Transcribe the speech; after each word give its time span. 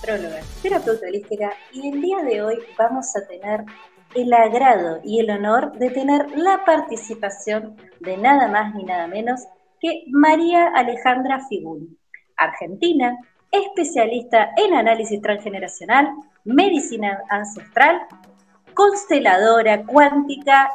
astróloga, 0.00 0.40
terapeuta 0.62 1.06
y 1.72 1.88
el 1.88 2.00
día 2.00 2.22
de 2.22 2.40
hoy 2.40 2.58
vamos 2.78 3.14
a 3.16 3.26
tener 3.26 3.64
el 4.14 4.32
agrado 4.32 5.00
y 5.04 5.20
el 5.20 5.28
honor 5.30 5.72
de 5.72 5.90
tener 5.90 6.38
la 6.38 6.64
participación 6.64 7.76
de 8.00 8.16
nada 8.16 8.48
más 8.48 8.74
ni 8.74 8.84
nada 8.84 9.06
menos 9.06 9.42
que 9.78 10.04
María 10.08 10.68
Alejandra 10.74 11.40
Figún, 11.48 11.98
argentina, 12.36 13.18
especialista 13.52 14.50
en 14.56 14.72
análisis 14.74 15.20
transgeneracional, 15.20 16.08
medicina 16.44 17.22
ancestral, 17.28 18.00
consteladora 18.72 19.84
cuántica, 19.84 20.70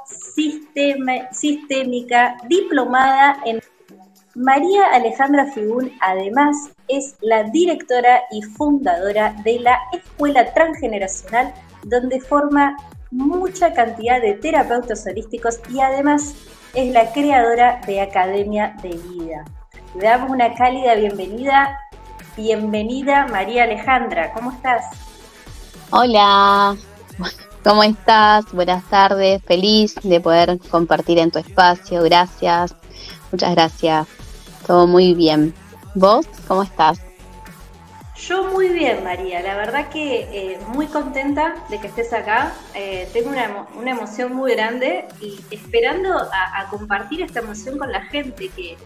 sistémica, 1.32 2.38
diplomada 2.48 3.40
en 3.46 3.60
María 4.36 4.84
Alejandra 4.92 5.46
Figún 5.54 5.94
además 6.02 6.70
es 6.90 7.16
la 7.22 7.44
directora 7.44 8.22
y 8.32 8.42
fundadora 8.42 9.34
de 9.46 9.60
la 9.60 9.80
Escuela 9.94 10.54
Transgeneracional, 10.54 11.54
donde 11.84 12.20
forma 12.20 12.76
mucha 13.12 13.74
cantidad 13.74 14.22
de 14.22 14.34
terapeutas 14.34 15.06
holísticos 15.08 15.62
y 15.74 15.80
además 15.80 16.36
es 16.74 16.94
la 16.94 17.14
creadora 17.14 17.80
de 17.88 18.02
Academia 18.02 18.76
de 18.82 18.90
Vida. 18.90 19.46
Le 19.98 20.04
damos 20.04 20.30
una 20.30 20.54
cálida 20.54 20.96
bienvenida. 20.96 21.80
Bienvenida 22.36 23.28
María 23.28 23.64
Alejandra, 23.64 24.34
¿cómo 24.34 24.52
estás? 24.52 24.84
Hola, 25.92 26.76
¿cómo 27.64 27.84
estás? 27.84 28.52
Buenas 28.52 28.84
tardes, 28.90 29.42
feliz 29.44 29.96
de 30.04 30.20
poder 30.20 30.60
compartir 30.70 31.20
en 31.20 31.32
tu 31.32 31.40
espacio, 31.40 32.04
gracias, 32.04 32.76
muchas 33.32 33.56
gracias. 33.56 34.15
Todo 34.66 34.88
muy 34.88 35.14
bien. 35.14 35.54
¿Vos 35.94 36.28
cómo 36.48 36.64
estás? 36.64 37.00
Yo 38.18 38.46
muy 38.46 38.70
bien, 38.70 39.04
María. 39.04 39.42
La 39.42 39.56
verdad 39.56 39.90
que 39.90 40.22
eh, 40.32 40.60
muy 40.70 40.88
contenta 40.88 41.56
de 41.70 41.80
que 41.80 41.88
estés 41.88 42.14
acá. 42.14 42.54
Eh, 42.74 43.08
tengo 43.14 43.30
una, 43.30 43.68
una, 43.76 43.92
emoción 43.92 44.34
muy 44.34 44.54
grande 44.54 45.06
y 45.22 45.40
esperando 45.52 46.18
a, 46.18 46.68
compartir 46.70 47.22
esta 47.22 47.42
emoción 47.42 47.78
con 47.78 47.92
la 47.92 48.02
gente, 48.06 48.50
que, 48.50 48.78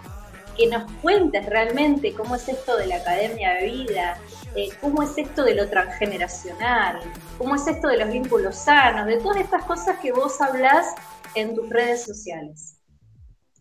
que, 0.58 0.68
nos 0.68 0.92
cuentes 1.02 1.46
realmente 1.46 2.14
cómo 2.14 2.36
es 2.36 2.50
esto 2.50 2.76
de 2.76 2.88
la 2.88 2.98
Academia 2.98 3.54
de 3.54 3.68
Vida, 3.68 4.18
eh, 4.56 4.70
cómo 4.82 5.04
es 5.04 5.18
esto 5.18 5.44
de 5.44 5.56
lo 5.56 5.70
transgeneracional, 5.70 7.00
cómo 7.38 7.56
es 7.56 7.68
esto 7.68 7.88
de 7.88 7.98
los 7.98 8.12
vínculos 8.12 8.56
sanos, 8.56 9.06
de 9.06 9.18
todas 9.18 9.38
estas 9.38 9.64
cosas 9.64 10.00
que 10.00 10.12
vos 10.12 10.42
hablás 10.42 10.88
en 11.36 11.56
tus 11.56 11.70
redes 11.70 12.04
sociales. 12.04 12.79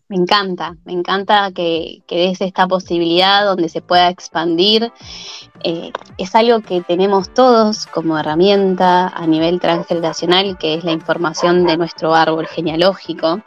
Me 0.09 0.15
encanta, 0.15 0.75
me 0.85 0.93
encanta 0.93 1.51
que, 1.51 2.01
des 2.09 2.41
esta 2.41 2.67
posibilidad 2.67 3.45
donde 3.45 3.69
se 3.69 3.83
pueda 3.83 4.09
expandir. 4.09 4.91
Eh, 5.63 5.91
es 6.17 6.33
algo 6.33 6.61
que 6.61 6.81
tenemos 6.81 7.31
todos 7.31 7.85
como 7.85 8.17
herramienta 8.17 9.09
a 9.09 9.27
nivel 9.27 9.59
transgeneracional, 9.59 10.57
que 10.57 10.73
es 10.73 10.83
la 10.83 10.93
información 10.93 11.67
de 11.67 11.77
nuestro 11.77 12.15
árbol 12.15 12.47
genealógico, 12.47 13.39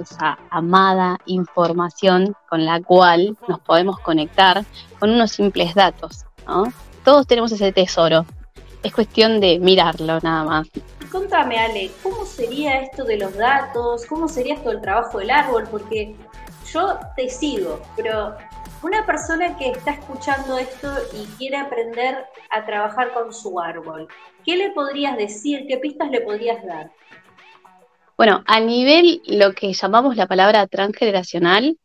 esa 0.00 0.38
amada 0.48 1.18
información 1.26 2.34
con 2.48 2.64
la 2.64 2.80
cual 2.80 3.36
nos 3.46 3.60
podemos 3.60 3.98
conectar 3.98 4.64
con 4.98 5.10
unos 5.10 5.32
simples 5.32 5.74
datos. 5.74 6.24
Todos 7.04 7.26
tenemos 7.26 7.52
ese 7.52 7.70
tesoro, 7.70 8.24
es 8.82 8.94
cuestión 8.94 9.40
de 9.40 9.58
mirarlo 9.58 10.18
nada 10.22 10.44
más. 10.44 10.68
Contame, 11.12 11.58
Ale, 11.58 11.90
¿cómo 12.02 12.24
sería 12.24 12.80
esto 12.80 13.04
de 13.04 13.18
los 13.18 13.36
datos? 13.36 14.06
¿Cómo 14.06 14.28
sería 14.28 14.54
esto 14.54 14.70
del 14.70 14.80
trabajo 14.80 15.18
del 15.18 15.30
árbol? 15.30 15.68
Porque 15.70 16.16
yo 16.72 16.98
te 17.16 17.28
sigo, 17.28 17.82
pero 17.94 18.34
una 18.82 19.04
persona 19.04 19.54
que 19.58 19.72
está 19.72 19.90
escuchando 19.90 20.56
esto 20.56 20.90
y 21.12 21.26
quiere 21.36 21.58
aprender 21.58 22.16
a 22.50 22.64
trabajar 22.64 23.12
con 23.12 23.30
su 23.30 23.60
árbol, 23.60 24.08
¿qué 24.42 24.56
le 24.56 24.70
podrías 24.70 25.18
decir? 25.18 25.66
¿Qué 25.68 25.76
pistas 25.76 26.10
le 26.10 26.22
podrías 26.22 26.64
dar? 26.64 26.90
Bueno, 28.16 28.42
a 28.46 28.60
nivel 28.60 29.20
lo 29.26 29.52
que 29.52 29.70
llamamos 29.74 30.16
la 30.16 30.26
palabra 30.26 30.66
transgeneracional, 30.66 31.76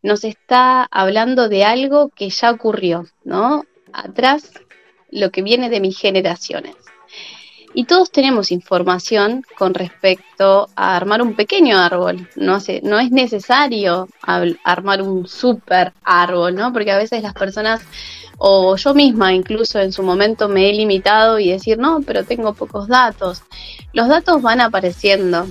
nos 0.00 0.24
está 0.24 0.88
hablando 0.90 1.50
de 1.50 1.64
algo 1.64 2.08
que 2.08 2.30
ya 2.30 2.50
ocurrió, 2.50 3.04
¿no? 3.24 3.64
Atrás 3.92 4.52
lo 5.10 5.30
que 5.30 5.42
viene 5.42 5.68
de 5.68 5.80
mis 5.80 5.98
generaciones. 5.98 6.74
Y 7.74 7.84
todos 7.84 8.10
tenemos 8.10 8.52
información 8.52 9.44
con 9.58 9.74
respecto 9.74 10.68
a 10.76 10.96
armar 10.96 11.20
un 11.22 11.34
pequeño 11.34 11.78
árbol. 11.78 12.28
No, 12.36 12.58
no 12.82 13.00
es 13.00 13.10
necesario 13.10 14.08
armar 14.22 15.02
un 15.02 15.26
super 15.26 15.92
árbol, 16.04 16.54
¿no? 16.54 16.72
Porque 16.72 16.92
a 16.92 16.96
veces 16.96 17.22
las 17.22 17.34
personas, 17.34 17.82
o 18.38 18.76
yo 18.76 18.94
misma 18.94 19.32
incluso 19.32 19.80
en 19.80 19.92
su 19.92 20.02
momento 20.02 20.48
me 20.48 20.70
he 20.70 20.72
limitado 20.72 21.38
y 21.38 21.50
decir, 21.50 21.78
no, 21.78 22.00
pero 22.02 22.24
tengo 22.24 22.54
pocos 22.54 22.86
datos. 22.86 23.42
Los 23.92 24.08
datos 24.08 24.40
van 24.40 24.60
apareciendo. 24.60 25.46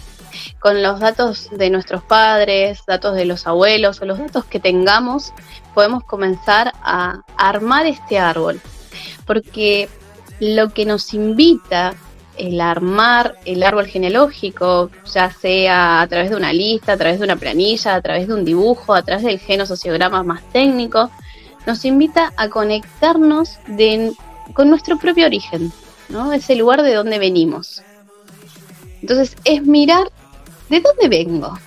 Con 0.60 0.82
los 0.82 1.00
datos 1.00 1.50
de 1.52 1.70
nuestros 1.70 2.04
padres, 2.04 2.80
datos 2.88 3.16
de 3.16 3.26
los 3.26 3.46
abuelos 3.46 4.02
o 4.02 4.06
los 4.06 4.18
datos 4.18 4.46
que 4.46 4.60
tengamos, 4.60 5.32
podemos 5.76 6.04
comenzar 6.06 6.74
a 6.82 7.22
armar 7.38 7.86
este 7.86 8.18
árbol 8.18 8.60
porque 9.26 9.90
lo 10.40 10.70
que 10.70 10.86
nos 10.86 11.14
invita 11.14 11.96
el 12.38 12.60
armar 12.62 13.36
el 13.46 13.64
árbol 13.64 13.86
genealógico, 13.86 14.90
ya 15.14 15.32
sea 15.32 16.02
a 16.02 16.08
través 16.08 16.30
de 16.30 16.36
una 16.36 16.54
lista, 16.54 16.94
a 16.94 16.98
través 16.98 17.20
de 17.20 17.26
una 17.26 17.36
planilla, 17.36 17.96
a 17.96 18.02
través 18.02 18.28
de 18.28 18.34
un 18.34 18.46
dibujo, 18.46 18.94
a 18.94 19.04
través 19.04 19.24
del 19.24 19.40
genosociograma 19.40 20.24
más 20.24 20.42
técnico, 20.52 21.12
nos 21.66 21.86
invita 21.86 22.34
a 22.36 22.50
conectarnos 22.50 23.60
con 24.54 24.70
nuestro 24.70 24.98
propio 24.98 25.26
origen, 25.26 25.72
¿no? 26.10 26.34
Ese 26.34 26.56
lugar 26.56 26.84
de 26.84 26.94
donde 26.94 27.20
venimos. 27.20 27.84
Entonces 29.02 29.36
es 29.44 29.64
mirar 29.64 30.12
de 30.70 30.82
dónde 30.82 31.10
vengo. 31.10 31.58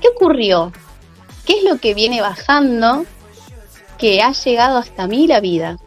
¿Qué 0.00 0.08
ocurrió? 0.08 0.72
¿Qué 1.46 1.58
es 1.58 1.64
lo 1.64 1.78
que 1.78 1.94
viene 1.94 2.20
bajando 2.20 3.04
que 3.98 4.22
ha 4.22 4.32
llegado 4.32 4.78
hasta 4.78 5.06
mí 5.06 5.26
la 5.26 5.40
vida? 5.40 5.78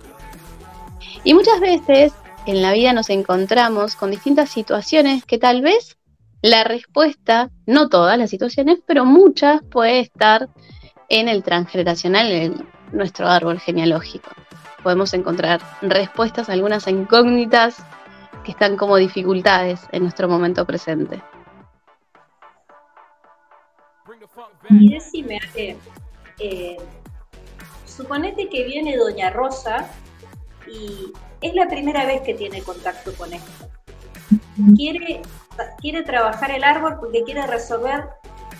Y 1.23 1.33
muchas 1.33 1.59
veces 1.59 2.13
en 2.47 2.61
la 2.61 2.71
vida 2.71 2.93
nos 2.93 3.09
encontramos 3.09 3.97
con 3.97 4.09
distintas 4.09 4.49
situaciones 4.49 5.25
que 5.25 5.37
tal 5.37 5.61
vez 5.61 5.97
la 6.41 6.63
respuesta, 6.63 7.51
no 7.65 7.89
todas 7.89 8.17
las 8.17 8.29
situaciones, 8.29 8.79
pero 8.85 9.03
muchas 9.03 9.61
puede 9.63 9.99
estar 9.99 10.47
en 11.09 11.27
el 11.27 11.43
transgeneracional, 11.43 12.31
en 12.31 12.67
nuestro 12.93 13.27
árbol 13.27 13.59
genealógico. 13.59 14.31
Podemos 14.81 15.13
encontrar 15.13 15.59
respuestas 15.81 16.47
a 16.47 16.53
algunas 16.53 16.87
incógnitas 16.87 17.83
que 18.45 18.51
están 18.51 18.77
como 18.77 18.95
dificultades 18.95 19.81
en 19.91 20.03
nuestro 20.03 20.29
momento 20.29 20.65
presente. 20.65 21.21
Y 24.69 24.93
decime, 24.93 25.39
eh, 26.39 26.77
suponete 27.85 28.47
que 28.47 28.63
viene 28.63 28.95
Doña 28.95 29.31
Rosa 29.31 29.89
y 30.65 31.11
es 31.41 31.53
la 31.53 31.67
primera 31.67 32.05
vez 32.05 32.21
que 32.21 32.33
tiene 32.33 32.61
contacto 32.61 33.13
con 33.13 33.33
esto. 33.33 33.69
Quiere, 34.75 35.21
quiere 35.79 36.03
trabajar 36.03 36.51
el 36.51 36.63
árbol 36.63 36.97
porque 36.99 37.23
quiere 37.23 37.45
resolver 37.47 38.05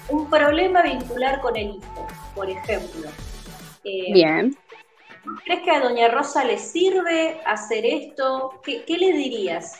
un 0.10 0.30
problema 0.30 0.82
vincular 0.84 1.42
con 1.42 1.56
el 1.56 1.70
hijo, 1.70 2.08
por 2.36 2.50
ejemplo. 2.50 3.10
Eh, 3.84 4.14
Bien. 4.14 4.56
¿Crees 5.44 5.62
que 5.64 5.72
a 5.72 5.82
Doña 5.82 6.08
Rosa 6.08 6.44
le 6.44 6.58
sirve 6.58 7.42
hacer 7.46 7.86
esto? 7.86 8.62
¿Qué, 8.64 8.84
le 8.88 9.12
dirías? 9.12 9.78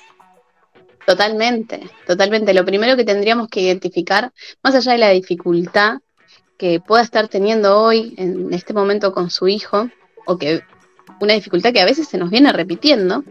Totalmente, 1.06 1.90
totalmente. 2.06 2.54
Lo 2.54 2.66
primero 2.66 2.98
que 2.98 3.06
tendríamos 3.06 3.48
que 3.48 3.62
identificar, 3.62 4.34
más 4.62 4.76
allá 4.76 4.92
de 4.94 4.98
la 4.98 5.10
dificultad 5.12 6.00
que 6.58 6.82
pueda 6.82 7.04
estar 7.04 7.28
teniendo 7.30 7.80
hoy 7.80 8.14
en 8.18 8.54
este 8.54 8.74
momento 8.74 9.14
con 9.14 9.30
su 9.30 9.48
hijo, 9.48 9.90
o 10.26 10.38
que 10.38 10.64
una 11.20 11.34
dificultad 11.34 11.74
que 11.74 11.82
a 11.82 11.86
veces 11.86 12.08
se 12.08 12.18
nos 12.18 12.30
viene 12.30 12.52
repitiendo, 12.52 13.24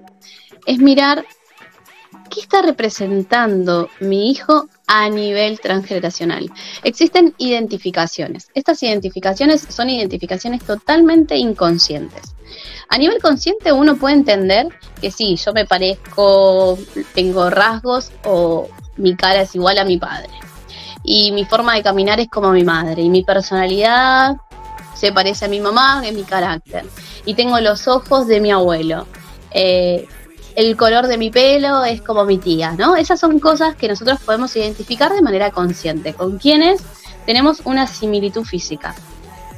es 0.66 0.78
mirar 0.78 1.24
qué 2.30 2.40
está 2.40 2.62
representando 2.62 3.88
mi 4.00 4.30
hijo 4.30 4.68
a 4.86 5.08
nivel 5.08 5.60
transgeneracional. 5.60 6.50
Existen 6.82 7.34
identificaciones. 7.38 8.48
Estas 8.54 8.82
identificaciones 8.82 9.66
son 9.68 9.90
identificaciones 9.90 10.62
totalmente 10.64 11.36
inconscientes. 11.36 12.34
A 12.88 12.98
nivel 12.98 13.20
consciente 13.20 13.72
uno 13.72 13.96
puede 13.96 14.14
entender 14.14 14.68
que 15.00 15.10
sí, 15.10 15.36
yo 15.36 15.52
me 15.52 15.66
parezco, 15.66 16.78
tengo 17.14 17.50
rasgos 17.50 18.12
o 18.24 18.68
mi 18.96 19.16
cara 19.16 19.42
es 19.42 19.54
igual 19.54 19.78
a 19.78 19.84
mi 19.84 19.98
padre. 19.98 20.30
Y 21.02 21.32
mi 21.32 21.44
forma 21.44 21.74
de 21.74 21.82
caminar 21.82 22.20
es 22.20 22.28
como 22.28 22.50
mi 22.52 22.64
madre. 22.64 23.02
Y 23.02 23.10
mi 23.10 23.22
personalidad 23.22 24.36
se 24.94 25.12
parece 25.12 25.44
a 25.44 25.48
mi 25.48 25.60
mamá, 25.60 26.02
es 26.04 26.14
mi 26.14 26.22
carácter. 26.22 26.84
Y 27.26 27.34
tengo 27.34 27.60
los 27.60 27.86
ojos 27.88 28.26
de 28.26 28.40
mi 28.40 28.50
abuelo. 28.50 29.06
Eh, 29.50 30.08
el 30.54 30.74
color 30.76 31.06
de 31.06 31.18
mi 31.18 31.30
pelo 31.30 31.84
es 31.84 32.00
como 32.00 32.24
mi 32.24 32.38
tía, 32.38 32.72
¿no? 32.72 32.96
Esas 32.96 33.20
son 33.20 33.38
cosas 33.40 33.76
que 33.76 33.88
nosotros 33.88 34.18
podemos 34.24 34.56
identificar 34.56 35.12
de 35.12 35.20
manera 35.20 35.50
consciente, 35.50 36.14
con 36.14 36.38
quienes 36.38 36.80
tenemos 37.26 37.60
una 37.64 37.86
similitud 37.86 38.44
física. 38.44 38.94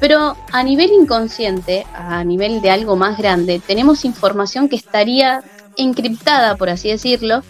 Pero 0.00 0.36
a 0.52 0.62
nivel 0.62 0.90
inconsciente, 0.90 1.86
a 1.94 2.24
nivel 2.24 2.60
de 2.60 2.70
algo 2.70 2.96
más 2.96 3.16
grande, 3.16 3.60
tenemos 3.64 4.04
información 4.04 4.68
que 4.68 4.76
estaría 4.76 5.44
encriptada, 5.76 6.56
por 6.56 6.68
así 6.68 6.88
decirlo, 6.88 7.42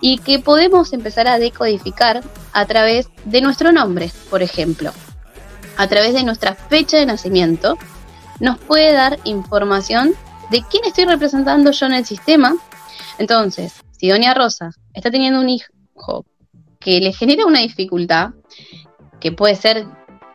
y 0.00 0.18
que 0.18 0.38
podemos 0.38 0.92
empezar 0.92 1.28
a 1.28 1.38
decodificar 1.38 2.22
a 2.52 2.66
través 2.66 3.08
de 3.24 3.40
nuestro 3.40 3.72
nombre, 3.72 4.10
por 4.30 4.42
ejemplo. 4.42 4.92
A 5.76 5.88
través 5.88 6.14
de 6.14 6.22
nuestra 6.22 6.54
fecha 6.54 6.98
de 6.98 7.06
nacimiento, 7.06 7.78
nos 8.40 8.58
puede 8.58 8.92
dar 8.92 9.18
información 9.24 10.14
de 10.50 10.62
quién 10.70 10.84
estoy 10.84 11.04
representando 11.04 11.70
yo 11.70 11.86
en 11.86 11.94
el 11.94 12.04
sistema. 12.04 12.54
Entonces, 13.18 13.74
si 13.92 14.08
Doña 14.08 14.34
Rosa 14.34 14.70
está 14.92 15.10
teniendo 15.10 15.40
un 15.40 15.48
hijo 15.48 16.24
que 16.80 17.00
le 17.00 17.12
genera 17.12 17.46
una 17.46 17.60
dificultad, 17.60 18.30
que 19.20 19.32
puede 19.32 19.54
ser 19.54 19.86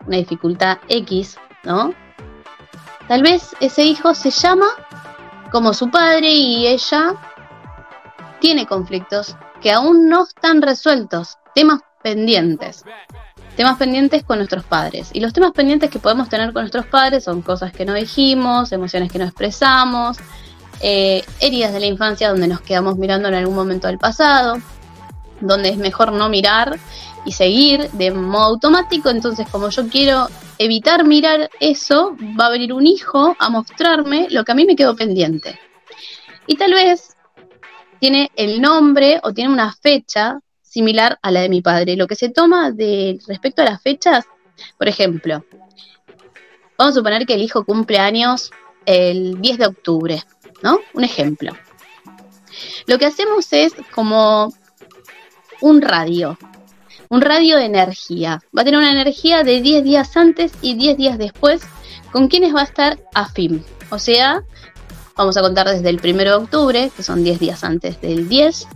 una 0.07 0.18
dificultad 0.18 0.80
X, 0.88 1.38
¿no? 1.63 1.94
Tal 3.07 3.22
vez 3.22 3.56
ese 3.60 3.84
hijo 3.84 4.13
se 4.13 4.31
llama 4.31 4.68
como 5.52 5.74
su 5.74 5.90
padre 5.90 6.31
y 6.31 6.68
ella 6.68 7.16
tiene 8.40 8.66
conflictos 8.66 9.36
que 9.62 9.72
aún 9.72 10.07
no 10.07 10.24
están 10.24 10.62
resueltos, 10.62 11.38
temas 11.54 11.81
pendientes. 12.02 12.84
Temas 13.56 13.78
pendientes 13.78 14.24
con 14.24 14.38
nuestros 14.38 14.63
padres. 14.63 15.10
Y 15.13 15.19
los 15.19 15.34
temas 15.34 15.51
pendientes 15.51 15.90
que 15.90 16.00
podemos 16.00 16.30
tener 16.30 16.54
con 16.54 16.63
nuestros 16.63 16.86
padres 16.86 17.24
son 17.24 17.42
cosas 17.42 17.74
que 17.74 17.86
no 17.86 17.94
dijimos, 17.94 18.72
emociones 18.72 19.12
que 19.12 19.19
no 19.19 19.25
expresamos, 19.25 20.18
eh, 20.81 21.24
heridas 21.42 21.74
de 21.74 21.81
la 21.81 21.86
infancia 21.88 22.30
donde 22.30 22.48
nos 22.48 22.62
quedamos 22.62 22.98
mirando 22.98 23.28
en 23.28 23.34
algún 23.34 23.56
momento 23.56 23.88
del 23.88 23.98
pasado, 23.98 24.57
donde 25.42 25.69
es 25.69 25.78
mejor 25.78 26.13
no 26.13 26.30
mirar 26.30 26.80
y 27.25 27.34
seguir 27.34 27.90
de 27.92 28.12
modo 28.12 28.46
automático. 28.46 29.10
Entonces, 29.10 29.48
como 29.50 29.69
yo 29.69 29.90
quiero 29.90 30.28
evitar 30.57 31.06
mirar 31.06 31.50
eso, 31.60 32.16
va 32.40 32.48
a 32.48 32.52
venir 32.52 32.74
un 32.74 32.88
hijo 32.88 33.36
a 33.40 33.50
mostrarme 33.50 34.28
lo 34.30 34.45
que 34.45 34.52
a 34.52 34.56
mí 34.56 34.66
me 34.66 34.75
quedó 34.75 34.95
pendiente. 34.95 35.60
Y 36.48 36.56
tal 36.56 36.74
vez 36.74 37.16
tiene 38.00 38.31
el 38.36 38.62
nombre 38.62 39.19
o 39.24 39.34
tiene 39.34 39.52
una 39.52 39.74
fecha 39.74 40.40
similar 40.69 41.18
a 41.21 41.31
la 41.31 41.42
de 41.42 41.50
mi 41.50 41.62
padre. 41.62 41.95
Lo 41.95 42.07
que 42.07 42.16
se 42.16 42.30
toma 42.30 42.71
de 42.71 43.19
respecto 43.27 43.62
a 43.62 43.66
las 43.66 43.81
fechas, 43.81 44.25
por 44.77 44.88
ejemplo, 44.88 45.44
vamos 46.77 46.94
a 46.94 47.00
suponer 47.00 47.25
que 47.25 47.33
el 47.33 47.42
hijo 47.42 47.66
cumple 47.66 47.98
años 47.98 48.51
el 48.86 49.42
10 49.42 49.57
de 49.57 49.66
octubre, 49.66 50.24
¿no? 50.62 50.80
Un 50.94 51.04
ejemplo. 51.04 51.54
Lo 52.86 52.98
que 52.98 53.06
hacemos 53.06 53.51
es 53.51 53.74
como 53.94 54.54
un 55.62 55.81
radio, 55.81 56.38
un 57.10 57.21
radio 57.21 57.57
de 57.57 57.66
energía. 57.66 58.42
Va 58.56 58.62
a 58.62 58.66
tener 58.66 58.80
una 58.80 58.92
energía 58.92 59.44
de 59.44 59.62
10 59.62 59.83
días 59.83 60.16
antes 60.16 60.51
y 60.62 60.75
10 60.75 60.98
días 60.98 61.18
después, 61.18 61.62
con 62.12 62.27
quienes 62.27 62.54
va 62.54 62.62
a 62.62 62.66
estar 62.66 63.00
afín. 63.13 63.63
O 63.89 64.00
sea, 64.00 64.44
vamos 65.16 65.36
a 65.36 65.42
contar 65.42 65.68
desde 65.68 65.89
el 65.89 66.00
1 66.04 66.18
de 66.24 66.33
octubre, 66.33 66.92
que 66.95 67.04
son 67.04 67.24
10 67.24 67.39
días 67.39 67.63
antes 67.63 68.00
del 68.01 68.30
10, 68.30 68.68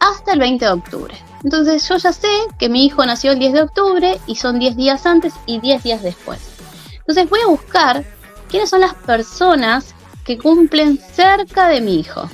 hasta 0.00 0.32
el 0.32 0.40
20 0.40 0.64
de 0.64 0.70
octubre. 0.72 1.14
Entonces 1.44 1.88
yo 1.88 1.96
ya 1.96 2.12
sé 2.12 2.28
que 2.58 2.68
mi 2.68 2.84
hijo 2.84 3.04
nació 3.06 3.32
el 3.32 3.38
10 3.38 3.52
de 3.52 3.62
octubre 3.62 4.20
y 4.26 4.36
son 4.36 4.58
10 4.58 4.76
días 4.76 5.06
antes 5.06 5.32
y 5.46 5.60
10 5.60 5.82
días 5.82 6.02
después. 6.02 6.40
Entonces 6.98 7.30
voy 7.30 7.40
a 7.40 7.46
buscar 7.46 8.04
quiénes 8.48 8.68
son 8.68 8.80
las 8.80 8.94
personas 8.94 9.94
que 10.24 10.38
cumplen 10.38 10.98
cerca 11.14 11.68
de 11.68 11.80
mi 11.80 12.00
hijo 12.00 12.28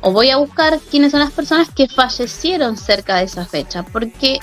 o 0.00 0.12
voy 0.12 0.30
a 0.30 0.38
buscar 0.38 0.78
quiénes 0.90 1.12
son 1.12 1.20
las 1.20 1.30
personas 1.30 1.70
que 1.70 1.88
fallecieron 1.88 2.76
cerca 2.76 3.16
de 3.16 3.24
esa 3.24 3.44
fecha, 3.44 3.82
porque 3.82 4.38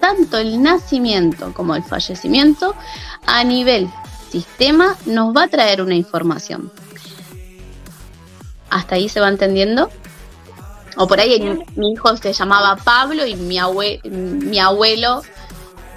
tanto 0.00 0.38
el 0.38 0.62
nacimiento 0.62 1.52
como 1.54 1.74
el 1.74 1.82
fallecimiento 1.82 2.74
a 3.26 3.44
nivel 3.44 3.90
sistema 4.30 4.96
nos 5.06 5.36
va 5.36 5.44
a 5.44 5.48
traer 5.48 5.82
una 5.82 5.94
información. 5.94 6.72
¿Hasta 8.70 8.94
ahí 8.94 9.08
se 9.08 9.20
va 9.20 9.28
entendiendo? 9.28 9.90
O 10.96 11.06
por 11.06 11.20
ahí 11.20 11.40
mi 11.76 11.92
hijo 11.92 12.16
se 12.16 12.32
llamaba 12.32 12.76
Pablo 12.76 13.26
y 13.26 13.34
mi, 13.36 13.58
mi 14.04 14.58
abuelo, 14.58 15.22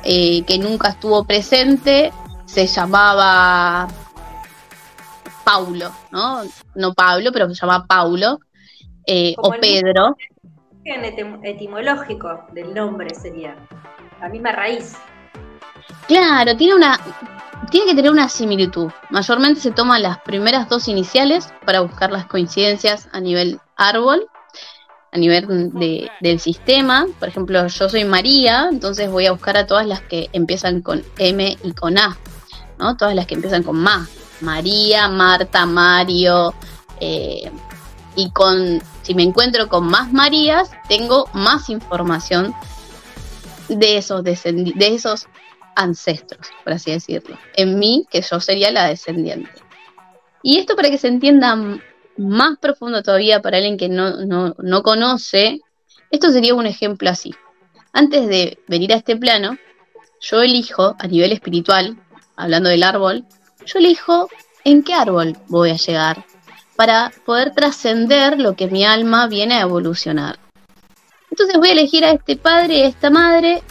eh, 0.04 0.44
que 0.44 0.58
nunca 0.58 0.90
estuvo 0.90 1.24
presente, 1.26 2.12
se 2.46 2.68
llamaba 2.68 3.88
Paulo, 5.44 5.92
¿no? 6.12 6.44
No 6.76 6.94
Pablo, 6.94 7.32
pero 7.32 7.48
se 7.50 7.56
llama 7.56 7.86
Paulo. 7.86 8.40
Eh, 9.06 9.36
o 9.38 9.52
Pedro. 9.52 10.16
etimológico 11.44 12.46
del 12.54 12.74
nombre 12.74 13.14
sería, 13.14 13.56
la 14.20 14.30
misma 14.30 14.52
raíz. 14.52 14.96
Claro, 16.08 16.56
tiene 16.56 16.76
una 16.76 17.00
tiene 17.70 17.88
que 17.88 17.96
tener 17.96 18.12
una 18.12 18.30
similitud. 18.30 18.92
Mayormente 19.10 19.60
se 19.60 19.72
toman 19.72 20.02
las 20.02 20.20
primeras 20.20 20.70
dos 20.70 20.88
iniciales 20.88 21.54
para 21.66 21.82
buscar 21.82 22.12
las 22.12 22.26
coincidencias 22.26 23.10
a 23.12 23.20
nivel 23.20 23.60
árbol, 23.76 24.28
a 25.16 25.18
nivel 25.18 25.72
del 26.20 26.40
sistema. 26.42 27.06
Por 27.20 27.30
ejemplo, 27.30 27.66
yo 27.68 27.90
soy 27.90 28.04
María, 28.04 28.68
entonces 28.70 29.10
voy 29.10 29.26
a 29.26 29.32
buscar 29.32 29.56
a 29.56 29.66
todas 29.66 29.88
las 29.88 30.02
que 30.02 30.30
empiezan 30.34 30.82
con 30.82 31.04
M 31.18 31.58
y 31.64 31.72
con 31.72 31.98
A, 31.98 32.18
¿no? 32.78 32.98
Todas 32.98 33.16
las 33.16 33.26
que 33.26 33.36
empiezan 33.36 33.64
con 33.64 33.78
MA. 33.78 34.08
María, 34.42 35.08
Marta, 35.08 35.66
Mario, 35.66 36.54
eh, 37.00 37.50
y 38.18 38.30
con 38.32 38.82
si 39.04 39.16
me 39.16 39.24
encuentro 39.24 39.70
con 39.70 39.88
más 39.88 40.12
Marías, 40.12 40.70
tengo 40.90 41.30
más 41.34 41.70
información 41.70 42.54
de 43.70 43.98
esos, 43.98 44.22
de 44.22 44.76
esos 44.80 45.28
ancestros, 45.78 46.48
por 46.66 46.74
así 46.74 46.92
decirlo, 46.92 47.38
en 47.56 47.80
mí, 47.80 48.06
que 48.12 48.22
yo 48.22 48.42
sería 48.42 48.70
la 48.72 48.88
descendiente. 48.90 49.50
Y 50.44 50.58
esto 50.58 50.76
para 50.76 50.90
que 50.90 50.98
se 50.98 51.08
entienda 51.08 51.58
más 52.18 52.58
profundo 52.60 53.04
todavía 53.04 53.42
para 53.42 53.58
alguien 53.58 53.78
que 53.78 53.90
no, 53.90 54.26
no, 54.26 54.56
no 54.58 54.84
conoce, 54.84 55.62
esto 56.12 56.32
sería 56.32 56.56
un 56.56 56.66
ejemplo 56.66 57.10
así. 57.10 57.34
Antes 57.94 58.28
de 58.28 58.60
venir 58.68 58.94
a 58.94 58.98
este 58.98 59.16
plano, 59.16 59.58
yo 60.22 60.42
elijo 60.42 60.96
a 61.00 61.08
nivel 61.08 61.32
espiritual, 61.32 61.98
hablando 62.36 62.70
del 62.70 62.84
árbol, 62.84 63.26
yo 63.66 63.80
elijo 63.80 64.30
en 64.64 64.84
qué 64.84 64.94
árbol 64.94 65.38
voy 65.48 65.72
a 65.72 65.78
llegar, 65.78 66.26
para 66.76 67.12
poder 67.26 67.54
trascender 67.54 68.40
lo 68.40 68.56
que 68.56 68.68
mi 68.68 68.86
alma 68.86 69.28
viene 69.28 69.56
a 69.56 69.62
evolucionar. 69.62 70.40
Entonces 71.32 71.58
voy 71.58 71.70
a 71.70 71.74
elegir 71.74 72.06
a 72.06 72.12
este 72.12 72.36
padre 72.36 72.78
y 72.78 72.82
a 72.82 72.88
esta 72.88 73.10
madre 73.10 73.64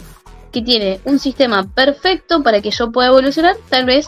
que 0.51 0.61
tiene 0.61 0.99
un 1.03 1.19
sistema 1.19 1.67
perfecto 1.73 2.41
para 2.41 2.61
que 2.61 2.71
yo 2.71 2.91
pueda 2.91 3.09
evolucionar, 3.09 3.55
tal 3.69 3.85
vez 3.85 4.07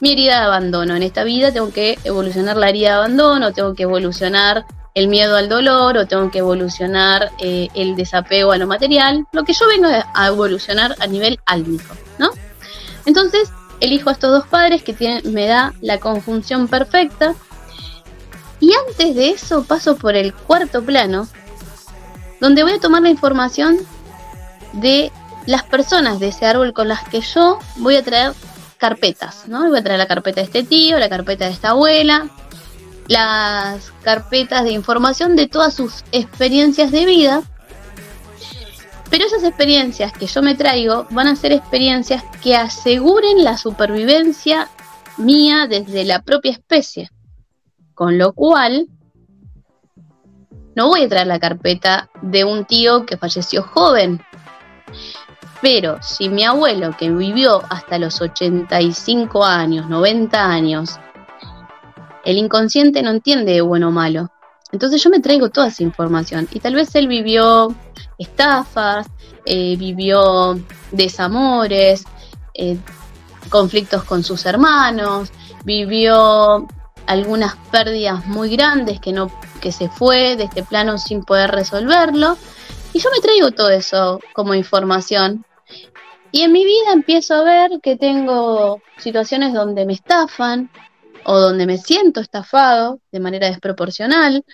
mi 0.00 0.12
herida 0.12 0.40
de 0.40 0.46
abandono. 0.46 0.96
En 0.96 1.02
esta 1.02 1.24
vida 1.24 1.52
tengo 1.52 1.72
que 1.72 1.98
evolucionar 2.04 2.56
la 2.56 2.68
herida 2.68 2.88
de 2.90 2.96
abandono, 2.96 3.52
tengo 3.52 3.74
que 3.74 3.84
evolucionar 3.84 4.66
el 4.94 5.08
miedo 5.08 5.36
al 5.36 5.48
dolor 5.48 5.96
o 5.96 6.06
tengo 6.06 6.30
que 6.30 6.38
evolucionar 6.38 7.30
eh, 7.38 7.68
el 7.74 7.94
desapego 7.94 8.52
a 8.52 8.58
lo 8.58 8.66
material, 8.66 9.26
lo 9.32 9.44
que 9.44 9.52
yo 9.52 9.66
vengo 9.68 9.88
a 9.88 10.26
evolucionar 10.26 10.96
a 10.98 11.06
nivel 11.06 11.38
álmico, 11.46 11.94
¿no? 12.18 12.30
Entonces 13.06 13.50
elijo 13.80 14.10
a 14.10 14.12
estos 14.12 14.30
dos 14.30 14.46
padres 14.46 14.82
que 14.82 15.22
me 15.24 15.46
da 15.46 15.72
la 15.80 15.98
conjunción 15.98 16.68
perfecta 16.68 17.34
y 18.60 18.72
antes 18.72 19.14
de 19.14 19.30
eso 19.30 19.62
paso 19.64 19.96
por 19.96 20.16
el 20.16 20.34
cuarto 20.34 20.82
plano, 20.82 21.28
donde 22.40 22.62
voy 22.62 22.72
a 22.72 22.80
tomar 22.80 23.02
la 23.02 23.10
información 23.10 23.78
de 24.72 25.12
las 25.46 25.62
personas 25.62 26.18
de 26.18 26.28
ese 26.28 26.44
árbol 26.44 26.72
con 26.72 26.88
las 26.88 27.08
que 27.08 27.20
yo 27.20 27.58
voy 27.76 27.96
a 27.96 28.02
traer 28.02 28.32
carpetas, 28.78 29.48
¿no? 29.48 29.68
Voy 29.68 29.78
a 29.78 29.82
traer 29.82 29.98
la 29.98 30.06
carpeta 30.06 30.40
de 30.40 30.46
este 30.46 30.62
tío, 30.62 30.98
la 30.98 31.08
carpeta 31.08 31.46
de 31.46 31.50
esta 31.50 31.70
abuela, 31.70 32.30
las 33.08 33.92
carpetas 34.02 34.64
de 34.64 34.72
información 34.72 35.36
de 35.36 35.48
todas 35.48 35.74
sus 35.74 36.04
experiencias 36.12 36.90
de 36.90 37.04
vida. 37.04 37.42
Pero 39.10 39.24
esas 39.24 39.42
experiencias 39.42 40.12
que 40.12 40.26
yo 40.26 40.42
me 40.42 40.54
traigo 40.54 41.06
van 41.10 41.28
a 41.28 41.36
ser 41.36 41.52
experiencias 41.52 42.22
que 42.42 42.56
aseguren 42.56 43.42
la 43.42 43.56
supervivencia 43.56 44.68
mía 45.16 45.66
desde 45.68 46.04
la 46.04 46.22
propia 46.22 46.52
especie. 46.52 47.10
Con 47.94 48.18
lo 48.18 48.32
cual, 48.32 48.86
no 50.76 50.88
voy 50.88 51.02
a 51.02 51.08
traer 51.08 51.26
la 51.26 51.40
carpeta 51.40 52.10
de 52.22 52.44
un 52.44 52.64
tío 52.64 53.06
que 53.06 53.16
falleció 53.16 53.62
joven. 53.62 54.22
Pero 55.60 55.98
si 56.02 56.28
mi 56.28 56.44
abuelo, 56.44 56.96
que 56.96 57.10
vivió 57.10 57.62
hasta 57.68 57.98
los 57.98 58.20
85 58.20 59.44
años, 59.44 59.88
90 59.88 60.44
años, 60.44 60.98
el 62.24 62.38
inconsciente 62.38 63.02
no 63.02 63.10
entiende 63.10 63.52
de 63.52 63.60
bueno 63.60 63.88
o 63.88 63.90
malo. 63.90 64.30
Entonces 64.70 65.02
yo 65.02 65.10
me 65.10 65.20
traigo 65.20 65.48
toda 65.50 65.68
esa 65.68 65.82
información. 65.82 66.46
Y 66.52 66.60
tal 66.60 66.74
vez 66.74 66.94
él 66.94 67.08
vivió 67.08 67.74
estafas, 68.18 69.06
eh, 69.44 69.76
vivió 69.76 70.60
desamores, 70.92 72.04
eh, 72.54 72.78
conflictos 73.48 74.04
con 74.04 74.22
sus 74.22 74.44
hermanos, 74.46 75.32
vivió 75.64 76.68
algunas 77.06 77.56
pérdidas 77.70 78.26
muy 78.26 78.54
grandes 78.54 79.00
que 79.00 79.12
no 79.12 79.30
que 79.60 79.72
se 79.72 79.88
fue 79.88 80.36
de 80.36 80.44
este 80.44 80.62
plano 80.62 80.98
sin 80.98 81.24
poder 81.24 81.50
resolverlo. 81.50 82.36
Y 82.92 83.00
yo 83.00 83.10
me 83.10 83.20
traigo 83.20 83.50
todo 83.50 83.70
eso 83.70 84.20
como 84.34 84.54
información 84.54 85.44
y 86.30 86.42
en 86.42 86.52
mi 86.52 86.64
vida 86.64 86.92
empiezo 86.92 87.34
a 87.34 87.44
ver 87.44 87.80
que 87.82 87.96
tengo 87.96 88.80
situaciones 88.98 89.54
donde 89.54 89.86
me 89.86 89.94
estafan, 89.94 90.70
o 91.24 91.38
donde 91.38 91.66
me 91.66 91.76
siento 91.76 92.20
estafado 92.20 93.00
de 93.12 93.20
manera 93.20 93.48
desproporcional, 93.48 94.44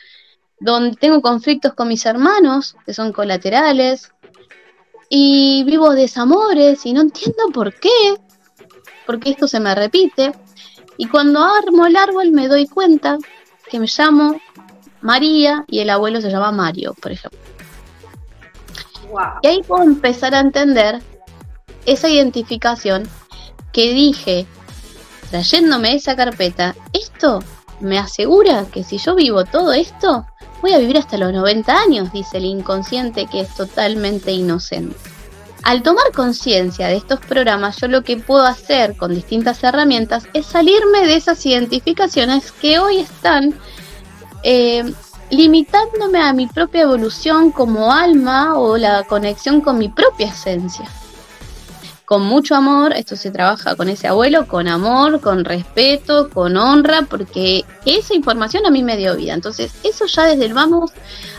donde 0.59 0.97
tengo 0.97 1.21
conflictos 1.21 1.75
con 1.75 1.89
mis 1.89 2.05
hermanos 2.05 2.77
que 2.85 2.95
son 2.95 3.13
colaterales 3.13 4.13
y 5.09 5.63
vivo 5.65 5.95
desamores 5.95 6.85
y 6.87 6.93
no 6.93 7.03
entiendo 7.03 7.51
por 7.53 7.75
qué, 7.79 8.17
porque 9.07 9.31
esto 9.31 9.47
se 9.47 9.61
me 9.61 9.75
repite. 9.75 10.33
Y 10.97 11.07
cuando 11.07 11.45
armo 11.45 11.87
el 11.87 11.97
árbol 11.97 12.33
me 12.33 12.49
doy 12.49 12.67
cuenta 12.67 13.19
que 13.69 13.79
me 13.79 13.87
llamo 13.87 14.41
María 15.01 15.65
y 15.69 15.81
el 15.81 15.91
abuelo 15.91 16.21
se 16.21 16.31
llama 16.31 16.51
Mario, 16.51 16.95
por 17.01 17.13
ejemplo. 17.13 17.44
Y 19.43 19.47
ahí 19.47 19.63
puedo 19.63 19.83
empezar 19.83 20.35
a 20.35 20.41
entender 20.41 21.01
esa 21.87 22.09
identificación 22.09 23.09
que 23.73 23.93
dije 23.93 24.47
trayéndome 25.31 25.95
esa 25.97 26.15
carpeta, 26.15 26.77
esto 26.93 27.41
me 27.81 27.99
asegura 27.99 28.67
que 28.73 28.85
si 28.85 28.99
yo 28.99 29.17
vivo 29.17 29.45
todo 29.45 29.73
esto, 29.73 30.27
voy 30.63 30.73
a 30.73 30.79
vivir 30.79 30.97
hasta 30.97 31.19
los 31.19 31.33
90 31.33 31.77
años, 31.77 32.13
dice 32.13 32.39
el 32.39 32.45
inconsciente 32.45 33.27
que 33.27 33.41
es 33.41 33.55
totalmente 33.55 34.31
inocente. 34.31 34.97
Al 35.65 35.83
tomar 35.83 36.13
conciencia 36.15 36.89
de 36.89 36.97
estos 36.97 37.21
programas, 37.21 37.79
yo 37.81 37.89
lo 37.89 38.05
que 38.05 38.17
puedo 38.17 38.45
hacer 38.45 38.97
con 38.97 39.15
distintas 39.15 39.65
herramientas 39.65 40.29
es 40.35 40.47
salirme 40.47 41.07
de 41.07 41.17
esas 41.17 41.45
identificaciones 41.47 42.53
que 42.53 42.79
hoy 42.79 42.99
están 42.99 43.55
eh, 44.43 44.85
limitándome 45.35 46.21
a 46.21 46.33
mi 46.33 46.47
propia 46.47 46.83
evolución 46.83 47.51
como 47.51 47.93
alma 47.93 48.59
o 48.59 48.77
la 48.77 49.05
conexión 49.05 49.61
con 49.61 49.79
mi 49.79 49.89
propia 49.89 50.29
esencia 50.29 50.89
con 52.05 52.23
mucho 52.23 52.55
amor, 52.55 52.93
esto 52.93 53.17
se 53.17 53.31
trabaja 53.31 53.77
con 53.77 53.89
ese 53.89 54.07
abuelo, 54.07 54.47
con 54.47 54.69
amor, 54.69 55.21
con 55.21 55.45
respeto, 55.45 56.29
con 56.31 56.57
honra, 56.57 57.03
porque 57.09 57.65
esa 57.87 58.15
información 58.15 58.67
a 58.67 58.71
mí 58.71 58.83
me 58.83 58.97
dio 58.97 59.17
vida. 59.17 59.33
Entonces, 59.33 59.75
eso 59.85 60.07
ya 60.07 60.27
desde 60.27 60.45
el 60.45 60.55
vamos, 60.55 60.93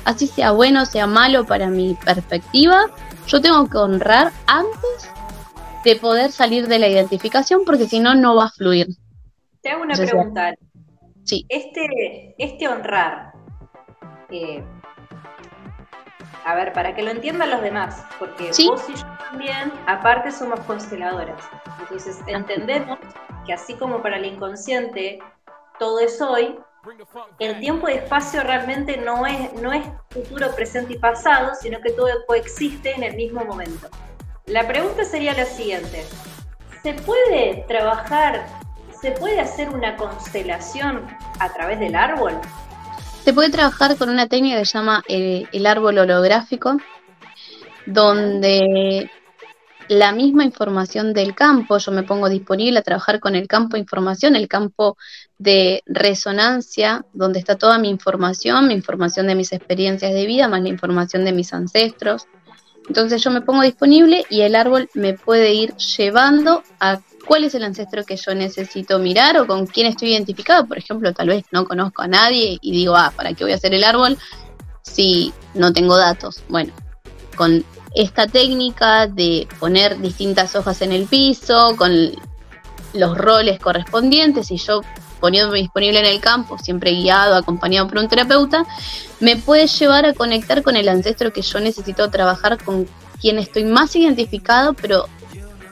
así 0.05 0.27
sea 0.27 0.51
bueno, 0.51 0.85
sea 0.85 1.05
malo 1.05 1.45
para 1.45 1.69
mi 1.69 1.95
perspectiva, 2.03 2.87
yo 3.27 3.41
tengo 3.41 3.69
que 3.69 3.77
honrar 3.77 4.31
antes 4.47 5.09
de 5.83 5.95
poder 5.97 6.31
salir 6.31 6.67
de 6.67 6.79
la 6.79 6.87
identificación, 6.87 7.61
porque 7.63 7.87
si 7.87 7.99
no, 7.99 8.15
no 8.15 8.35
va 8.35 8.45
a 8.45 8.51
fluir. 8.51 8.87
Te 9.61 9.69
hago 9.69 9.83
una 9.83 9.95
pregunta. 9.95 10.55
Sí. 11.23 11.45
Este, 11.49 12.35
este 12.39 12.67
honrar, 12.67 13.33
a 16.45 16.55
ver, 16.55 16.73
para 16.73 16.95
que 16.95 17.01
lo 17.01 17.11
entiendan 17.11 17.49
los 17.49 17.61
demás, 17.61 18.05
porque 18.19 18.51
vos 18.67 18.89
y 18.89 18.93
yo 18.93 19.05
también, 19.29 19.73
aparte 19.87 20.31
somos 20.31 20.59
consteladoras. 20.61 21.41
Entonces 21.79 22.19
entendemos 22.27 22.99
que 23.45 23.53
así 23.53 23.73
como 23.75 24.01
para 24.01 24.17
el 24.17 24.25
inconsciente 24.25 25.19
todo 25.79 25.99
es 25.99 26.21
hoy, 26.21 26.57
el 27.39 27.59
tiempo 27.59 27.89
y 27.89 27.93
espacio 27.93 28.43
realmente 28.43 28.97
no 28.97 29.25
es, 29.25 29.53
no 29.53 29.73
es 29.73 29.83
futuro, 30.11 30.53
presente 30.55 30.93
y 30.93 30.99
pasado, 30.99 31.53
sino 31.59 31.81
que 31.81 31.91
todo 31.91 32.07
coexiste 32.27 32.93
en 32.93 33.03
el 33.03 33.15
mismo 33.15 33.43
momento. 33.43 33.89
La 34.45 34.67
pregunta 34.67 35.03
sería 35.03 35.33
la 35.33 35.45
siguiente. 35.45 36.05
¿Se 36.83 36.93
puede 36.93 37.65
trabajar, 37.67 38.45
se 39.01 39.11
puede 39.11 39.39
hacer 39.39 39.69
una 39.69 39.97
constelación 39.97 41.07
a 41.39 41.51
través 41.51 41.79
del 41.79 41.95
árbol? 41.95 42.39
Se 43.25 43.33
puede 43.33 43.49
trabajar 43.49 43.97
con 43.97 44.09
una 44.09 44.27
técnica 44.27 44.59
que 44.59 44.65
se 44.65 44.77
llama 44.77 45.03
eh, 45.07 45.45
el, 45.51 45.65
árbol 45.65 45.97
holográfico, 45.97 46.77
donde 47.87 49.09
la 49.87 50.11
misma 50.11 50.45
información 50.45 51.11
del 51.11 51.33
campo, 51.33 51.79
yo 51.79 51.91
me 51.91 52.03
pongo 52.03 52.29
disponible 52.29 52.77
a 52.77 52.83
trabajar 52.83 53.19
con 53.19 53.33
el 53.33 53.47
campo 53.47 53.77
de 53.77 53.81
información, 53.81 54.35
el 54.35 54.47
campo 54.47 54.95
de 55.39 55.81
resonancia, 55.87 57.03
donde 57.13 57.39
está 57.39 57.57
toda 57.57 57.79
mi 57.79 57.89
información, 57.89 58.67
mi 58.67 58.75
información 58.75 59.25
de 59.25 59.33
mis 59.33 59.53
experiencias 59.53 60.13
de 60.13 60.27
vida, 60.27 60.47
más 60.47 60.61
la 60.61 60.69
información 60.69 61.25
de 61.25 61.33
mis 61.33 61.51
ancestros. 61.51 62.27
Entonces 62.87 63.23
yo 63.23 63.31
me 63.31 63.41
pongo 63.41 63.63
disponible 63.63 64.23
y 64.29 64.41
el 64.41 64.55
árbol 64.55 64.87
me 64.93 65.13
puede 65.13 65.51
ir 65.51 65.75
llevando 65.77 66.61
a 66.79 67.01
cuál 67.25 67.43
es 67.43 67.55
el 67.55 67.63
ancestro 67.63 68.03
que 68.03 68.17
yo 68.17 68.33
necesito 68.33 68.99
mirar 68.99 69.37
o 69.37 69.47
con 69.47 69.65
quién 69.67 69.87
estoy 69.87 70.11
identificado. 70.11 70.65
Por 70.65 70.77
ejemplo, 70.77 71.13
tal 71.13 71.29
vez 71.29 71.43
no 71.51 71.65
conozco 71.65 72.01
a 72.01 72.07
nadie 72.07 72.57
y 72.61 72.71
digo, 72.71 72.95
ah, 72.95 73.11
¿para 73.15 73.33
qué 73.33 73.43
voy 73.43 73.53
a 73.53 73.55
hacer 73.55 73.73
el 73.73 73.83
árbol 73.83 74.17
si 74.81 75.33
no 75.53 75.73
tengo 75.73 75.97
datos? 75.97 76.43
Bueno, 76.47 76.73
con 77.35 77.65
esta 77.93 78.27
técnica 78.27 79.07
de 79.07 79.47
poner 79.59 79.99
distintas 79.99 80.55
hojas 80.55 80.81
en 80.81 80.91
el 80.91 81.05
piso, 81.05 81.75
con 81.77 81.91
los 82.93 83.17
roles 83.17 83.59
correspondientes 83.59 84.51
y 84.51 84.57
yo 84.57 84.81
poniéndome 85.19 85.59
disponible 85.59 85.99
en 85.99 86.05
el 86.05 86.19
campo, 86.19 86.57
siempre 86.57 86.91
guiado, 86.91 87.35
acompañado 87.35 87.87
por 87.87 87.97
un 87.97 88.07
terapeuta, 88.07 88.65
me 89.19 89.37
puede 89.37 89.67
llevar 89.67 90.05
a 90.05 90.13
conectar 90.13 90.61
con 90.61 90.75
el 90.75 90.87
ancestro 90.87 91.33
que 91.33 91.41
yo 91.41 91.59
necesito 91.59 92.09
trabajar, 92.09 92.63
con 92.63 92.87
quien 93.19 93.39
estoy 93.39 93.63
más 93.63 93.95
identificado, 93.95 94.73
pero 94.73 95.07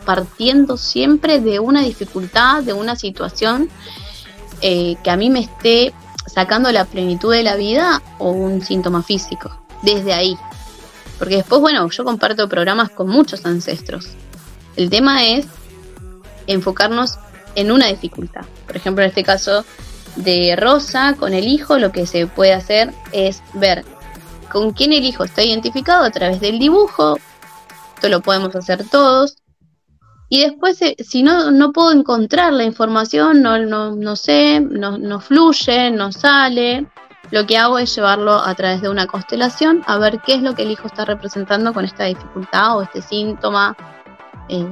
partiendo 0.05 0.77
siempre 0.77 1.39
de 1.39 1.59
una 1.59 1.81
dificultad, 1.81 2.63
de 2.63 2.73
una 2.73 2.95
situación 2.95 3.69
eh, 4.61 4.95
que 5.03 5.09
a 5.09 5.17
mí 5.17 5.29
me 5.29 5.39
esté 5.39 5.93
sacando 6.25 6.71
la 6.71 6.85
plenitud 6.85 7.33
de 7.33 7.43
la 7.43 7.55
vida 7.55 8.01
o 8.17 8.31
un 8.31 8.61
síntoma 8.61 9.03
físico, 9.03 9.65
desde 9.81 10.13
ahí. 10.13 10.37
Porque 11.19 11.37
después, 11.37 11.61
bueno, 11.61 11.89
yo 11.89 12.03
comparto 12.03 12.49
programas 12.49 12.89
con 12.89 13.07
muchos 13.07 13.45
ancestros. 13.45 14.09
El 14.75 14.89
tema 14.89 15.25
es 15.25 15.45
enfocarnos 16.47 17.17
en 17.55 17.71
una 17.71 17.87
dificultad. 17.87 18.45
Por 18.65 18.75
ejemplo, 18.75 19.03
en 19.03 19.09
este 19.09 19.23
caso 19.23 19.65
de 20.15 20.55
Rosa, 20.55 21.15
con 21.17 21.33
el 21.33 21.47
hijo, 21.47 21.77
lo 21.77 21.91
que 21.91 22.05
se 22.07 22.27
puede 22.27 22.53
hacer 22.53 22.93
es 23.11 23.41
ver 23.53 23.85
con 24.51 24.71
quién 24.71 24.93
el 24.93 25.05
hijo 25.05 25.23
está 25.23 25.43
identificado 25.43 26.03
a 26.03 26.11
través 26.11 26.39
del 26.39 26.59
dibujo. 26.59 27.17
Esto 27.95 28.09
lo 28.09 28.21
podemos 28.21 28.55
hacer 28.55 28.87
todos. 28.89 29.42
Y 30.29 30.41
después, 30.41 30.81
eh, 30.81 30.95
si 30.99 31.21
no, 31.21 31.51
no 31.51 31.71
puedo 31.71 31.91
encontrar 31.91 32.53
la 32.53 32.63
información, 32.63 33.41
no, 33.41 33.59
no, 33.59 33.95
no 33.95 34.15
sé, 34.15 34.59
no, 34.59 34.97
no 34.97 35.19
fluye, 35.19 35.91
no 35.91 36.11
sale, 36.11 36.87
lo 37.31 37.47
que 37.47 37.57
hago 37.57 37.79
es 37.79 37.95
llevarlo 37.95 38.33
a 38.33 38.53
través 38.53 38.81
de 38.81 38.89
una 38.89 39.07
constelación 39.07 39.81
a 39.87 39.97
ver 39.97 40.21
qué 40.21 40.35
es 40.35 40.41
lo 40.41 40.53
que 40.53 40.63
el 40.63 40.71
hijo 40.71 40.87
está 40.87 41.05
representando 41.05 41.73
con 41.73 41.85
esta 41.85 42.05
dificultad 42.05 42.77
o 42.77 42.83
este 42.83 43.01
síntoma 43.01 43.75
eh, 44.49 44.67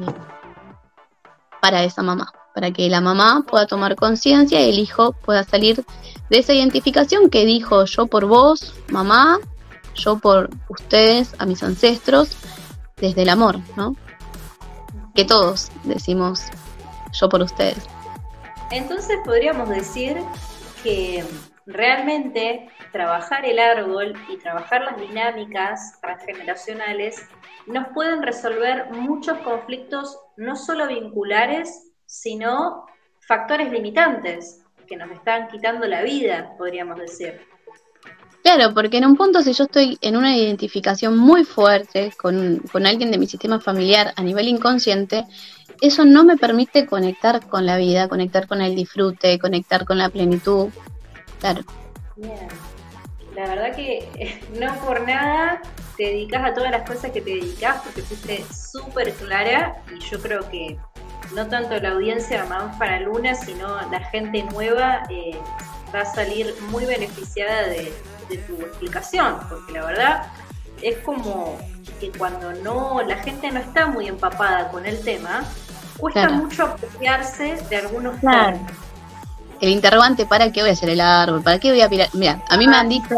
para 1.60 1.84
esa 1.84 2.04
mamá, 2.04 2.32
para 2.54 2.72
que 2.72 2.90
la 2.90 3.02
mamá 3.02 3.46
pueda 3.48 3.66
tomar 3.66 3.96
conciencia 3.96 4.62
y 4.62 4.70
el 4.70 4.80
hijo 4.80 5.14
pueda 5.14 5.44
salir 5.44 5.84
de 6.30 6.38
esa 6.38 6.54
identificación 6.54 7.30
que 7.30 7.46
dijo 7.46 7.86
yo 7.86 8.08
por 8.08 8.26
vos, 8.26 8.76
mamá, 8.90 9.40
yo 9.96 10.20
por 10.20 10.50
ustedes, 10.70 11.34
a 11.40 11.46
mis 11.46 11.64
ancestros, 11.64 12.38
desde 12.98 13.24
el 13.24 13.30
amor, 13.30 13.60
¿no? 13.76 13.96
Que 15.16 15.26
todos 15.26 15.72
decimos 15.84 16.50
yo 17.14 17.30
por 17.30 17.42
ustedes. 17.42 17.88
Entonces 18.72 19.18
podríamos 19.26 19.70
decir 19.70 20.18
que 20.84 21.24
realmente 21.66 22.70
trabajar 22.92 23.46
el 23.46 23.60
árbol 23.60 24.14
y 24.30 24.38
trabajar 24.38 24.82
las 24.84 24.98
dinámicas 24.98 26.00
transgeneracionales 26.02 27.28
nos 27.68 27.88
pueden 27.90 28.22
resolver 28.22 28.90
muchos 28.92 29.38
conflictos, 29.40 30.18
no 30.38 30.56
solo 30.56 30.88
vinculares, 30.88 31.92
sino 32.06 32.86
factores 33.20 33.72
limitantes. 33.72 34.58
que 34.88 34.98
nos 34.98 35.12
están 35.12 35.48
quitando 35.48 35.88
la 35.88 36.02
vida, 36.02 36.54
podríamos 36.58 37.00
decir. 37.00 37.40
Claro, 38.44 38.74
porque 38.74 38.98
en 38.98 39.06
un 39.06 39.16
punto 39.16 39.42
si 39.42 39.54
yo 39.54 39.66
estoy 39.66 39.98
en 40.02 40.18
una 40.18 40.36
identificación 40.36 41.18
muy 41.18 41.44
fuerte 41.44 42.12
con, 42.18 42.58
con 42.72 42.88
alguien 42.88 43.12
de 43.12 43.18
mi 43.18 43.28
sistema 43.28 43.60
familiar 43.60 44.14
a 44.16 44.24
nivel 44.24 44.48
inconsciente, 44.48 45.26
eso 45.82 46.06
no 46.06 46.24
me 46.24 46.38
permite 46.38 46.86
conectar 46.86 47.48
con 47.48 47.66
la 47.66 47.78
vida, 47.78 48.08
conectar 48.08 48.48
con 48.48 48.62
el 48.62 48.76
disfrute, 48.76 49.40
conectar 49.40 49.86
con 49.86 49.98
la 49.98 50.10
plenitud. 50.10 50.70
Claro. 51.40 51.62
La 53.36 53.48
verdad 53.48 53.76
que 53.76 54.40
no 54.60 54.74
por 54.86 55.08
nada 55.08 55.62
te 55.98 56.06
dedicas 56.06 56.44
a 56.44 56.54
todas 56.54 56.72
las 56.72 56.88
cosas 56.90 57.12
que 57.12 57.22
te 57.22 57.32
dedicas 57.32 57.82
porque 57.84 58.02
fuiste 58.02 58.44
súper 58.54 59.14
clara 59.14 59.84
y 59.96 60.00
yo 60.00 60.20
creo 60.20 60.50
que 60.50 60.78
no 61.36 61.48
tanto 61.48 61.80
la 61.80 61.92
audiencia 61.92 62.46
más 62.46 62.76
para 62.78 63.00
Luna, 63.00 63.36
sino 63.36 63.68
la 63.90 64.00
gente 64.10 64.44
nueva 64.44 65.04
eh, 65.10 65.38
va 65.94 66.02
a 66.02 66.06
salir 66.06 66.54
muy 66.70 66.86
beneficiada 66.86 67.68
de, 67.68 67.92
tu 68.38 68.54
explicación, 68.62 69.38
porque 69.50 69.74
la 69.74 69.86
verdad 69.86 70.24
es 70.82 70.98
como 71.00 71.58
que 72.00 72.12
cuando 72.12 72.54
no 72.54 73.02
la 73.08 73.18
gente 73.18 73.52
no 73.52 73.60
está 73.60 73.88
muy 73.88 74.08
empapada 74.08 74.70
con 74.70 74.86
el 74.86 75.00
tema, 75.02 75.44
cuesta 75.98 76.30
mucho 76.30 76.64
apropiarse 76.64 77.58
de 77.70 77.76
algunos 77.78 78.20
claro. 78.20 78.60
El 79.60 79.70
interrogante, 79.70 80.26
¿para 80.26 80.52
qué 80.52 80.62
voy 80.62 80.72
a 80.72 80.74
hacer 80.74 80.90
el 80.90 81.02
árbol? 81.02 81.44
¿Para 81.44 81.60
qué 81.60 81.70
voy 81.70 81.82
a 81.82 81.88
mirar? 81.88 82.10
Mira, 82.14 82.42
a 82.50 82.58
mí 82.58 82.68
me 82.68 82.76
han 82.76 82.90
dicho 82.90 83.16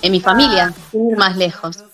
en 0.00 0.12
mi 0.12 0.20
familia, 0.20 0.72
ir 0.92 1.16
más 1.16 1.36
lejos. 1.36 1.84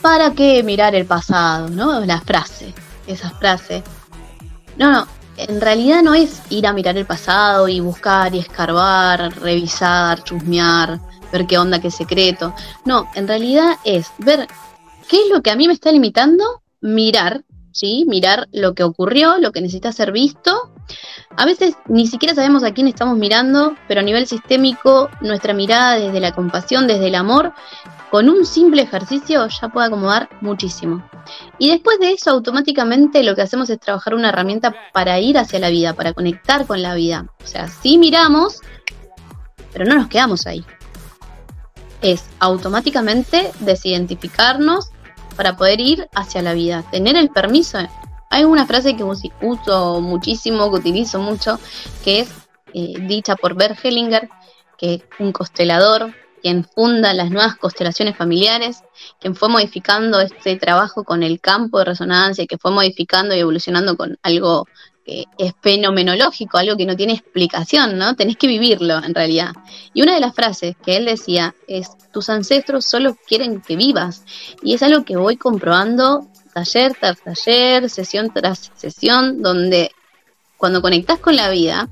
¿Para 0.00 0.30
qué 0.32 0.62
mirar 0.62 0.94
el 0.94 1.04
pasado? 1.04 1.68
¿No? 1.68 1.98
La 2.04 2.20
frase, 2.20 2.72
esa 3.08 3.30
frase. 3.30 3.82
No, 4.76 4.92
no, 4.92 5.08
en 5.36 5.60
realidad 5.60 6.02
no 6.02 6.14
es 6.14 6.40
ir 6.50 6.68
a 6.68 6.72
mirar 6.72 6.96
el 6.96 7.04
pasado 7.04 7.66
y 7.66 7.80
buscar 7.80 8.32
y 8.34 8.38
escarbar, 8.38 9.36
revisar, 9.40 10.22
chusmear, 10.22 11.00
ver 11.32 11.46
qué 11.46 11.58
onda, 11.58 11.80
qué 11.80 11.90
secreto. 11.90 12.54
No, 12.84 13.08
en 13.14 13.28
realidad 13.28 13.76
es 13.84 14.10
ver 14.18 14.46
qué 15.08 15.22
es 15.22 15.30
lo 15.30 15.42
que 15.42 15.50
a 15.50 15.56
mí 15.56 15.66
me 15.66 15.72
está 15.72 15.92
limitando, 15.92 16.62
mirar, 16.80 17.44
¿sí? 17.72 18.04
Mirar 18.08 18.48
lo 18.52 18.74
que 18.74 18.82
ocurrió, 18.82 19.38
lo 19.38 19.52
que 19.52 19.60
necesita 19.60 19.92
ser 19.92 20.12
visto. 20.12 20.72
A 21.36 21.44
veces 21.44 21.74
ni 21.86 22.06
siquiera 22.06 22.34
sabemos 22.34 22.64
a 22.64 22.72
quién 22.72 22.88
estamos 22.88 23.16
mirando, 23.18 23.74
pero 23.86 24.00
a 24.00 24.04
nivel 24.04 24.26
sistémico, 24.26 25.08
nuestra 25.20 25.54
mirada 25.54 25.98
desde 25.98 26.20
la 26.20 26.32
compasión, 26.32 26.86
desde 26.86 27.08
el 27.08 27.14
amor, 27.14 27.52
con 28.10 28.28
un 28.28 28.46
simple 28.46 28.82
ejercicio 28.82 29.46
ya 29.48 29.68
puede 29.68 29.88
acomodar 29.88 30.28
muchísimo. 30.40 31.08
Y 31.58 31.70
después 31.70 31.98
de 32.00 32.12
eso, 32.12 32.30
automáticamente 32.30 33.22
lo 33.22 33.34
que 33.34 33.42
hacemos 33.42 33.68
es 33.70 33.78
trabajar 33.78 34.14
una 34.14 34.30
herramienta 34.30 34.74
para 34.92 35.20
ir 35.20 35.36
hacia 35.36 35.58
la 35.58 35.68
vida, 35.68 35.92
para 35.92 36.14
conectar 36.14 36.66
con 36.66 36.82
la 36.82 36.94
vida. 36.94 37.26
O 37.42 37.46
sea, 37.46 37.68
sí 37.68 37.98
miramos, 37.98 38.60
pero 39.72 39.84
no 39.84 39.94
nos 39.94 40.08
quedamos 40.08 40.46
ahí. 40.46 40.64
Es 42.02 42.24
automáticamente 42.38 43.50
desidentificarnos 43.60 44.90
para 45.36 45.56
poder 45.56 45.80
ir 45.80 46.08
hacia 46.14 46.42
la 46.42 46.52
vida, 46.52 46.84
tener 46.90 47.16
el 47.16 47.30
permiso. 47.30 47.78
Hay 48.30 48.44
una 48.44 48.66
frase 48.66 48.96
que 48.96 49.04
uso 49.04 50.00
muchísimo, 50.00 50.70
que 50.70 50.78
utilizo 50.78 51.20
mucho, 51.20 51.58
que 52.04 52.20
es 52.20 52.28
eh, 52.74 52.94
dicha 53.00 53.36
por 53.36 53.54
Bert 53.54 53.78
Hellinger, 53.82 54.28
que 54.76 54.94
es 54.94 55.02
un 55.18 55.32
constelador 55.32 56.12
quien 56.40 56.64
funda 56.64 57.12
las 57.14 57.30
nuevas 57.30 57.56
constelaciones 57.56 58.16
familiares, 58.16 58.82
quien 59.20 59.34
fue 59.34 59.48
modificando 59.48 60.20
este 60.20 60.56
trabajo 60.56 61.04
con 61.04 61.22
el 61.22 61.40
campo 61.40 61.78
de 61.78 61.86
resonancia, 61.86 62.46
que 62.46 62.58
fue 62.58 62.70
modificando 62.70 63.34
y 63.34 63.40
evolucionando 63.40 63.96
con 63.96 64.18
algo 64.22 64.66
que 65.08 65.24
es 65.38 65.54
fenomenológico, 65.62 66.58
algo 66.58 66.76
que 66.76 66.84
no 66.84 66.94
tiene 66.94 67.14
explicación, 67.14 67.96
¿no? 67.96 68.14
Tenés 68.14 68.36
que 68.36 68.46
vivirlo 68.46 69.02
en 69.02 69.14
realidad. 69.14 69.52
Y 69.94 70.02
una 70.02 70.14
de 70.14 70.20
las 70.20 70.34
frases 70.34 70.76
que 70.84 70.98
él 70.98 71.06
decía 71.06 71.54
es, 71.66 71.88
tus 72.12 72.28
ancestros 72.28 72.84
solo 72.84 73.16
quieren 73.26 73.62
que 73.62 73.76
vivas. 73.76 74.24
Y 74.62 74.74
es 74.74 74.82
algo 74.82 75.04
que 75.06 75.16
voy 75.16 75.38
comprobando 75.38 76.28
taller 76.52 76.94
tras 77.00 77.22
taller, 77.22 77.88
sesión 77.88 78.30
tras 78.34 78.70
sesión, 78.76 79.40
donde 79.40 79.92
cuando 80.58 80.82
conectas 80.82 81.18
con 81.20 81.36
la 81.36 81.48
vida, 81.48 81.88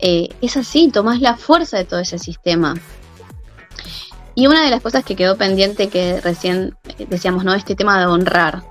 eh, 0.00 0.28
es 0.40 0.56
así, 0.56 0.90
tomás 0.90 1.20
la 1.20 1.36
fuerza 1.36 1.76
de 1.76 1.84
todo 1.84 2.00
ese 2.00 2.18
sistema. 2.18 2.74
Y 4.34 4.48
una 4.48 4.64
de 4.64 4.70
las 4.70 4.80
cosas 4.80 5.04
que 5.04 5.14
quedó 5.14 5.36
pendiente 5.36 5.88
que 5.88 6.20
recién 6.20 6.76
decíamos, 7.08 7.44
¿no? 7.44 7.54
Este 7.54 7.76
tema 7.76 8.00
de 8.00 8.06
honrar. 8.06 8.64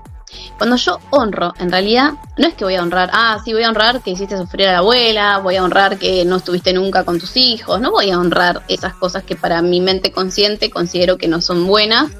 Cuando 0.56 0.76
yo 0.76 0.98
honro, 1.10 1.54
en 1.58 1.70
realidad, 1.70 2.14
no 2.36 2.46
es 2.46 2.54
que 2.54 2.64
voy 2.64 2.76
a 2.76 2.82
honrar, 2.82 3.10
ah, 3.12 3.38
sí, 3.44 3.52
voy 3.52 3.62
a 3.62 3.68
honrar 3.68 4.02
que 4.02 4.10
hiciste 4.10 4.36
sufrir 4.36 4.68
a 4.68 4.72
la 4.72 4.78
abuela, 4.78 5.38
voy 5.38 5.56
a 5.56 5.62
honrar 5.62 5.98
que 5.98 6.24
no 6.24 6.36
estuviste 6.36 6.72
nunca 6.72 7.04
con 7.04 7.18
tus 7.18 7.36
hijos, 7.36 7.80
no 7.80 7.90
voy 7.90 8.10
a 8.10 8.18
honrar 8.18 8.62
esas 8.68 8.94
cosas 8.94 9.22
que 9.22 9.36
para 9.36 9.62
mi 9.62 9.80
mente 9.80 10.10
consciente 10.10 10.70
considero 10.70 11.16
que 11.16 11.28
no 11.28 11.40
son 11.40 11.66
buenas, 11.66 12.10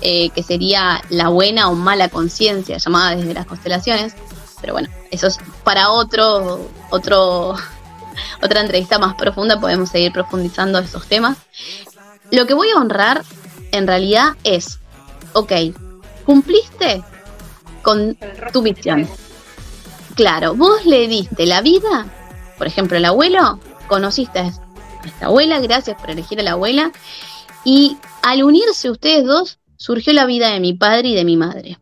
eh, 0.00 0.30
que 0.30 0.42
sería 0.42 1.02
la 1.10 1.28
buena 1.28 1.68
o 1.68 1.74
mala 1.74 2.08
conciencia 2.08 2.78
llamada 2.78 3.14
desde 3.14 3.34
las 3.34 3.46
constelaciones. 3.46 4.14
Pero 4.60 4.72
bueno, 4.72 4.88
eso 5.10 5.26
es 5.26 5.38
para 5.64 5.90
otro, 5.90 6.68
otro, 6.90 7.54
otra 8.42 8.60
entrevista 8.60 8.98
más 8.98 9.14
profunda, 9.14 9.60
podemos 9.60 9.90
seguir 9.90 10.12
profundizando 10.12 10.78
esos 10.78 11.06
temas. 11.06 11.36
Lo 12.30 12.46
que 12.46 12.54
voy 12.54 12.70
a 12.70 12.76
honrar 12.76 13.22
en 13.72 13.86
realidad 13.86 14.36
es, 14.44 14.78
ok, 15.34 15.52
cumpliste 16.24 17.04
con 17.82 18.16
tu 18.52 18.62
misión. 18.62 19.08
Claro, 20.14 20.54
vos 20.54 20.84
le 20.84 21.08
diste 21.08 21.46
la 21.46 21.60
vida, 21.60 22.06
por 22.58 22.66
ejemplo, 22.66 22.96
el 22.96 23.04
abuelo, 23.04 23.58
conociste 23.88 24.38
a 24.40 24.52
esta 25.04 25.26
abuela, 25.26 25.60
gracias 25.60 25.98
por 26.00 26.10
elegir 26.10 26.40
a 26.40 26.42
la 26.42 26.52
abuela, 26.52 26.92
y 27.64 27.96
al 28.22 28.42
unirse 28.42 28.90
ustedes 28.90 29.24
dos, 29.24 29.58
surgió 29.76 30.12
la 30.12 30.26
vida 30.26 30.50
de 30.50 30.60
mi 30.60 30.74
padre 30.74 31.08
y 31.08 31.14
de 31.14 31.24
mi 31.24 31.36
madre. 31.36 31.78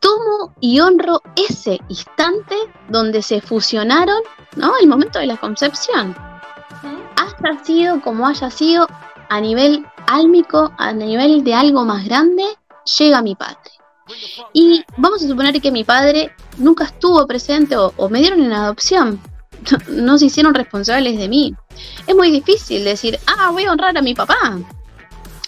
Tomo 0.00 0.54
y 0.60 0.80
honro 0.80 1.22
ese 1.36 1.80
instante 1.88 2.56
donde 2.88 3.22
se 3.22 3.40
fusionaron, 3.40 4.20
¿no? 4.56 4.72
El 4.80 4.88
momento 4.88 5.18
de 5.18 5.26
la 5.26 5.36
concepción 5.36 6.14
haya 7.42 7.64
sido 7.64 8.00
como 8.00 8.26
haya 8.26 8.50
sido, 8.50 8.86
a 9.28 9.40
nivel 9.40 9.86
álmico, 10.06 10.72
a 10.78 10.92
nivel 10.92 11.44
de 11.44 11.54
algo 11.54 11.84
más 11.84 12.04
grande, 12.04 12.44
llega 12.98 13.22
mi 13.22 13.34
padre. 13.34 13.70
Y 14.52 14.84
vamos 14.96 15.22
a 15.22 15.28
suponer 15.28 15.60
que 15.60 15.70
mi 15.70 15.84
padre 15.84 16.34
nunca 16.58 16.84
estuvo 16.84 17.26
presente 17.26 17.76
o, 17.76 18.08
me 18.08 18.20
dieron 18.20 18.42
en 18.42 18.52
adopción, 18.52 19.20
no, 19.88 20.18
se 20.18 20.26
hicieron 20.26 20.54
responsables 20.54 21.18
de 21.18 21.28
mí. 21.28 21.54
Es 22.06 22.14
muy 22.14 22.30
difícil 22.30 22.84
decir, 22.84 23.18
ah, 23.26 23.50
voy 23.50 23.64
a 23.64 23.72
honrar 23.72 23.96
a 23.96 24.02
mi 24.02 24.14
papá, 24.14 24.58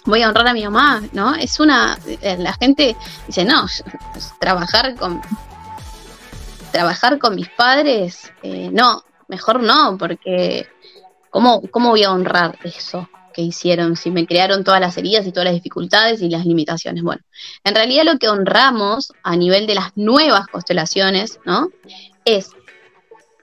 voy 0.05 0.21
a 0.21 0.29
honrar 0.29 0.47
a 0.47 0.53
mi 0.53 0.63
mamá, 0.63 1.03
¿no? 1.13 1.35
Es 1.35 1.59
una, 1.59 1.97
eh, 2.21 2.37
la 2.39 2.53
gente 2.53 2.95
dice, 3.27 3.45
no, 3.45 3.65
trabajar 4.39 4.95
con, 4.95 5.21
trabajar 6.71 7.19
con 7.19 7.35
mis 7.35 7.49
padres, 7.49 8.31
eh, 8.43 8.69
no, 8.71 9.03
mejor 9.27 9.61
no, 9.61 9.97
porque 9.97 10.67
¿Cómo, 11.35 11.89
voy 11.89 12.01
a 12.03 12.13
honrar 12.13 12.57
eso 12.63 13.09
que 13.35 13.41
hicieron 13.41 13.97
si 13.97 14.11
me 14.11 14.25
crearon 14.25 14.63
todas 14.63 14.79
las 14.79 14.97
heridas 14.97 15.27
y 15.27 15.31
todas 15.31 15.45
las 15.45 15.53
dificultades 15.53 16.21
y 16.21 16.29
las 16.29 16.45
limitaciones? 16.45 17.03
Bueno, 17.03 17.21
en 17.65 17.75
realidad 17.75 18.05
lo 18.05 18.17
que 18.17 18.29
honramos 18.29 19.11
a 19.23 19.35
nivel 19.35 19.67
de 19.67 19.75
las 19.75 19.91
nuevas 19.95 20.47
constelaciones, 20.47 21.39
¿no? 21.45 21.69
Es 22.23 22.51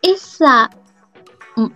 esa, 0.00 0.70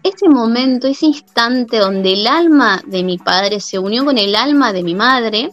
ese 0.02 0.28
momento, 0.30 0.88
ese 0.88 1.06
instante 1.06 1.78
donde 1.78 2.14
el 2.14 2.26
alma 2.26 2.80
de 2.86 3.02
mi 3.04 3.18
padre 3.18 3.60
se 3.60 3.78
unió 3.78 4.04
con 4.04 4.16
el 4.16 4.34
alma 4.34 4.72
de 4.72 4.82
mi 4.82 4.94
madre, 4.94 5.50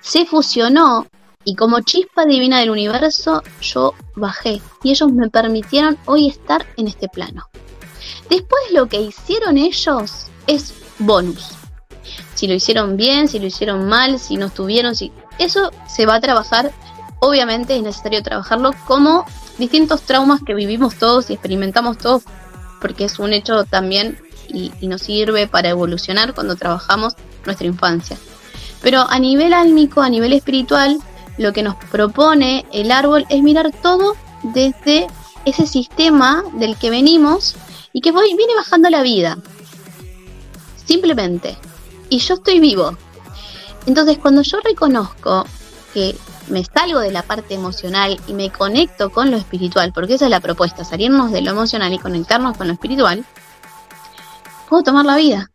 se 0.00 0.24
fusionó 0.24 1.06
y 1.44 1.54
como 1.54 1.80
chispa 1.82 2.24
divina 2.24 2.60
del 2.60 2.70
universo 2.70 3.42
yo 3.60 3.92
bajé 4.16 4.62
y 4.82 4.90
ellos 4.90 5.12
me 5.12 5.28
permitieron 5.28 5.98
hoy 6.06 6.28
estar 6.28 6.66
en 6.78 6.88
este 6.88 7.08
plano. 7.08 7.48
Después 8.30 8.62
lo 8.72 8.86
que 8.86 9.02
hicieron 9.02 9.58
ellos 9.58 10.28
es 10.46 10.83
bonus. 10.98 11.50
Si 12.34 12.46
lo 12.46 12.54
hicieron 12.54 12.96
bien, 12.96 13.28
si 13.28 13.38
lo 13.38 13.46
hicieron 13.46 13.86
mal, 13.86 14.18
si 14.18 14.36
no 14.36 14.46
estuvieron, 14.46 14.94
si 14.94 15.12
eso 15.38 15.70
se 15.88 16.06
va 16.06 16.16
a 16.16 16.20
trabajar. 16.20 16.72
Obviamente 17.20 17.76
es 17.76 17.82
necesario 17.82 18.22
trabajarlo 18.22 18.72
como 18.86 19.24
distintos 19.58 20.02
traumas 20.02 20.42
que 20.44 20.54
vivimos 20.54 20.96
todos 20.96 21.30
y 21.30 21.34
experimentamos 21.34 21.96
todos, 21.96 22.24
porque 22.80 23.04
es 23.04 23.18
un 23.18 23.32
hecho 23.32 23.64
también 23.64 24.18
y, 24.48 24.72
y 24.80 24.88
nos 24.88 25.02
sirve 25.02 25.46
para 25.46 25.70
evolucionar 25.70 26.34
cuando 26.34 26.56
trabajamos 26.56 27.14
nuestra 27.46 27.66
infancia. 27.66 28.18
Pero 28.82 29.06
a 29.08 29.18
nivel 29.18 29.54
álmico, 29.54 30.02
a 30.02 30.10
nivel 30.10 30.34
espiritual, 30.34 30.98
lo 31.38 31.52
que 31.52 31.62
nos 31.62 31.76
propone 31.76 32.66
el 32.72 32.92
árbol 32.92 33.24
es 33.30 33.42
mirar 33.42 33.72
todo 33.82 34.14
desde 34.42 35.06
ese 35.44 35.66
sistema 35.66 36.44
del 36.54 36.76
que 36.76 36.90
venimos 36.90 37.56
y 37.92 38.00
que 38.00 38.12
viene 38.12 38.54
bajando 38.56 38.90
la 38.90 39.02
vida. 39.02 39.38
Simplemente. 40.84 41.56
Y 42.08 42.18
yo 42.18 42.34
estoy 42.34 42.60
vivo. 42.60 42.96
Entonces, 43.86 44.18
cuando 44.18 44.42
yo 44.42 44.58
reconozco 44.60 45.44
que 45.92 46.16
me 46.48 46.64
salgo 46.64 47.00
de 47.00 47.10
la 47.10 47.22
parte 47.22 47.54
emocional 47.54 48.20
y 48.26 48.34
me 48.34 48.50
conecto 48.50 49.10
con 49.10 49.30
lo 49.30 49.36
espiritual, 49.36 49.92
porque 49.92 50.14
esa 50.14 50.26
es 50.26 50.30
la 50.30 50.40
propuesta, 50.40 50.84
salirnos 50.84 51.32
de 51.32 51.42
lo 51.42 51.50
emocional 51.50 51.92
y 51.92 51.98
conectarnos 51.98 52.56
con 52.56 52.66
lo 52.66 52.74
espiritual, 52.74 53.24
puedo 54.68 54.82
tomar 54.82 55.06
la 55.06 55.16
vida. 55.16 55.50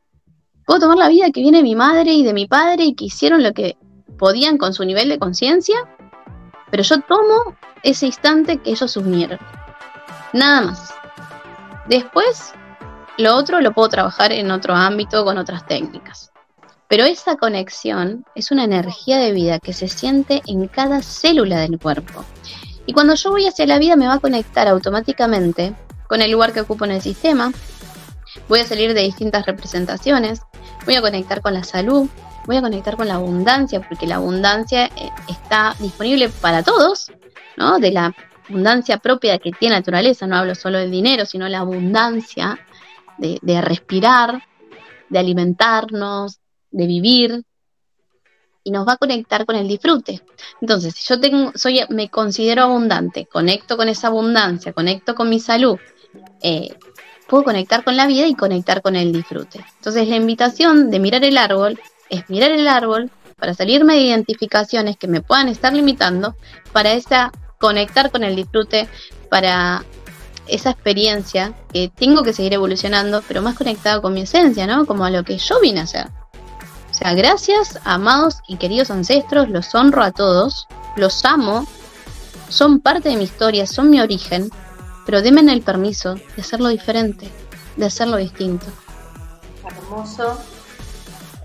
Puedo 0.66 0.82
tomar 0.82 0.98
la 0.98 1.10
vida 1.10 1.32
que 1.32 1.42
viene 1.42 1.58
de 1.58 1.64
mi 1.64 1.76
madre 1.76 2.14
y 2.14 2.24
de 2.24 2.34
mi 2.34 2.48
padre 2.48 2.86
y 2.86 2.94
que 2.94 3.06
hicieron 3.06 3.44
lo 3.44 3.54
que 3.54 3.78
podían 4.18 4.58
con 4.58 4.74
su 4.74 4.86
nivel 4.86 5.10
de 5.10 5.18
conciencia, 5.18 5.78
pero 6.70 6.84
yo 6.84 7.02
tomo 7.02 7.56
ese 7.84 8.06
instante 8.06 8.58
que 8.58 8.72
ellos 8.72 8.96
unieron. 8.98 9.40
Nada 10.34 10.62
más. 10.62 10.94
Después, 11.88 12.54
lo 13.20 13.36
otro 13.36 13.60
lo 13.60 13.74
puedo 13.74 13.90
trabajar 13.90 14.32
en 14.32 14.50
otro 14.50 14.74
ámbito 14.74 15.26
con 15.26 15.38
otras 15.38 15.68
técnicas. 15.68 16.32
Pero 16.88 17.04
esa 17.04 17.36
conexión 17.36 18.26
es 18.34 18.50
una 18.50 18.64
energía 18.64 19.18
de 19.18 19.34
vida 19.34 19.60
que 19.60 19.74
se 19.74 19.90
siente 19.90 20.42
en 20.48 20.70
cada 20.70 21.02
célula 21.02 21.60
del 21.60 21.78
cuerpo. 21.78 22.24
Y 22.86 22.94
cuando 22.94 23.16
yo 23.16 23.32
voy 23.32 23.46
hacia 23.46 23.68
la 23.68 23.78
vida 23.78 23.98
me 23.98 24.08
va 24.08 24.14
a 24.14 24.20
conectar 24.20 24.70
automáticamente 24.70 25.76
con 26.08 26.22
el 26.22 26.32
lugar 26.32 26.54
que 26.54 26.62
ocupo 26.62 26.86
en 26.86 26.92
el 26.92 27.02
sistema. 27.02 27.52
Voy 28.48 28.62
a 28.62 28.66
salir 28.66 28.94
de 28.94 29.02
distintas 29.02 29.46
representaciones. 29.46 30.42
Voy 30.86 30.96
a 30.96 31.02
conectar 31.02 31.42
con 31.42 31.54
la 31.54 31.66
salud. 31.66 32.08
Voy 32.46 32.56
a 32.56 32.62
conectar 32.62 32.96
con 32.96 33.10
la 33.10 33.16
abundancia, 33.16 33.82
porque 33.82 34.08
la 34.08 34.16
abundancia 34.16 34.86
eh, 34.86 35.12
está 35.28 35.76
disponible 35.80 36.30
para 36.30 36.64
todos, 36.64 37.12
¿no? 37.58 37.80
De 37.80 37.92
la 37.92 38.16
abundancia 38.48 38.98
propia 38.98 39.40
que 39.40 39.52
tiene 39.52 39.76
naturaleza, 39.76 40.26
no 40.26 40.38
hablo 40.38 40.56
solo 40.56 40.80
del 40.80 40.90
dinero, 40.90 41.26
sino 41.26 41.50
la 41.50 41.60
abundancia 41.60 42.58
de, 43.20 43.62
respirar, 43.62 44.44
de 45.10 45.20
alimentarnos, 45.20 46.40
de 46.72 46.88
vivir 46.88 47.44
y 48.64 48.72
nos 48.72 48.88
va 48.88 48.94
a 48.94 48.98
conectar 48.98 49.46
con 49.46 49.56
el 49.56 49.68
disfrute. 49.68 50.22
Entonces, 50.62 50.94
si 50.96 51.08
yo 51.08 51.20
tengo, 51.20 51.52
soy, 51.56 51.82
me 51.90 52.10
considero 52.10 52.64
abundante, 52.64 53.26
conecto 53.26 53.78
con 53.78 53.90
esa 53.90 54.08
abundancia, 54.08 54.74
conecto 54.74 55.16
con 55.16 55.30
mi 55.30 55.40
salud, 55.40 55.78
eh, 56.42 56.76
puedo 57.28 57.44
conectar 57.44 57.84
con 57.84 57.96
la 57.96 58.08
vida 58.08 58.28
y 58.28 58.36
conectar 58.36 58.82
con 58.82 58.96
el 58.96 59.12
disfrute. 59.12 59.64
Entonces, 59.76 60.08
la 60.08 60.16
invitación 60.16 60.90
de 60.90 61.00
mirar 61.00 61.24
el 61.24 61.38
árbol 61.38 61.80
es 62.10 62.30
mirar 62.30 62.52
el 62.52 62.68
árbol 62.68 63.12
para 63.38 63.54
salirme 63.54 63.94
de 63.96 64.02
identificaciones 64.02 64.98
que 64.98 65.08
me 65.08 65.22
puedan 65.22 65.48
estar 65.48 65.74
limitando, 65.74 66.36
para 66.74 66.92
esa 66.94 67.32
conectar 67.60 68.12
con 68.12 68.24
el 68.24 68.36
disfrute, 68.36 68.88
para 69.30 69.84
esa 70.50 70.72
experiencia 70.72 71.54
que 71.72 71.92
tengo 71.94 72.24
que 72.24 72.34
seguir 72.34 72.54
evolucionando, 72.54 73.24
pero 73.28 73.42
más 73.42 73.56
conectado 73.56 74.02
con 74.02 74.14
mi 74.14 74.22
esencia, 74.22 74.68
¿no? 74.68 74.86
Como 74.86 75.06
a 75.06 75.10
lo 75.10 75.24
que 75.24 75.38
yo 75.38 75.60
vine 75.60 75.82
a 75.82 75.84
hacer. 75.84 76.08
O 76.90 76.94
sea, 76.94 77.14
gracias, 77.14 77.80
amados 77.86 78.40
y 78.48 78.58
queridos 78.58 78.92
ancestros, 78.92 79.50
los 79.50 79.74
honro 79.74 80.04
a 80.04 80.12
todos, 80.12 80.68
los 80.96 81.24
amo, 81.24 81.66
son 82.50 82.80
parte 82.80 83.10
de 83.10 83.16
mi 83.16 83.24
historia, 83.24 83.66
son 83.66 83.90
mi 83.90 84.02
origen, 84.02 84.50
pero 85.06 85.22
denme 85.22 85.42
el 85.54 85.62
permiso 85.62 86.16
de 86.16 86.42
hacerlo 86.42 86.70
diferente, 86.70 87.30
de 87.78 87.86
hacerlo 87.86 88.18
distinto. 88.18 88.66
Hermoso, 89.66 90.38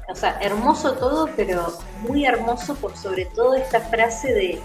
o 0.09 0.15
sea, 0.15 0.39
hermoso 0.41 0.93
todo, 0.95 1.29
pero 1.37 1.73
muy 2.01 2.25
hermoso 2.25 2.75
por 2.75 2.97
sobre 2.97 3.27
todo 3.27 3.55
esta 3.55 3.81
frase 3.81 4.33
de 4.33 4.63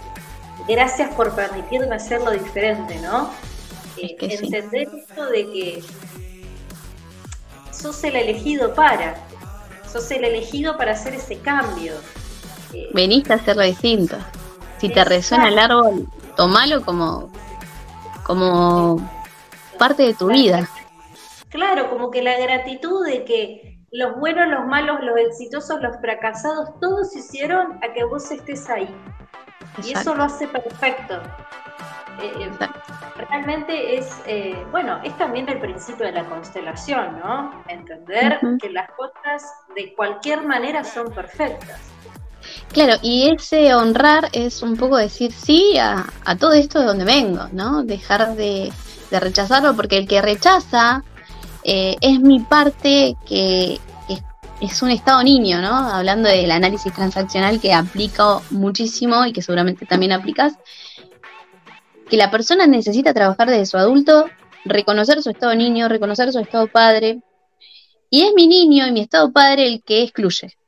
gracias 0.68 1.14
por 1.14 1.34
permitirme 1.34 1.94
hacerlo 1.94 2.30
diferente, 2.30 2.98
¿no? 3.00 3.30
Eh, 4.02 4.16
entender 4.20 4.88
esto 4.94 5.26
de 5.26 5.44
que 5.52 5.82
sos 7.70 8.02
el 8.04 8.16
elegido 8.16 8.74
para, 8.74 9.16
sos 9.90 10.10
el 10.10 10.24
elegido 10.24 10.76
para 10.76 10.92
hacer 10.92 11.14
ese 11.14 11.38
cambio. 11.38 11.94
Eh, 12.72 12.88
Veniste 12.92 13.32
a 13.32 13.36
hacerlo 13.36 13.62
distinto. 13.62 14.16
Si 14.78 14.88
te 14.88 15.04
resuena 15.04 15.48
el 15.48 15.58
árbol, 15.58 16.08
tomalo 16.36 16.82
como, 16.82 17.30
como 18.24 19.10
parte 19.78 20.04
de 20.04 20.14
tu 20.14 20.28
vida. 20.28 20.68
Claro, 21.50 21.90
como 21.90 22.10
que 22.10 22.22
la 22.22 22.38
gratitud 22.38 23.04
de 23.04 23.24
que 23.24 23.70
los 23.92 24.16
buenos, 24.18 24.48
los 24.48 24.66
malos, 24.66 25.00
los 25.02 25.18
exitosos, 25.18 25.80
los 25.82 25.96
fracasados, 26.00 26.78
todos 26.80 27.14
hicieron 27.14 27.78
a 27.82 27.92
que 27.92 28.04
vos 28.04 28.30
estés 28.30 28.70
ahí. 28.70 28.88
Y 29.84 29.92
eso 29.92 30.14
lo 30.14 30.24
hace 30.24 30.46
perfecto. 30.46 31.20
Eh, 32.18 32.32
eh, 32.38 32.50
realmente 33.16 33.98
es, 33.98 34.20
eh, 34.26 34.56
bueno, 34.70 35.00
es 35.02 35.16
también 35.16 35.48
el 35.48 35.60
principio 35.60 36.06
de 36.06 36.12
la 36.12 36.24
constelación, 36.28 37.18
¿no? 37.18 37.62
Entender 37.68 38.38
que 38.60 38.70
las 38.70 38.90
cosas 38.90 39.50
de 39.74 39.94
cualquier 39.94 40.46
manera 40.46 40.84
son 40.84 41.12
perfectas. 41.12 41.80
Claro, 42.72 42.94
y 43.02 43.30
ese 43.30 43.74
honrar 43.74 44.28
es 44.32 44.62
un 44.62 44.76
poco 44.76 44.96
decir 44.96 45.32
sí 45.32 45.76
a, 45.78 46.06
todo 46.38 46.52
esto 46.52 46.80
de 46.80 46.86
donde 46.86 47.04
vengo, 47.04 47.48
¿no? 47.52 47.82
Dejar 47.84 48.34
de, 48.34 48.72
rechazarlo, 49.10 49.74
porque 49.74 49.98
el 49.98 50.06
que 50.06 50.22
rechaza 50.22 51.02
es 51.64 52.20
mi 52.20 52.40
parte 52.40 53.16
que, 53.26 53.78
es 54.60 54.82
un 54.82 54.90
estado 54.90 55.22
niño, 55.22 55.60
¿no? 55.60 55.74
Hablando 55.74 56.28
del 56.28 56.50
análisis 56.50 56.92
transaccional 56.92 57.60
que 57.60 57.72
aplico 57.72 58.42
muchísimo 58.50 59.24
y 59.24 59.32
que 59.32 59.42
seguramente 59.42 59.86
también 59.86 60.12
aplicas, 60.12 60.54
que 62.10 62.16
la 62.16 62.30
persona 62.30 62.66
necesita 62.66 63.14
trabajar 63.14 63.48
desde 63.48 63.66
su 63.66 63.78
adulto, 63.78 64.26
reconocer 64.64 65.22
su 65.22 65.30
estado 65.30 65.54
niño, 65.54 65.88
reconocer 65.88 66.32
su 66.32 66.40
estado 66.40 66.66
padre, 66.66 67.22
y 68.10 68.22
es 68.22 68.34
mi 68.34 68.48
niño 68.48 68.86
y 68.86 68.92
mi 68.92 69.00
estado 69.00 69.32
padre 69.32 69.66
el 69.66 69.82
que 69.82 70.02
excluye. 70.02 70.58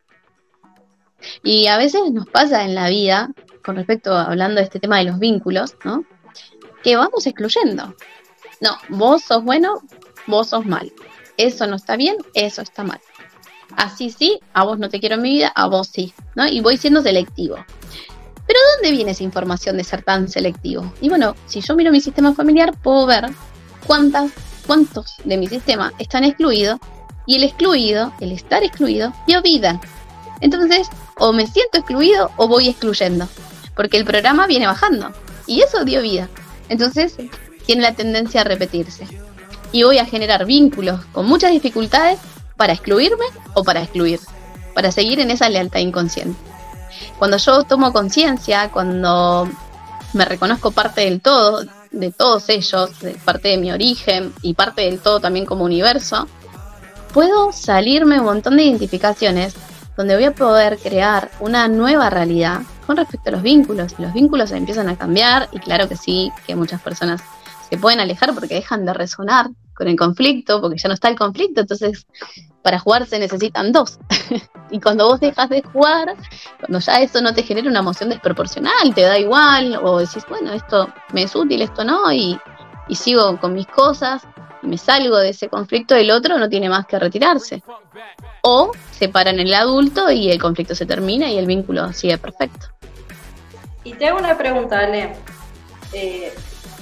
Y 1.43 1.67
a 1.67 1.77
veces 1.77 2.11
nos 2.13 2.27
pasa 2.27 2.65
en 2.65 2.75
la 2.75 2.89
vida, 2.89 3.31
con 3.65 3.77
respecto 3.77 4.15
a 4.15 4.25
hablando 4.25 4.57
de 4.57 4.65
este 4.65 4.81
tema 4.81 4.99
de 4.99 5.05
los 5.05 5.19
vínculos, 5.19 5.75
¿no? 5.85 6.05
Que 6.83 6.97
vamos 6.97 7.27
excluyendo. 7.27 7.95
No, 8.61 8.79
vos 8.89 9.23
sos 9.23 9.43
bueno, 9.45 9.81
vos 10.27 10.49
sos 10.49 10.65
mal. 10.65 10.93
Eso 11.37 11.67
no 11.67 11.77
está 11.77 11.97
bien, 11.97 12.17
eso 12.35 12.63
está 12.63 12.85
mal. 12.85 13.01
Así 13.77 14.11
sí, 14.11 14.39
a 14.53 14.65
vos 14.65 14.79
no 14.79 14.89
te 14.89 15.01
quiero 15.01 15.17
en 15.17 15.23
mi 15.23 15.31
vida, 15.31 15.53
a 15.55 15.67
vos 15.67 15.89
sí, 15.89 16.15
¿no? 16.37 16.47
Y 16.47 16.61
voy 16.61 16.77
siendo 16.77 17.03
selectivo. 17.03 17.57
Pero 18.47 18.59
¿dónde 18.75 18.91
viene 18.91 19.13
esa 19.13 19.23
información 19.23 19.77
de 19.77 19.85
ser 19.85 20.03
tan 20.03 20.29
selectivo? 20.29 20.93
Y 21.01 21.09
bueno, 21.09 21.35
si 21.47 21.61
yo 21.61 21.75
miro 21.77 21.93
mi 21.93 22.01
sistema 22.01 22.35
familiar, 22.35 22.77
puedo 22.83 23.07
ver 23.07 23.31
cuántas, 23.87 24.33
cuántos 24.67 25.15
de 25.25 25.37
mi 25.37 25.47
sistema 25.47 25.93
están 25.99 26.25
excluidos 26.25 26.79
y 27.27 27.37
el 27.37 27.45
excluido, 27.45 28.13
el 28.21 28.33
estar 28.33 28.65
excluido, 28.65 29.13
dio 29.27 29.43
vida. 29.43 29.81
Entonces, 30.41 30.89
o 31.19 31.33
me 31.33 31.47
siento 31.47 31.79
excluido 31.79 32.31
o 32.37 32.49
voy 32.49 32.69
excluyendo, 32.69 33.29
porque 33.77 33.97
el 33.97 34.05
programa 34.05 34.47
viene 34.47 34.67
bajando 34.67 35.13
y 35.47 35.63
eso 35.63 35.85
dio 35.85 36.03
vida. 36.03 36.29
Entonces, 36.69 37.17
tiene 37.65 37.83
la 37.83 37.95
tendencia 37.95 38.41
a 38.41 38.45
repetirse. 38.45 39.07
Y 39.71 39.85
voy 39.85 39.99
a 39.99 40.05
generar 40.05 40.45
vínculos 40.45 41.01
con 41.13 41.27
muchas 41.27 41.53
dificultades 41.53 42.19
para 42.57 42.73
excluirme 42.73 43.25
o 43.55 43.65
para 43.65 43.83
excluir, 43.83 44.21
para 44.75 44.93
seguir 44.93 45.21
en 45.21 45.31
esa 45.31 45.49
lealtad 45.49 45.81
inconsciente. 45.81 46.39
Cuando 47.19 47.37
yo 47.37 47.65
tomo 47.65 47.93
conciencia, 47.93 48.71
cuando 48.71 49.49
me 50.13 50.25
reconozco 50.25 50.71
parte 50.71 51.03
del 51.03 51.21
todo, 51.21 51.65
de 51.91 52.11
todos 52.11 52.49
ellos, 52.49 52.91
parte 53.25 53.49
de 53.49 53.59
mi 53.59 53.71
origen 53.71 54.33
y 54.43 54.55
parte 54.55 54.83
del 54.83 54.99
todo 54.99 55.21
también 55.21 55.47
como 55.47 55.65
universo, 55.65 56.27
puedo 57.13 57.53
salirme 57.53 58.19
un 58.19 58.27
montón 58.27 58.57
de 58.57 58.65
identificaciones 58.65 59.55
donde 59.97 60.15
voy 60.15 60.25
a 60.25 60.35
poder 60.35 60.79
crear 60.79 61.31
una 61.41 61.69
nueva 61.69 62.09
realidad 62.09 62.63
con 62.87 62.97
respecto 62.97 63.29
a 63.29 63.33
los 63.33 63.43
vínculos. 63.43 63.95
Los 63.99 64.13
vínculos 64.13 64.51
empiezan 64.53 64.89
a 64.89 64.97
cambiar 64.97 65.49
y 65.53 65.59
claro 65.59 65.89
que 65.89 65.97
sí, 65.97 66.33
que 66.47 66.57
muchas 66.57 66.81
personas 66.81 67.21
se 67.69 67.77
pueden 67.77 68.01
alejar 68.01 68.35
porque 68.35 68.55
dejan 68.55 68.85
de 68.85 68.95
resonar 68.95 69.51
con 69.75 69.89
el 69.89 69.97
conflicto, 69.97 70.61
porque 70.61 70.79
ya 70.79 70.89
no 70.89 70.95
está 70.95 71.09
el 71.09 71.17
conflicto, 71.17 71.61
entonces 71.61 72.07
para 72.63 72.79
jugar 72.79 73.07
se 73.07 73.19
necesitan 73.19 73.73
dos. 73.73 73.99
y 74.71 74.81
cuando 74.81 75.07
vos 75.07 75.21
dejas 75.21 75.49
de 75.49 75.63
jugar, 75.63 76.15
cuando 76.61 76.79
ya 76.79 77.01
eso 77.01 77.21
no 77.21 77.35
te 77.35 77.43
genera 77.43 77.69
una 77.69 77.81
emoción 77.81 78.09
desproporcional, 78.09 78.95
te 78.95 79.03
da 79.03 79.19
igual, 79.19 79.79
o 79.83 79.99
decís, 79.99 80.25
bueno, 80.29 80.53
esto 80.53 80.89
me 81.13 81.25
es 81.25 81.35
útil, 81.35 81.63
esto 81.63 81.85
no, 81.85 82.13
y, 82.13 82.39
y 82.89 82.95
sigo 82.95 83.39
con 83.41 83.55
mis 83.55 83.67
cosas, 83.67 84.23
me 84.63 84.79
salgo 84.79 85.19
de 85.19 85.31
ese 85.31 85.49
conflicto, 85.49 85.95
el 85.95 86.11
otro 86.11 86.39
no 86.39 86.49
tiene 86.49 86.69
más 86.69 86.87
que 86.87 86.99
retirarse. 86.99 87.63
O 88.43 88.73
se 88.93 89.09
paran 89.09 89.39
el 89.41 89.53
adulto 89.53 90.11
y 90.11 90.31
el 90.31 90.41
conflicto 90.41 90.75
se 90.75 90.87
termina 90.87 91.31
y 91.31 91.39
el 91.39 91.47
vínculo 91.47 91.93
sigue 91.93 92.19
perfecto. 92.19 92.69
Y 93.85 93.95
te 93.95 94.07
hago 94.07 94.19
una 94.19 94.39
pregunta, 94.39 94.79
Ale. 94.79 95.17
Eh, 95.93 96.33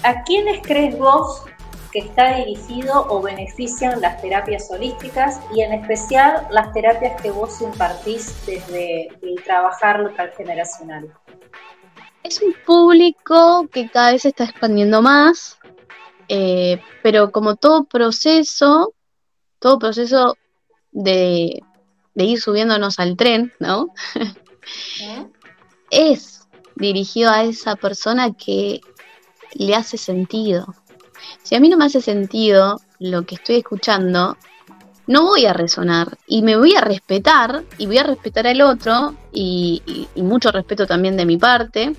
¿A 0.03 0.22
quiénes 0.22 0.61
crees 0.62 0.96
vos 0.98 1.44
que 1.92 2.00
está 2.00 2.37
dirigido 2.37 3.07
o 3.09 3.20
benefician 3.20 4.00
las 4.00 4.20
terapias 4.20 4.70
holísticas 4.70 5.40
y 5.55 5.62
en 5.62 5.72
especial 5.72 6.46
las 6.50 6.72
terapias 6.72 7.20
que 7.20 7.31
vos 7.31 7.61
impartís 7.61 8.35
desde 8.46 9.09
el 9.22 9.42
trabajar 9.44 10.12
transgeneracional. 10.14 11.12
Es 12.22 12.40
un 12.42 12.55
público 12.64 13.68
que 13.72 13.88
cada 13.88 14.12
vez 14.12 14.22
se 14.22 14.29
está 14.29 14.44
expandiendo 14.44 15.03
más, 15.03 15.59
eh, 16.29 16.81
pero 17.03 17.33
como 17.33 17.57
todo 17.57 17.85
proceso, 17.85 18.94
todo 19.59 19.79
proceso 19.79 20.37
de, 20.92 21.62
ir 22.14 22.40
subiéndonos 22.40 22.98
al 22.98 23.16
tren, 23.16 23.53
¿no? 23.59 23.92
¿Eh? 25.00 25.26
es 25.90 26.46
dirigido 26.76 27.31
a 27.31 27.42
esa 27.42 27.74
persona 27.76 28.33
que 28.35 28.81
le 29.55 29.74
hace 29.74 29.96
sentido. 29.96 30.74
Si 31.42 31.54
a 31.54 31.61
mí 31.61 31.68
no 31.68 31.76
me 31.76 31.87
hace 31.87 32.00
sentido 32.00 32.80
lo 32.98 33.24
que 33.24 33.37
estoy 33.37 33.56
escuchando, 33.56 34.37
no 35.11 35.24
voy 35.24 35.44
a 35.44 35.52
resonar 35.52 36.18
y 36.28 36.42
me 36.42 36.56
voy 36.56 36.76
a 36.76 36.80
respetar 36.80 37.64
y 37.78 37.87
voy 37.87 37.98
a 37.98 38.04
respetar 38.04 38.46
al 38.46 38.61
otro 38.61 39.16
y, 39.33 40.06
mucho 40.14 40.52
respeto 40.52 40.87
también 40.87 41.16
de 41.16 41.26
mi 41.26 41.37
parte, 41.37 41.96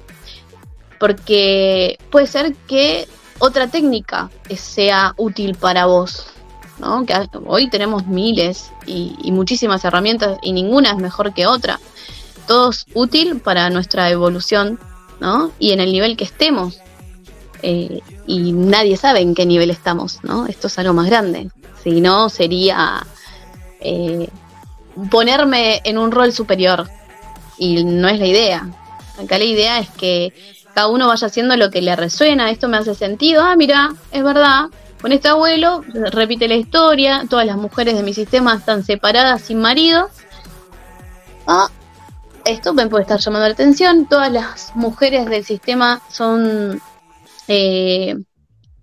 porque 0.98 1.98
puede 2.10 2.26
ser 2.26 2.56
que 2.68 3.10
otra 3.40 3.68
técnica 3.68 4.30
sea 4.56 5.14
útil 5.18 5.56
para 5.56 5.88
vos, 5.88 6.28
¿no? 6.80 7.06
Que 7.06 7.28
hoy 7.46 7.70
tenemos 7.70 8.08
miles 8.08 8.72
y, 8.86 9.30
muchísimas 9.32 9.84
herramientas 9.84 10.38
y 10.42 10.54
ninguna 10.54 10.92
es 10.92 10.98
mejor 10.98 11.34
que 11.34 11.48
otra. 11.48 11.82
Todo 12.48 12.70
es 12.70 12.86
útil 12.94 13.42
para 13.42 13.70
nuestra 13.70 14.10
evolución, 14.10 14.80
¿no? 15.20 15.52
Y 15.60 15.72
en 15.72 15.82
el 15.82 15.92
nivel 15.92 16.16
que 16.16 16.24
estemos. 16.24 16.80
Eh, 17.62 18.02
y 18.28 18.54
nadie 18.54 18.98
sabe 18.98 19.20
en 19.22 19.36
qué 19.36 19.46
nivel 19.46 19.70
estamos, 19.72 20.20
¿no? 20.24 20.48
Esto 20.48 20.68
es 20.68 20.80
algo 20.80 20.94
más 20.94 21.08
grande. 21.08 21.50
Si 21.84 22.02
no, 22.02 22.30
sería 22.30 23.06
eh, 23.80 24.30
ponerme 25.10 25.82
en 25.84 25.98
un 25.98 26.12
rol 26.12 26.32
superior. 26.32 26.90
Y 27.58 27.84
no 27.84 28.08
es 28.08 28.20
la 28.20 28.28
idea. 28.28 28.70
Acá 29.22 29.38
la 29.38 29.44
idea 29.44 29.80
es 29.80 29.90
que 29.90 30.34
cada 30.74 30.88
uno 30.88 31.08
vaya 31.08 31.28
haciendo 31.28 31.56
lo 31.56 31.70
que 31.70 31.82
le 31.82 31.96
resuena. 31.96 32.50
Esto 32.50 32.68
me 32.68 32.78
hace 32.78 32.96
sentido. 32.96 33.44
Ah, 33.44 33.56
mira, 33.56 33.94
es 34.12 34.24
verdad. 34.24 34.68
Con 35.02 35.12
este 35.12 35.28
abuelo 35.28 35.84
repite 36.12 36.48
la 36.48 36.56
historia. 36.56 37.26
Todas 37.30 37.46
las 37.46 37.58
mujeres 37.58 37.96
de 37.96 38.04
mi 38.04 38.14
sistema 38.14 38.56
están 38.56 38.84
separadas 38.84 39.42
sin 39.42 39.60
marido. 39.60 40.10
Ah, 41.48 41.70
esto 42.46 42.74
me 42.74 42.88
puede 42.88 43.04
estar 43.04 43.20
llamando 43.20 43.48
la 43.48 43.54
atención. 43.54 44.06
Todas 44.08 44.32
las 44.32 44.76
mujeres 44.76 45.28
del 45.28 45.44
sistema 45.44 46.02
son 46.10 46.82
eh, 47.48 48.16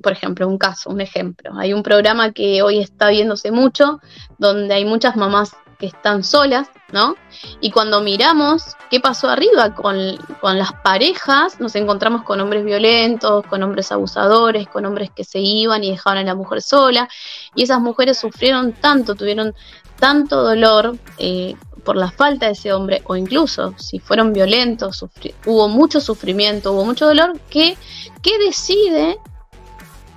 por 0.03 0.12
ejemplo, 0.12 0.47
un 0.47 0.59
caso, 0.59 0.90
un 0.90 1.01
ejemplo. 1.01 1.53
Hay 1.59 1.73
un 1.73 1.83
programa 1.83 2.33
que 2.33 2.62
hoy 2.62 2.79
está 2.79 3.09
viéndose 3.09 3.51
mucho, 3.51 4.01
donde 4.38 4.75
hay 4.75 4.85
muchas 4.85 5.16
mamás 5.16 5.57
que 5.79 5.87
están 5.87 6.25
solas, 6.25 6.68
¿no? 6.92 7.14
Y 7.61 7.71
cuando 7.71 8.01
miramos 8.01 8.77
qué 8.90 8.99
pasó 8.99 9.29
arriba 9.29 9.75
con, 9.75 9.97
las 10.42 10.73
parejas, 10.83 11.61
nos 11.61 11.77
encontramos 11.77 12.23
con 12.23 12.40
hombres 12.40 12.64
violentos, 12.64 13.47
con 13.47 13.62
hombres 13.62 13.92
abusadores, 13.92 14.66
con 14.68 14.87
hombres 14.87 15.11
que 15.14 15.23
se 15.23 15.38
iban 15.38 15.85
y 15.85 15.92
dejaban 15.92 16.18
a 16.18 16.25
la 16.25 16.35
mujer 16.35 16.62
sola. 16.62 17.09
Y 17.55 17.62
esas 17.62 17.81
mujeres 17.81 18.18
sufrieron 18.18 18.73
tanto, 18.73 19.14
tuvieron 19.14 19.55
tanto 20.01 20.42
dolor 20.42 20.97
eh, 21.18 21.55
por 21.85 21.97
la 21.97 22.11
falta 22.11 22.47
de 22.47 22.53
ese 22.53 22.73
hombre, 22.73 23.03
o 23.07 23.17
incluso 23.17 23.75
si 23.79 23.99
fueron 23.99 24.33
violentos, 24.33 25.05
hubo 25.47 25.69
mucho 25.69 26.01
sufrimiento, 26.01 26.73
hubo 26.73 26.85
mucho 26.85 27.07
dolor, 27.07 27.38
que, 27.51 27.77
que 28.23 28.38
decide 28.38 29.19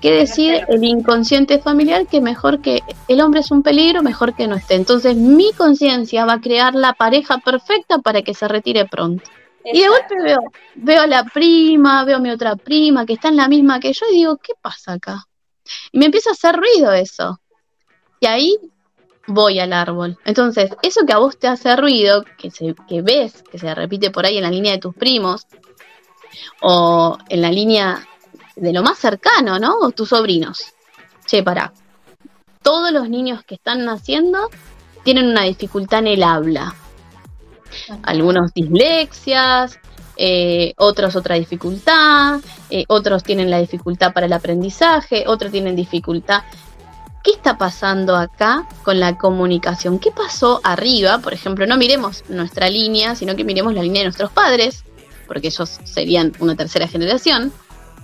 ¿Qué 0.01 0.13
decir 0.13 0.65
el 0.67 0.83
inconsciente 0.83 1.59
familiar 1.59 2.07
que 2.07 2.21
mejor 2.21 2.59
que 2.59 2.81
el 3.07 3.21
hombre 3.21 3.41
es 3.41 3.51
un 3.51 3.61
peligro, 3.61 4.01
mejor 4.01 4.33
que 4.33 4.47
no 4.47 4.55
esté? 4.55 4.73
Entonces 4.73 5.15
mi 5.15 5.53
conciencia 5.53 6.25
va 6.25 6.33
a 6.33 6.41
crear 6.41 6.73
la 6.73 6.93
pareja 6.93 7.37
perfecta 7.37 7.99
para 7.99 8.23
que 8.23 8.33
se 8.33 8.47
retire 8.47 8.87
pronto. 8.87 9.29
Y 9.63 9.81
de 9.81 9.89
golpe 9.89 10.15
veo, 10.23 10.39
veo 10.73 11.01
a 11.03 11.07
la 11.07 11.23
prima, 11.23 12.03
veo 12.03 12.17
a 12.17 12.19
mi 12.19 12.31
otra 12.31 12.55
prima 12.55 13.05
que 13.05 13.13
está 13.13 13.27
en 13.27 13.35
la 13.35 13.47
misma 13.47 13.79
que 13.79 13.93
yo 13.93 14.07
y 14.11 14.15
digo, 14.15 14.37
¿qué 14.37 14.53
pasa 14.59 14.93
acá? 14.93 15.23
Y 15.91 15.99
me 15.99 16.05
empieza 16.05 16.31
a 16.31 16.33
hacer 16.33 16.55
ruido 16.55 16.91
eso. 16.93 17.39
Y 18.19 18.25
ahí 18.25 18.57
voy 19.31 19.59
al 19.59 19.73
árbol. 19.73 20.17
Entonces, 20.25 20.71
eso 20.81 21.01
que 21.05 21.13
a 21.13 21.17
vos 21.17 21.37
te 21.37 21.47
hace 21.47 21.75
ruido, 21.75 22.23
que, 22.37 22.51
se, 22.51 22.75
que 22.87 23.01
ves, 23.01 23.43
que 23.51 23.57
se 23.57 23.73
repite 23.73 24.11
por 24.11 24.25
ahí 24.25 24.37
en 24.37 24.43
la 24.43 24.51
línea 24.51 24.73
de 24.73 24.79
tus 24.79 24.95
primos, 24.95 25.47
o 26.61 27.17
en 27.29 27.41
la 27.41 27.51
línea 27.51 28.07
de 28.55 28.73
lo 28.73 28.83
más 28.83 28.99
cercano, 28.99 29.59
¿no? 29.59 29.77
O 29.79 29.91
tus 29.91 30.09
sobrinos. 30.09 30.73
Che, 31.25 31.43
para. 31.43 31.73
Todos 32.61 32.91
los 32.91 33.09
niños 33.09 33.43
que 33.43 33.55
están 33.55 33.85
naciendo 33.85 34.49
tienen 35.03 35.27
una 35.27 35.43
dificultad 35.43 35.99
en 35.99 36.07
el 36.07 36.23
habla. 36.23 36.75
Algunos 38.03 38.53
dislexias, 38.53 39.79
eh, 40.17 40.73
otros 40.77 41.15
otra 41.15 41.35
dificultad, 41.35 42.39
eh, 42.69 42.85
otros 42.87 43.23
tienen 43.23 43.49
la 43.49 43.57
dificultad 43.59 44.13
para 44.13 44.27
el 44.27 44.33
aprendizaje, 44.33 45.23
otros 45.25 45.51
tienen 45.51 45.75
dificultad. 45.75 46.43
¿Qué 47.23 47.31
está 47.31 47.57
pasando 47.57 48.15
acá 48.15 48.67
con 48.83 48.99
la 48.99 49.17
comunicación? 49.17 49.99
¿Qué 49.99 50.11
pasó 50.11 50.59
arriba? 50.63 51.19
Por 51.19 51.33
ejemplo, 51.33 51.67
no 51.67 51.77
miremos 51.77 52.23
nuestra 52.29 52.69
línea, 52.69 53.15
sino 53.15 53.35
que 53.35 53.43
miremos 53.43 53.73
la 53.75 53.83
línea 53.83 54.01
de 54.01 54.05
nuestros 54.05 54.31
padres, 54.31 54.83
porque 55.27 55.47
ellos 55.47 55.79
serían 55.83 56.33
una 56.39 56.55
tercera 56.55 56.87
generación 56.87 57.53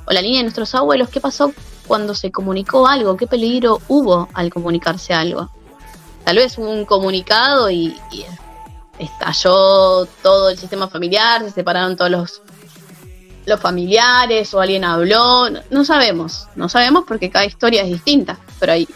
o 0.07 0.13
la 0.13 0.21
línea 0.21 0.39
de 0.39 0.43
nuestros 0.43 0.73
abuelos, 0.73 1.09
¿qué 1.09 1.19
pasó 1.19 1.51
cuando 1.85 2.15
se 2.15 2.31
comunicó 2.31 2.87
algo? 2.87 3.17
¿Qué 3.17 3.27
peligro 3.27 3.81
hubo 3.89 4.29
al 4.33 4.49
comunicarse 4.51 5.13
algo? 5.13 5.49
Tal 6.23 6.37
vez 6.37 6.57
hubo 6.57 6.69
un 6.69 6.85
comunicado 6.85 7.69
y, 7.69 7.95
estalló 8.99 10.05
todo 10.23 10.49
el 10.49 10.57
sistema 10.57 10.87
familiar, 10.87 11.43
se 11.43 11.51
separaron 11.51 11.95
todos 11.97 12.09
los, 12.09 12.41
los 13.45 13.59
familiares 13.59 14.53
o 14.53 14.61
alguien 14.61 14.85
habló, 14.85 15.49
no, 15.69 15.85
sabemos, 15.85 16.47
no 16.55 16.69
sabemos 16.69 17.03
porque 17.07 17.29
cada 17.29 17.45
historia 17.45 17.83
es 17.83 17.89
distinta, 17.89 18.39
pero 18.59 18.71
hay 18.71 18.87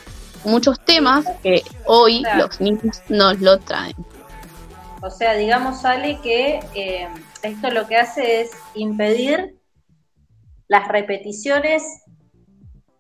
muchos 0.43 0.80
temas 0.80 1.25
que 1.43 1.63
hoy 1.86 2.23
los 2.38 2.60
niños 2.60 3.01
nos 3.10 3.39
lo 3.39 3.60
traen. 3.60 3.95
O 5.01 5.10
sea, 5.10 5.34
digamos, 5.34 5.84
Ale, 5.84 6.19
que 6.21 6.60
eh, 6.75 7.08
esto 7.41 7.71
lo 7.71 7.88
que 7.88 7.97
hace 7.97 8.41
es 8.41 8.51
impedir 8.75 9.56
las 10.67 10.88
repeticiones 10.88 11.84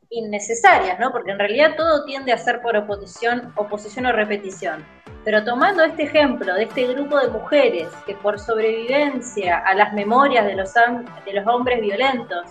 innecesarias, 0.09 0.99
¿no? 0.99 1.11
Porque 1.11 1.31
en 1.31 1.39
realidad 1.39 1.75
todo 1.77 2.03
tiende 2.03 2.33
a 2.33 2.37
ser 2.37 2.61
por 2.61 2.75
oposición, 2.75 3.53
oposición 3.55 4.07
o 4.07 4.11
repetición. 4.11 4.85
Pero 5.23 5.43
tomando 5.43 5.83
este 5.83 6.03
ejemplo 6.03 6.53
de 6.53 6.63
este 6.63 6.87
grupo 6.87 7.17
de 7.19 7.29
mujeres 7.29 7.87
que 8.05 8.15
por 8.15 8.39
sobrevivencia 8.39 9.59
a 9.59 9.73
las 9.73 9.93
memorias 9.93 10.45
de 10.45 10.55
los, 10.55 10.73
de 10.73 11.33
los 11.33 11.47
hombres 11.47 11.79
violentos 11.79 12.47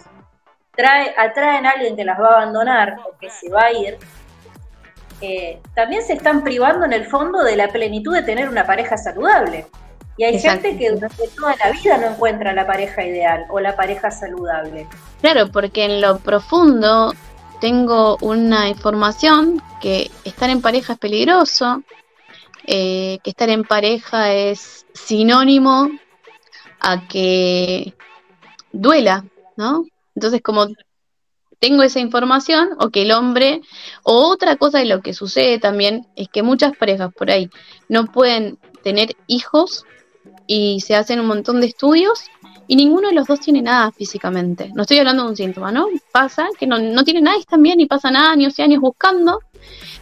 trae, 0.74 1.12
atraen 1.18 1.66
a 1.66 1.70
alguien 1.70 1.96
que 1.96 2.05
las 2.05 2.18
va 2.18 2.29
a 2.29 2.42
abandonar 2.42 2.96
o 3.07 3.18
que 3.18 3.29
se 3.29 3.50
va 3.50 3.64
a 3.64 3.72
ir, 3.72 3.98
eh, 5.20 5.61
también 5.74 6.02
se 6.02 6.14
están 6.14 6.42
privando 6.42 6.87
en 6.87 6.92
el 6.92 7.06
fondo 7.06 7.42
de 7.42 7.56
la 7.56 7.68
plenitud 7.68 8.14
de 8.14 8.22
tener 8.22 8.48
una 8.48 8.66
pareja 8.66 8.96
saludable. 8.96 9.66
Y 10.16 10.24
hay 10.24 10.38
gente 10.38 10.76
que 10.76 10.90
durante 10.90 11.28
toda 11.28 11.56
la 11.56 11.70
vida 11.70 11.96
no 11.96 12.09
encuentra 12.09 12.52
la 12.52 12.66
pareja 12.66 13.04
ideal 13.04 13.46
o 13.48 13.59
la 13.59 13.74
pareja 13.74 14.11
saludable. 14.11 14.87
Claro, 15.20 15.50
porque 15.50 15.85
en 15.85 16.00
lo 16.00 16.18
profundo 16.18 17.14
tengo 17.61 18.18
una 18.20 18.68
información 18.68 19.62
que 19.80 20.11
estar 20.24 20.50
en 20.50 20.61
pareja 20.61 20.94
es 20.94 20.98
peligroso, 20.98 21.83
eh, 22.66 23.18
que 23.22 23.30
estar 23.30 23.48
en 23.48 23.64
pareja 23.64 24.33
es 24.33 24.85
sinónimo 24.92 25.90
a 26.80 27.06
que 27.09 27.94
duela, 28.72 29.24
¿no? 29.56 29.85
Entonces, 30.14 30.42
como 30.42 30.66
tengo 31.61 31.83
esa 31.83 32.01
información, 32.01 32.70
o 32.79 32.88
que 32.88 33.03
el 33.03 33.12
hombre, 33.12 33.61
o 34.03 34.29
otra 34.29 34.57
cosa 34.57 34.79
de 34.79 34.87
lo 34.87 35.03
que 35.03 35.14
sucede 35.14 35.59
también, 35.59 36.07
es 36.16 36.29
que 36.29 36.42
muchas 36.42 36.77
parejas 36.77 37.12
por 37.14 37.31
ahí 37.31 37.51
no 37.88 38.07
pueden 38.07 38.59
tener 38.83 39.14
hijos 39.27 39.85
y 40.46 40.81
se 40.81 40.96
hacen 40.96 41.20
un 41.20 41.27
montón 41.27 41.61
de 41.61 41.68
estudios 41.68 42.25
y 42.66 42.77
ninguno 42.77 43.09
de 43.09 43.14
los 43.14 43.27
dos 43.27 43.40
tiene 43.40 43.62
nada 43.62 43.92
físicamente. 43.92 44.70
No 44.75 44.83
estoy 44.83 44.99
hablando 44.99 45.25
de 45.25 45.31
un 45.31 45.37
síntoma, 45.37 45.70
¿no? 45.70 45.88
Pasa 46.12 46.49
que 46.59 46.66
no, 46.66 46.79
no 46.79 47.05
tiene 47.05 47.20
nada 47.20 47.37
y 47.37 47.40
están 47.40 47.62
bien 47.62 47.81
y 47.81 47.87
pasan 47.87 48.16
años 48.16 48.59
y 48.59 48.62
años 48.62 48.81
buscando. 48.81 49.40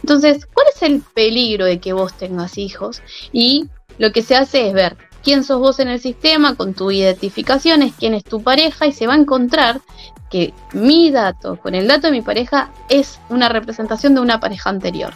Entonces, 0.01 0.45
¿cuál 0.45 0.67
es 0.73 0.81
el 0.83 1.01
peligro 1.01 1.65
de 1.65 1.79
que 1.79 1.93
vos 1.93 2.15
tengas 2.17 2.57
hijos? 2.57 3.01
Y 3.33 3.67
lo 3.97 4.11
que 4.11 4.21
se 4.21 4.35
hace 4.35 4.67
es 4.67 4.73
ver 4.73 4.97
quién 5.23 5.43
sos 5.43 5.59
vos 5.59 5.79
en 5.79 5.89
el 5.89 5.99
sistema, 5.99 6.55
con 6.55 6.73
tu 6.73 6.91
identificación, 6.91 7.81
es 7.81 7.93
quién 7.93 8.13
es 8.13 8.23
tu 8.23 8.41
pareja 8.41 8.87
y 8.87 8.91
se 8.91 9.07
va 9.07 9.13
a 9.13 9.17
encontrar 9.17 9.81
que 10.29 10.53
mi 10.73 11.11
dato 11.11 11.57
con 11.57 11.75
el 11.75 11.87
dato 11.87 12.07
de 12.07 12.11
mi 12.11 12.21
pareja 12.21 12.71
es 12.87 13.19
una 13.29 13.49
representación 13.49 14.13
de 14.13 14.21
una 14.21 14.39
pareja 14.39 14.69
anterior. 14.69 15.13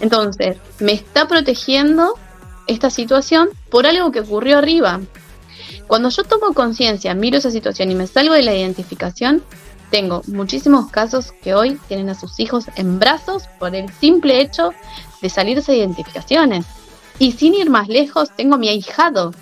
Entonces, 0.00 0.56
me 0.78 0.92
está 0.92 1.28
protegiendo 1.28 2.14
esta 2.66 2.90
situación 2.90 3.48
por 3.70 3.86
algo 3.86 4.12
que 4.12 4.20
ocurrió 4.20 4.58
arriba. 4.58 5.00
Cuando 5.86 6.08
yo 6.08 6.24
tomo 6.24 6.54
conciencia, 6.54 7.14
miro 7.14 7.38
esa 7.38 7.50
situación 7.50 7.90
y 7.90 7.94
me 7.94 8.06
salgo 8.06 8.34
de 8.34 8.42
la 8.42 8.54
identificación, 8.54 9.42
tengo 9.90 10.22
muchísimos 10.26 10.90
casos 10.90 11.32
que 11.42 11.54
hoy 11.54 11.78
tienen 11.86 12.08
a 12.08 12.14
sus 12.14 12.40
hijos 12.40 12.64
en 12.76 12.98
brazos 12.98 13.44
por 13.58 13.74
el 13.74 13.92
simple 13.92 14.40
hecho 14.40 14.70
de 15.20 15.28
salirse 15.28 15.72
de 15.72 15.78
identificaciones. 15.78 16.64
Y 17.18 17.32
sin 17.32 17.54
ir 17.54 17.70
más 17.70 17.88
lejos, 17.88 18.30
tengo 18.36 18.58
mi 18.58 18.68
ahijado. 18.68 19.32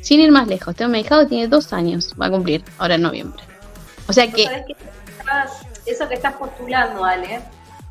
Sin 0.00 0.20
ir 0.20 0.30
más 0.30 0.48
lejos, 0.48 0.74
tengo 0.74 0.90
mi 0.90 0.98
ahijado 0.98 1.22
que 1.22 1.28
tiene 1.28 1.48
dos 1.48 1.72
años, 1.72 2.14
va 2.20 2.26
a 2.26 2.30
cumplir 2.30 2.64
ahora 2.78 2.94
en 2.94 3.02
noviembre. 3.02 3.42
O 4.08 4.12
sea 4.12 4.30
que... 4.30 4.44
eso 5.84 6.08
que 6.08 6.14
estás 6.14 6.34
postulando, 6.34 7.04
Ale, 7.04 7.40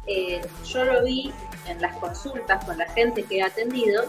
eh, 0.08 0.42
yo 0.66 0.86
lo 0.86 1.04
vi 1.04 1.32
en 1.68 1.82
las 1.82 1.96
consultas 1.98 2.63
con 2.66 2.78
la 2.78 2.90
gente 2.92 3.24
que 3.24 3.38
he 3.38 3.44
atendido, 3.44 4.04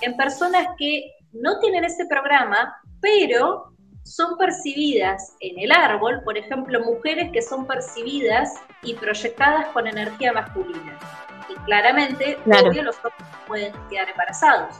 en 0.00 0.16
personas 0.16 0.66
que 0.78 1.12
no 1.32 1.58
tienen 1.60 1.84
ese 1.84 2.06
programa, 2.06 2.76
pero 3.00 3.72
son 4.04 4.36
percibidas 4.38 5.34
en 5.40 5.58
el 5.58 5.70
árbol, 5.70 6.22
por 6.24 6.38
ejemplo, 6.38 6.80
mujeres 6.80 7.30
que 7.32 7.42
son 7.42 7.66
percibidas 7.66 8.54
y 8.82 8.94
proyectadas 8.94 9.68
con 9.68 9.86
energía 9.86 10.32
masculina. 10.32 10.98
Y 11.48 11.54
claramente, 11.64 12.38
los 12.44 12.96
hombres 12.96 13.28
pueden 13.46 13.72
quedar 13.88 14.08
embarazados. 14.08 14.74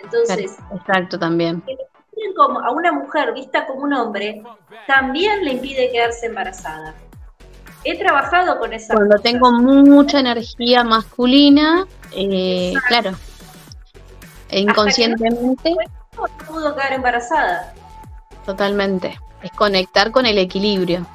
Entonces, 0.00 0.58
exacto 0.72 1.18
también. 1.18 1.62
Como 2.36 2.60
a 2.60 2.70
una 2.70 2.92
mujer 2.92 3.32
vista 3.32 3.66
como 3.66 3.82
un 3.82 3.92
hombre, 3.92 4.42
también 4.86 5.44
le 5.44 5.52
impide 5.52 5.90
quedarse 5.90 6.26
embarazada. 6.26 6.94
He 7.84 7.98
trabajado 7.98 8.58
con 8.58 8.72
esa. 8.72 8.94
Cuando 8.94 9.18
tengo 9.18 9.52
mucha 9.52 10.20
energía 10.20 10.84
masculina, 10.84 11.86
eh, 12.12 12.72
claro, 12.88 13.12
e 14.48 14.60
inconscientemente. 14.60 15.74
No 16.16 16.24
pudo 16.46 16.74
quedar 16.74 16.92
embarazada. 16.92 17.74
Totalmente. 18.46 19.18
Es 19.42 19.50
conectar 19.52 20.10
con 20.10 20.26
el 20.26 20.38
equilibrio, 20.38 21.06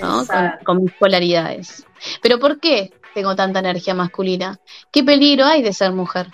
¿no? 0.00 0.24
Con, 0.64 0.82
mis 0.82 0.92
polaridades. 0.92 1.84
Pero 2.22 2.38
¿por 2.38 2.60
qué 2.60 2.92
tengo 3.16 3.34
tanta 3.34 3.60
energía 3.60 3.94
masculina? 3.94 4.60
¿Qué 4.92 5.02
peligro 5.02 5.46
hay 5.46 5.62
de 5.62 5.72
ser 5.72 5.90
mujer? 5.90 6.26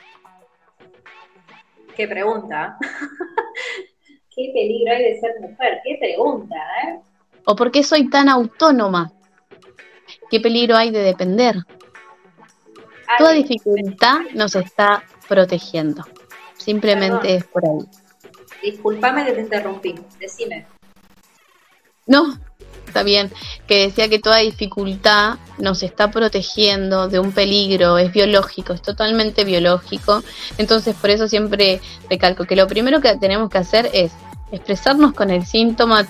Qué 1.97 2.09
pregunta. 2.09 2.77
¿Qué 4.35 4.51
peligro 4.53 4.93
hay 4.93 5.05
de 5.05 5.21
ser 5.21 5.31
mujer? 5.41 5.81
Qué 5.85 5.97
pregunta, 6.01 6.57
¿eh? 6.57 6.99
¿O 7.45 7.55
por 7.55 7.71
qué 7.71 7.85
soy 7.85 8.11
tan 8.11 8.29
autónoma? 8.29 9.13
¿Qué 10.29 10.41
peligro 10.41 10.77
hay 10.77 10.91
de 10.91 11.05
depender? 11.05 11.55
Toda 13.17 13.31
dificultad 13.31 14.23
nos 14.35 14.57
está 14.57 15.05
protegiendo. 15.29 16.03
Simplemente 16.57 17.37
es 17.37 17.45
por 17.45 17.65
ahí. 17.65 17.87
Disculpame 18.61 19.25
que 19.25 19.33
te 19.35 19.41
interrumpí, 19.41 19.95
decime. 20.19 20.67
No, 22.09 22.41
está 22.93 23.03
bien, 23.03 23.33
que 23.67 23.87
decía 23.87 24.09
que 24.09 24.19
toda 24.19 24.37
dificultad 24.37 25.39
nos 25.59 25.83
está 25.83 26.11
protegiendo 26.11 27.09
de 27.09 27.19
un 27.19 27.33
peligro, 27.33 27.97
es 27.97 28.13
biológico, 28.13 28.75
es 28.75 28.83
totalmente 28.83 29.45
biológico. 29.45 30.23
Entonces, 30.59 30.95
por 30.95 31.09
eso 31.09 31.27
siempre 31.27 31.81
recalco 32.11 32.45
que 32.45 32.55
lo 32.55 32.67
primero 32.67 33.01
que 33.01 33.17
tenemos 33.17 33.49
que 33.49 33.59
hacer 33.59 33.89
es 33.95 34.13
expresarnos 34.53 35.15
con 35.15 35.31
el 35.31 35.47
síntoma, 35.47 36.07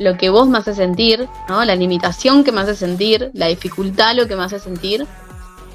lo 0.00 0.18
que 0.18 0.28
vos 0.28 0.48
me 0.48 0.58
hace 0.58 0.74
sentir, 0.74 1.28
¿no? 1.48 1.64
la 1.64 1.76
limitación 1.76 2.42
que 2.42 2.50
me 2.50 2.60
hace 2.60 2.74
sentir, 2.74 3.30
la 3.32 3.46
dificultad, 3.46 4.16
lo 4.16 4.26
que 4.26 4.34
me 4.34 4.42
hace 4.42 4.58
sentir, 4.58 5.06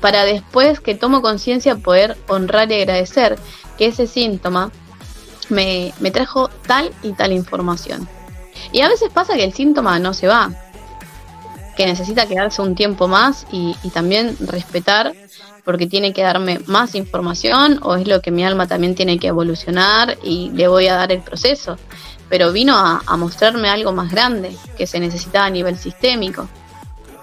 para 0.01 0.25
después 0.25 0.81
que 0.81 0.95
tomo 0.95 1.21
conciencia 1.21 1.77
poder 1.77 2.17
honrar 2.27 2.69
y 2.71 2.75
agradecer 2.75 3.39
que 3.77 3.85
ese 3.85 4.05
síntoma 4.05 4.71
me, 5.49 5.93
trajo 6.11 6.49
tal 6.67 6.91
y 7.03 7.13
tal 7.13 7.31
información. 7.31 8.07
Y 8.71 8.82
a 8.82 8.89
veces 8.89 9.10
pasa 9.10 9.36
que 9.36 9.43
el 9.43 9.54
síntoma 9.54 10.00
no 10.00 10.13
se 10.13 10.28
va, 10.28 10.52
que 11.76 11.86
necesita 11.86 12.28
quedarse 12.28 12.62
un 12.62 12.76
tiempo 12.76 13.08
más 13.08 13.47
y, 13.52 13.76
también 13.93 14.36
respetar 14.39 15.13
porque 15.63 15.88
tiene 15.88 16.12
que 16.13 16.24
darme 16.24 16.60
más 16.65 16.95
información 16.95 17.80
o 17.84 17.95
es 17.95 18.08
lo 18.08 18.21
que 18.21 18.32
mi 18.32 18.43
alma 18.43 18.67
también 18.67 18.95
tiene 18.95 19.19
que 19.19 19.28
evolucionar 19.28 20.17
y 20.24 20.50
le 20.52 20.67
voy 20.67 20.88
a 20.88 20.95
dar 20.95 21.12
el 21.12 21.21
proceso. 21.21 21.78
Pero 22.30 22.52
vino 22.52 22.76
a, 22.76 23.17
mostrarme 23.17 23.69
algo 23.69 23.91
más 23.91 24.12
grande 24.12 24.56
que 24.78 24.88
se 24.88 25.00
necesitaba 25.00 25.45
a 25.45 25.50
nivel 25.50 25.78
sistémico. 25.78 26.47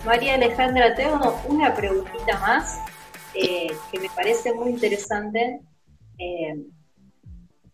María 0.05 0.35
Alejandra, 0.35 0.95
tengo 0.95 1.41
una 1.49 1.75
preguntita 1.75 2.39
más 2.41 2.79
eh, 3.35 3.69
que 3.91 3.99
me 3.99 4.09
parece 4.15 4.53
muy 4.55 4.71
interesante. 4.71 5.61
Eh, 6.19 6.55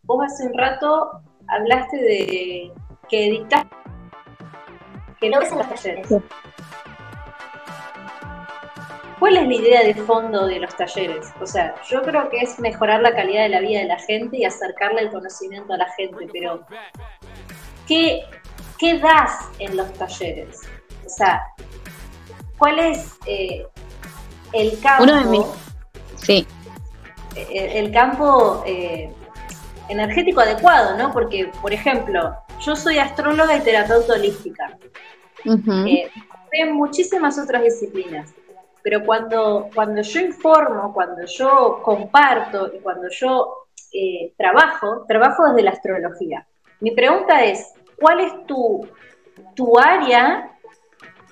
vos 0.03 0.25
hace 0.25 0.47
un 0.47 0.55
rato 0.55 1.23
hablaste 1.49 1.97
de 1.97 2.73
que 3.09 3.31
dictaste 3.31 3.75
que 5.21 5.31
no 5.31 5.41
ves 5.41 5.53
en 5.53 5.59
los 5.59 5.69
talleres. 5.69 6.09
¿Cuál 9.19 9.37
es 9.39 9.47
la 9.49 9.55
idea 9.55 9.83
de 9.85 9.95
fondo 9.95 10.47
de 10.47 10.59
los 10.59 10.77
talleres? 10.77 11.33
O 11.41 11.47
sea, 11.47 11.75
yo 11.89 12.03
creo 12.03 12.29
que 12.29 12.41
es 12.41 12.59
mejorar 12.59 13.01
la 13.01 13.15
calidad 13.15 13.45
de 13.45 13.49
la 13.49 13.61
vida 13.61 13.81
de 13.81 13.87
la 13.87 13.99
gente 13.99 14.37
y 14.37 14.45
acercarle 14.45 15.03
el 15.03 15.11
conocimiento 15.11 15.73
a 15.73 15.79
la 15.79 15.91
gente, 15.93 16.29
pero 16.33 16.67
¿qué, 17.87 18.25
qué 18.79 18.99
das 18.99 19.49
en 19.61 19.77
los 19.77 19.91
talleres? 19.95 20.61
O 21.07 21.09
sea, 21.09 21.43
¿cuál 22.59 22.79
es 22.81 23.17
eh, 23.27 23.67
el 24.53 24.79
campo? 24.81 25.05
Uno 25.05 25.17
de 25.17 25.25
mis... 25.25 25.47
Sí. 26.17 26.47
El, 27.35 27.91
campo 27.93 28.63
eh, 28.67 29.11
energético 29.89 30.41
adecuado, 30.41 30.97
¿no? 30.97 31.13
Porque, 31.13 31.51
por 31.61 31.73
ejemplo, 31.73 32.37
yo 32.65 32.77
soy 32.77 32.99
astróloga 32.99 33.57
y 33.57 33.61
terapeuta 33.61 34.15
holística. 34.15 34.79
Eh, 35.45 36.11
en 36.53 36.73
muchísimas 36.73 37.39
otras 37.39 37.63
disciplinas. 37.63 38.33
Pero 38.83 39.05
cuando, 39.05 39.71
cuando 39.75 40.03
yo 40.03 40.21
informo, 40.21 40.93
cuando 40.93 41.25
yo 41.27 41.81
comparto 41.83 42.71
y 42.75 42.81
cuando 42.81 43.09
yo 43.09 43.67
eh, 43.93 44.33
trabajo, 44.37 45.05
trabajo 45.09 45.49
desde 45.49 45.63
la 45.63 45.71
astrología. 45.71 46.47
Mi 46.81 46.91
pregunta 46.91 47.45
es, 47.45 47.73
¿cuál 47.99 48.21
es 48.21 48.47
tu, 48.47 48.87
tu 49.55 49.79
área 49.79 50.51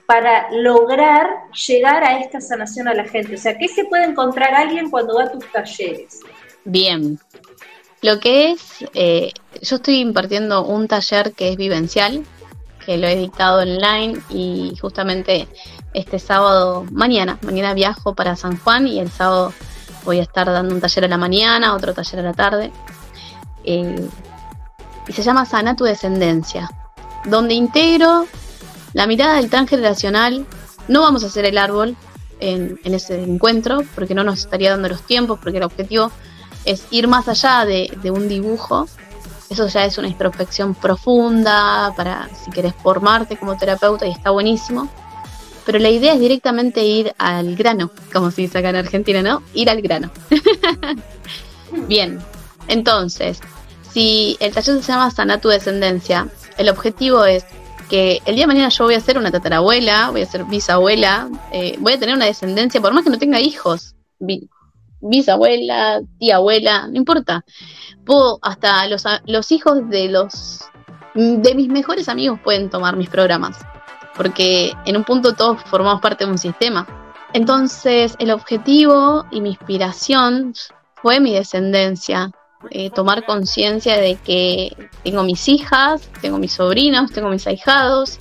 para 0.07 0.51
lograr 0.53 1.51
llegar 1.69 2.05
a 2.05 2.21
esta 2.21 2.41
sanación 2.41 2.89
a 2.89 2.95
la 2.95 3.05
gente? 3.05 3.35
O 3.35 3.39
sea, 3.39 3.57
¿qué 3.59 3.69
se 3.69 3.85
puede 3.85 4.05
encontrar 4.05 4.55
alguien 4.55 4.91
cuando 4.91 5.17
va 5.17 5.25
a 5.25 5.33
tus 5.33 5.51
talleres? 5.53 6.21
Bien, 6.65 7.19
lo 8.03 8.19
que 8.19 8.51
es, 8.51 8.85
eh, 8.95 9.33
yo 9.63 9.77
estoy 9.77 10.01
impartiendo 10.01 10.65
un 10.65 10.89
taller 10.89 11.33
que 11.33 11.51
es 11.51 11.57
vivencial, 11.57 12.25
que 12.85 12.99
lo 12.99 13.07
he 13.07 13.17
dictado 13.17 13.63
online 13.63 14.21
y 14.29 14.75
justamente 14.81 15.47
este 15.95 16.19
sábado, 16.19 16.85
mañana, 16.91 17.39
mañana 17.43 17.75
viajo 17.75 18.15
para 18.15 18.35
San 18.35 18.59
Juan 18.59 18.89
y 18.89 18.99
el 18.99 19.11
sábado 19.11 19.53
voy 20.05 20.19
a 20.19 20.23
estar 20.23 20.47
dando 20.47 20.75
un 20.75 20.81
taller 20.81 21.05
a 21.05 21.09
la 21.09 21.17
mañana, 21.17 21.75
otro 21.75 21.95
taller 21.95 22.21
a 22.21 22.23
la 22.23 22.33
tarde. 22.33 22.73
Eh, 23.65 24.09
y 25.07 25.13
se 25.13 25.23
llama 25.23 25.45
Sana 25.45 25.77
tu 25.77 25.85
descendencia, 25.85 26.71
donde 27.27 27.55
integro 27.55 28.27
la 28.95 29.07
mirada 29.07 29.37
del 29.37 29.49
transgeneracional. 29.49 30.45
No 30.89 31.03
vamos 31.03 31.23
a 31.23 31.29
hacer 31.29 31.45
el 31.45 31.57
árbol 31.57 31.97
en, 32.41 32.81
en 32.83 32.95
ese 32.95 33.23
encuentro 33.23 33.83
porque 33.95 34.15
no 34.17 34.25
nos 34.25 34.41
estaría 34.41 34.71
dando 34.71 34.89
los 34.89 35.03
tiempos, 35.03 35.39
porque 35.41 35.59
el 35.59 35.65
objetivo 35.65 36.11
es 36.65 36.87
ir 36.91 37.09
más 37.09 37.29
allá 37.29 37.65
de, 37.65 38.11
un 38.11 38.29
dibujo. 38.29 38.89
Eso 39.51 39.67
ya 39.69 39.85
es 39.85 39.99
una 39.99 40.09
introspección 40.09 40.75
profunda 40.75 41.93
para 41.97 42.29
si 42.35 42.51
querés 42.51 42.75
formarte 42.75 43.37
como 43.37 43.57
terapeuta 43.57 44.07
y 44.07 44.11
está 44.11 44.31
buenísimo. 44.31 44.89
Pero 45.67 45.79
la 45.79 45.91
idea 45.91 46.15
es 46.15 46.21
directamente 46.21 46.85
ir 46.85 47.15
al 47.19 47.55
grano, 47.55 47.91
como 48.13 48.31
se 48.31 48.43
dice 48.43 48.59
acá 48.59 48.71
en 48.71 48.77
Argentina, 48.77 49.23
¿no? 49.23 49.43
Ir 49.55 49.71
al 49.71 49.81
grano. 49.81 50.11
Bien, 51.89 52.19
entonces, 52.69 53.41
si 53.93 54.37
el 54.41 54.53
taller 54.53 54.83
se 54.83 54.93
llama 54.93 55.11
Sana 55.11 55.41
tu 55.41 55.49
descendencia, 55.49 56.29
el 56.57 56.69
objetivo 56.69 57.25
es 57.25 57.45
que 57.89 58.23
el 58.25 58.37
día 58.37 58.45
de 58.45 58.49
mañana 58.49 58.69
yo 58.71 58.85
voy 58.85 58.95
a 58.95 59.01
ser 59.01 59.19
una 59.19 59.31
tatarabuela, 59.31 60.11
voy 60.11 60.23
a 60.23 60.27
ser 60.27 60.45
bisabuela, 60.45 61.29
eh, 61.53 61.77
voy 61.79 61.93
a 61.93 61.99
tener 61.99 62.15
una 62.15 62.25
descendencia, 62.25 62.81
por 62.81 62.95
más 62.95 63.05
que 63.05 63.11
no 63.11 63.19
tenga 63.19 63.39
hijos, 63.39 63.95
bisabuela, 65.03 66.01
tía 66.19 66.37
abuela, 66.37 66.87
no 66.89 66.97
importa. 66.97 67.45
Puedo, 68.05 68.39
hasta 68.43 68.87
los, 68.87 69.05
los 69.27 69.53
hijos 69.53 69.89
de 69.89 70.09
los 70.09 70.61
de 71.15 71.55
mis 71.55 71.69
mejores 71.69 72.09
amigos 72.09 72.41
pueden 72.43 72.71
tomar 72.71 72.97
mis 72.97 73.11
programas, 73.11 73.59
porque 74.17 74.73
en 74.87 74.97
un 74.97 75.05
punto 75.05 75.35
todos 75.35 75.63
formamos 75.65 76.01
parte 76.01 76.25
de 76.25 76.31
un 76.31 76.39
sistema. 76.39 76.87
Entonces, 77.35 78.15
el 78.19 78.31
objetivo 78.31 79.27
y 79.31 79.41
mi 79.41 79.51
inspiración 79.51 80.55
fue 80.95 81.21
mi 81.21 81.33
descendencia, 81.33 82.31
eh, 82.71 82.91
tomar 82.91 83.25
conciencia 83.25 83.97
de 83.97 84.17
que 84.17 84.77
tengo 85.03 85.23
mis 85.23 85.49
hijas, 85.49 86.09
tengo 86.21 86.39
mis 86.39 86.53
sobrinos, 86.53 87.11
tengo 87.13 87.29
mis 87.29 87.47
ahijados, 87.47 88.19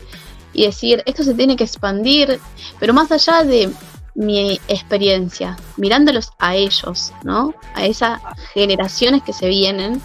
y 0.54 0.66
decir, 0.66 1.02
esto 1.06 1.24
se 1.24 1.34
tiene 1.34 1.56
que 1.56 1.64
expandir, 1.64 2.40
pero 2.80 2.94
más 2.94 3.12
allá 3.12 3.44
de 3.44 3.72
mi 4.16 4.60
experiencia, 4.68 5.58
mirándolos 5.78 6.32
a 6.40 6.56
ellos, 6.56 7.14
¿no? 7.24 7.54
A 7.76 7.86
esas 7.86 8.22
generaciones 8.54 9.24
que 9.24 9.34
se 9.34 9.48
vienen, 9.48 10.02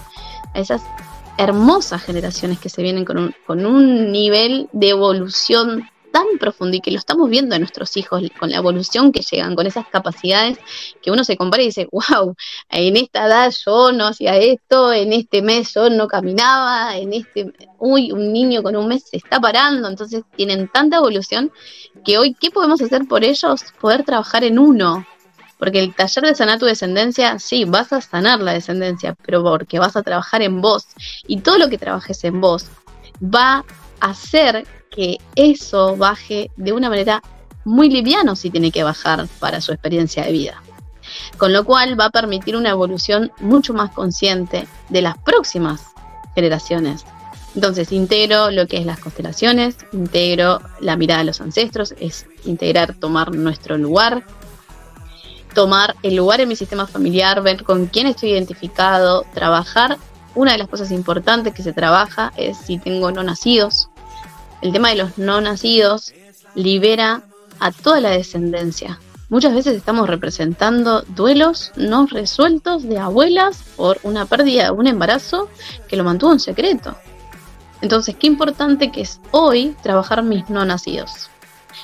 a 0.55 0.61
esas 0.61 0.83
hermosas 1.39 2.03
generaciones 2.03 2.59
que 2.59 2.69
se 2.69 2.83
vienen 2.83 3.05
con 3.05 3.19
un, 3.19 3.35
con 3.47 3.67
un 3.67 4.11
nivel 4.13 4.69
de 4.73 4.91
evolución 4.91 5.89
tan 6.17 6.39
profundo 6.41 6.75
y 6.75 6.81
que 6.81 6.91
lo 6.91 6.99
estamos 6.99 7.29
viendo 7.29 7.55
en 7.55 7.61
nuestros 7.61 7.95
hijos, 7.99 8.23
con 8.41 8.51
la 8.51 8.57
evolución 8.57 9.13
que 9.13 9.21
llegan, 9.21 9.55
con 9.55 9.67
esas 9.67 9.87
capacidades 9.89 10.57
que 11.03 11.11
uno 11.11 11.25
se 11.25 11.37
compara 11.37 11.63
y 11.63 11.67
dice, 11.67 11.89
wow, 11.93 12.35
en 12.71 12.97
esta 12.97 13.27
edad 13.27 13.53
yo 13.67 13.93
no 13.93 14.07
hacía 14.07 14.35
esto, 14.37 14.95
en 14.95 15.13
este 15.13 15.43
mes 15.43 15.75
yo 15.75 15.91
no 15.91 16.09
caminaba, 16.09 16.97
en 16.97 17.13
este, 17.13 17.53
uy, 17.79 18.13
un 18.13 18.33
niño 18.33 18.63
con 18.63 18.77
un 18.77 18.89
mes 18.89 19.05
se 19.11 19.19
está 19.19 19.39
parando, 19.39 19.91
entonces 19.91 20.23
tienen 20.35 20.69
tanta 20.69 20.97
evolución 20.97 21.53
que 22.03 22.17
hoy, 22.17 22.33
¿qué 22.33 22.51
podemos 22.51 22.81
hacer 22.81 23.07
por 23.07 23.23
ellos? 23.23 23.61
Poder 23.79 24.03
trabajar 24.03 24.43
en 24.43 24.59
uno, 24.59 25.07
porque 25.59 25.81
el 25.81 25.95
taller 25.95 26.25
de 26.25 26.35
sanar 26.35 26.59
tu 26.59 26.65
descendencia, 26.65 27.39
sí, 27.39 27.67
vas 27.67 27.93
a 27.93 28.01
sanar 28.01 28.41
la 28.41 28.55
descendencia, 28.55 29.15
pero 29.23 29.43
porque 29.43 29.79
vas 29.79 29.97
a 29.97 30.03
trabajar 30.03 30.41
en 30.41 30.63
vos. 30.63 30.87
Y 31.27 31.41
todo 31.41 31.59
lo 31.59 31.69
que 31.69 31.77
trabajes 31.77 32.25
en 32.25 32.41
vos 32.41 32.65
va 33.23 33.67
a 34.01 34.11
hacer 34.11 34.67
que 34.91 35.19
eso 35.35 35.97
baje 35.97 36.51
de 36.57 36.73
una 36.73 36.89
manera 36.89 37.23
muy 37.65 37.91
liviano 37.91 38.37
si 38.37 38.51
tiene 38.51 38.71
que 38.71 38.85
bajar 38.85 39.27
para 39.41 39.61
su 39.61 39.73
experiencia 39.73 40.25
de 40.25 40.33
vida. 40.33 40.63
Con 41.37 41.53
lo 41.53 41.65
cual 41.65 41.99
va 41.99 42.07
a 42.07 42.11
permitir 42.11 42.57
una 42.57 42.71
evolución 42.71 43.33
mucho 43.41 43.75
más 43.75 43.93
consciente 43.93 44.67
de 44.89 45.03
las 45.03 45.19
próximas 45.19 45.83
generaciones. 46.35 47.05
Entonces 47.55 47.91
integro 47.91 48.51
lo 48.51 48.67
que 48.67 48.77
es 48.77 48.87
las 48.87 49.01
constelaciones, 49.01 49.77
integro 49.93 50.61
la 50.81 50.97
mirada 50.97 51.21
de 51.21 51.27
los 51.27 51.41
ancestros, 51.41 51.95
es 51.99 52.27
integrar, 52.45 52.95
tomar 52.95 53.35
nuestro 53.35 53.79
lugar, 53.79 54.25
tomar 55.55 55.97
el 56.03 56.17
lugar 56.17 56.43
en 56.43 56.49
mi 56.49 56.57
sistema 56.57 56.87
familiar, 56.87 57.43
ver 57.43 57.65
con 57.65 57.87
quién 57.87 58.07
estoy 58.07 58.33
identificado, 58.33 59.25
trabajar. 59.33 59.97
Una 60.35 60.53
de 60.53 60.59
las 60.59 60.69
cosas 60.69 60.91
importantes 60.91 61.55
que 61.55 61.63
se 61.63 61.73
trabaja 61.73 62.31
es 62.37 62.59
si 62.59 62.79
tengo 62.79 63.11
no 63.11 63.23
nacidos. 63.23 63.89
El 64.63 64.73
tema 64.73 64.91
de 64.91 64.97
los 64.97 65.19
no 65.19 65.41
nacidos 65.41 66.13
libera 66.55 67.23
a 67.61 67.73
toda 67.73 68.01
la 68.01 68.11
descendencia. 68.11 68.99
Muchas 69.29 69.55
veces 69.55 69.77
estamos 69.77 70.09
representando 70.09 71.03
duelos 71.03 71.73
no 71.77 72.07
resueltos 72.07 72.85
de 72.85 72.99
abuelas 72.99 73.63
por 73.77 73.99
una 74.03 74.25
pérdida, 74.25 74.73
un 74.73 74.87
embarazo 74.87 75.49
que 75.89 75.97
lo 75.97 76.05
mantuvo 76.05 76.33
en 76.33 76.41
secreto. 76.41 76.97
Entonces, 77.81 78.17
qué 78.17 78.27
importante 78.27 78.91
que 78.91 79.03
es 79.03 79.21
hoy 79.33 79.77
trabajar 79.83 80.23
mis 80.23 80.49
no 80.49 80.65
nacidos. 80.65 81.29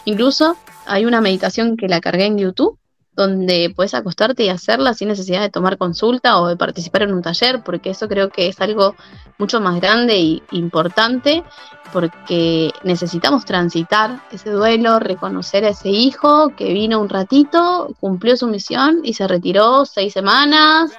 Incluso 0.05 0.57
hay 0.87 1.05
una 1.05 1.21
meditación 1.21 1.77
que 1.77 1.89
la 1.89 2.01
cargué 2.01 2.27
en 2.27 2.39
YouTube 2.39 2.79
donde 3.15 3.73
puedes 3.75 3.95
acostarte 3.95 4.45
y 4.45 4.49
hacerla 4.49 4.95
sin 4.95 5.09
necesidad 5.09 5.43
de 5.43 5.51
tomar 5.51 5.77
consulta 5.77 6.41
o 6.41 6.49
de 6.49 6.57
participar 6.57 7.03
en 7.03 7.13
un 7.13 7.23
taller, 7.23 7.63
porque 7.63 7.91
eso 7.91 8.09
creo 8.09 8.31
que 8.31 8.49
es 8.49 8.61
algo 8.61 8.95
mucho 9.39 9.61
más 9.61 9.81
grande 9.81 10.15
e 10.15 10.43
importante, 10.53 11.45
porque 11.93 12.73
necesitamos 12.85 13.45
transitar 13.45 14.23
ese 14.33 14.51
duelo, 14.51 14.99
reconocer 14.99 15.65
a 15.65 15.71
ese 15.71 15.91
hijo 15.91 16.51
que 16.57 16.73
vino 16.73 17.01
un 17.01 17.11
ratito, 17.11 17.95
cumplió 18.01 18.37
su 18.37 18.47
misión 18.47 19.01
y 19.03 19.13
se 19.13 19.29
retiró 19.29 19.85
seis 19.85 20.15
semanas, 20.15 20.93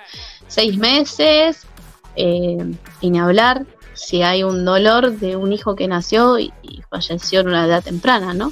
seis 0.48 0.78
meses, 0.78 1.66
eh, 2.16 2.76
hablar 3.20 3.66
si 3.94 4.22
hay 4.22 4.44
un 4.44 4.66
dolor 4.66 5.18
de 5.18 5.36
un 5.36 5.54
hijo 5.54 5.76
que 5.76 5.88
nació 5.88 6.40
y, 6.40 6.52
y 6.62 6.82
falleció 6.90 7.42
en 7.42 7.48
una 7.48 7.66
edad 7.66 7.84
temprana, 7.84 8.34
¿no? 8.34 8.52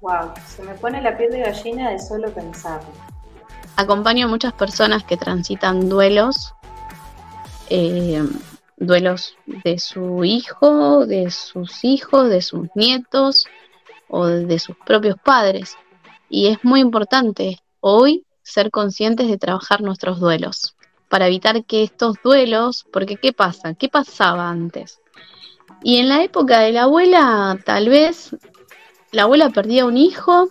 Wow, 0.00 0.32
se 0.46 0.62
me 0.62 0.74
pone 0.74 1.02
la 1.02 1.16
piel 1.16 1.32
de 1.32 1.40
gallina 1.40 1.90
de 1.90 1.98
solo 1.98 2.32
pensarlo. 2.32 2.88
Acompaño 3.76 4.26
a 4.26 4.28
muchas 4.28 4.52
personas 4.52 5.04
que 5.04 5.16
transitan 5.16 5.88
duelos, 5.88 6.54
eh, 7.68 8.22
duelos 8.76 9.36
de 9.46 9.78
su 9.78 10.24
hijo, 10.24 11.04
de 11.06 11.30
sus 11.30 11.84
hijos, 11.84 12.28
de 12.28 12.42
sus 12.42 12.68
nietos 12.74 13.46
o 14.08 14.26
de 14.26 14.58
sus 14.58 14.76
propios 14.86 15.16
padres. 15.22 15.76
Y 16.28 16.48
es 16.48 16.64
muy 16.64 16.80
importante 16.80 17.58
hoy 17.80 18.24
ser 18.42 18.70
conscientes 18.70 19.28
de 19.28 19.38
trabajar 19.38 19.80
nuestros 19.80 20.20
duelos 20.20 20.76
para 21.08 21.26
evitar 21.26 21.64
que 21.64 21.82
estos 21.82 22.16
duelos, 22.22 22.86
porque 22.92 23.16
¿qué 23.16 23.32
pasa? 23.32 23.74
¿Qué 23.74 23.88
pasaba 23.88 24.48
antes? 24.48 25.00
Y 25.82 25.98
en 25.98 26.08
la 26.08 26.22
época 26.22 26.60
de 26.60 26.72
la 26.72 26.82
abuela, 26.84 27.58
tal 27.64 27.88
vez 27.88 28.36
la 29.12 29.22
abuela 29.22 29.50
perdía 29.50 29.86
un 29.86 29.96
hijo 29.96 30.50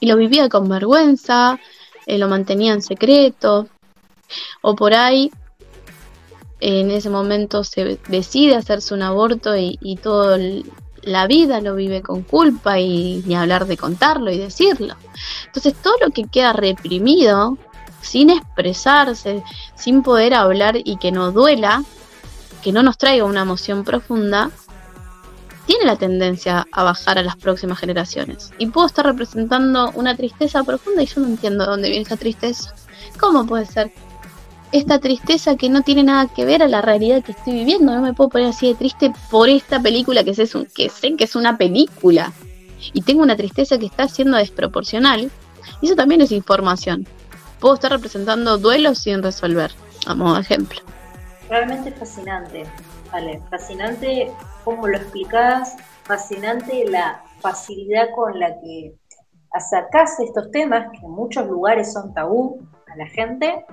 y 0.00 0.06
lo 0.06 0.16
vivía 0.16 0.48
con 0.48 0.68
vergüenza, 0.68 1.58
eh, 2.06 2.18
lo 2.18 2.28
mantenía 2.28 2.72
en 2.72 2.82
secreto, 2.82 3.68
o 4.62 4.74
por 4.74 4.94
ahí 4.94 5.30
en 6.60 6.90
ese 6.90 7.10
momento 7.10 7.64
se 7.64 7.98
decide 8.08 8.56
hacerse 8.56 8.94
un 8.94 9.02
aborto 9.02 9.56
y, 9.56 9.78
y 9.80 9.96
toda 9.96 10.38
la 11.02 11.26
vida 11.26 11.60
lo 11.60 11.74
vive 11.74 12.02
con 12.02 12.22
culpa 12.22 12.78
y 12.78 13.22
ni 13.26 13.34
hablar 13.34 13.66
de 13.66 13.76
contarlo 13.76 14.30
y 14.30 14.38
decirlo. 14.38 14.94
Entonces 15.46 15.74
todo 15.74 15.94
lo 16.00 16.10
que 16.10 16.24
queda 16.24 16.52
reprimido, 16.52 17.58
sin 18.00 18.30
expresarse, 18.30 19.42
sin 19.74 20.02
poder 20.02 20.34
hablar 20.34 20.76
y 20.76 20.96
que 20.96 21.12
no 21.12 21.32
duela, 21.32 21.84
que 22.62 22.72
no 22.72 22.82
nos 22.82 22.96
traiga 22.96 23.24
una 23.24 23.42
emoción 23.42 23.84
profunda, 23.84 24.50
tiene 25.66 25.84
la 25.84 25.96
tendencia 25.96 26.66
a 26.72 26.82
bajar 26.82 27.18
a 27.18 27.22
las 27.22 27.36
próximas 27.36 27.78
generaciones. 27.78 28.52
Y 28.58 28.66
puedo 28.66 28.86
estar 28.86 29.04
representando 29.04 29.90
una 29.94 30.16
tristeza 30.16 30.64
profunda 30.64 31.02
y 31.02 31.06
yo 31.06 31.20
no 31.20 31.28
entiendo 31.28 31.64
de 31.64 31.70
dónde 31.70 31.88
viene 31.88 32.04
esa 32.04 32.16
tristeza. 32.16 32.74
¿Cómo 33.18 33.46
puede 33.46 33.66
ser? 33.66 33.92
Esta 34.72 34.98
tristeza 34.98 35.56
que 35.56 35.68
no 35.68 35.82
tiene 35.82 36.02
nada 36.02 36.28
que 36.34 36.44
ver 36.44 36.62
a 36.62 36.68
la 36.68 36.80
realidad 36.80 37.22
que 37.22 37.32
estoy 37.32 37.52
viviendo. 37.52 37.94
No 37.94 38.00
me 38.00 38.14
puedo 38.14 38.30
poner 38.30 38.48
así 38.48 38.68
de 38.68 38.74
triste 38.74 39.12
por 39.30 39.48
esta 39.48 39.80
película 39.80 40.24
que 40.24 40.34
sé, 40.34 40.48
que 40.74 40.88
sé 40.88 41.14
que 41.16 41.24
es 41.24 41.36
una 41.36 41.58
película. 41.58 42.32
Y 42.92 43.02
tengo 43.02 43.22
una 43.22 43.36
tristeza 43.36 43.78
que 43.78 43.86
está 43.86 44.08
siendo 44.08 44.38
desproporcional. 44.38 45.30
Y 45.80 45.86
eso 45.86 45.94
también 45.94 46.22
es 46.22 46.32
información. 46.32 47.06
Puedo 47.60 47.74
estar 47.74 47.92
representando 47.92 48.58
duelos 48.58 48.98
sin 48.98 49.22
resolver, 49.22 49.72
a 50.06 50.14
modo 50.14 50.38
ejemplo. 50.38 50.80
Realmente 51.48 51.92
fascinante, 51.92 52.64
vale, 53.12 53.40
fascinante 53.50 54.32
cómo 54.64 54.86
lo 54.86 54.96
explicás, 54.96 55.76
fascinante 56.04 56.84
la 56.88 57.22
facilidad 57.40 58.08
con 58.14 58.38
la 58.38 58.60
que 58.60 58.94
acercás 59.52 60.18
estos 60.20 60.50
temas 60.50 60.90
que 60.92 61.04
en 61.04 61.10
muchos 61.10 61.46
lugares 61.46 61.92
son 61.92 62.12
tabú 62.14 62.60
a 62.88 62.96
la 62.96 63.06
gente. 63.06 63.64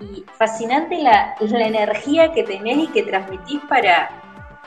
Y 0.00 0.24
fascinante 0.38 0.98
la, 1.02 1.34
la, 1.40 1.66
energía 1.66 2.32
que 2.32 2.42
tenés 2.42 2.78
y 2.78 2.88
que 2.88 3.02
transmitís 3.02 3.60
para, 3.68 4.10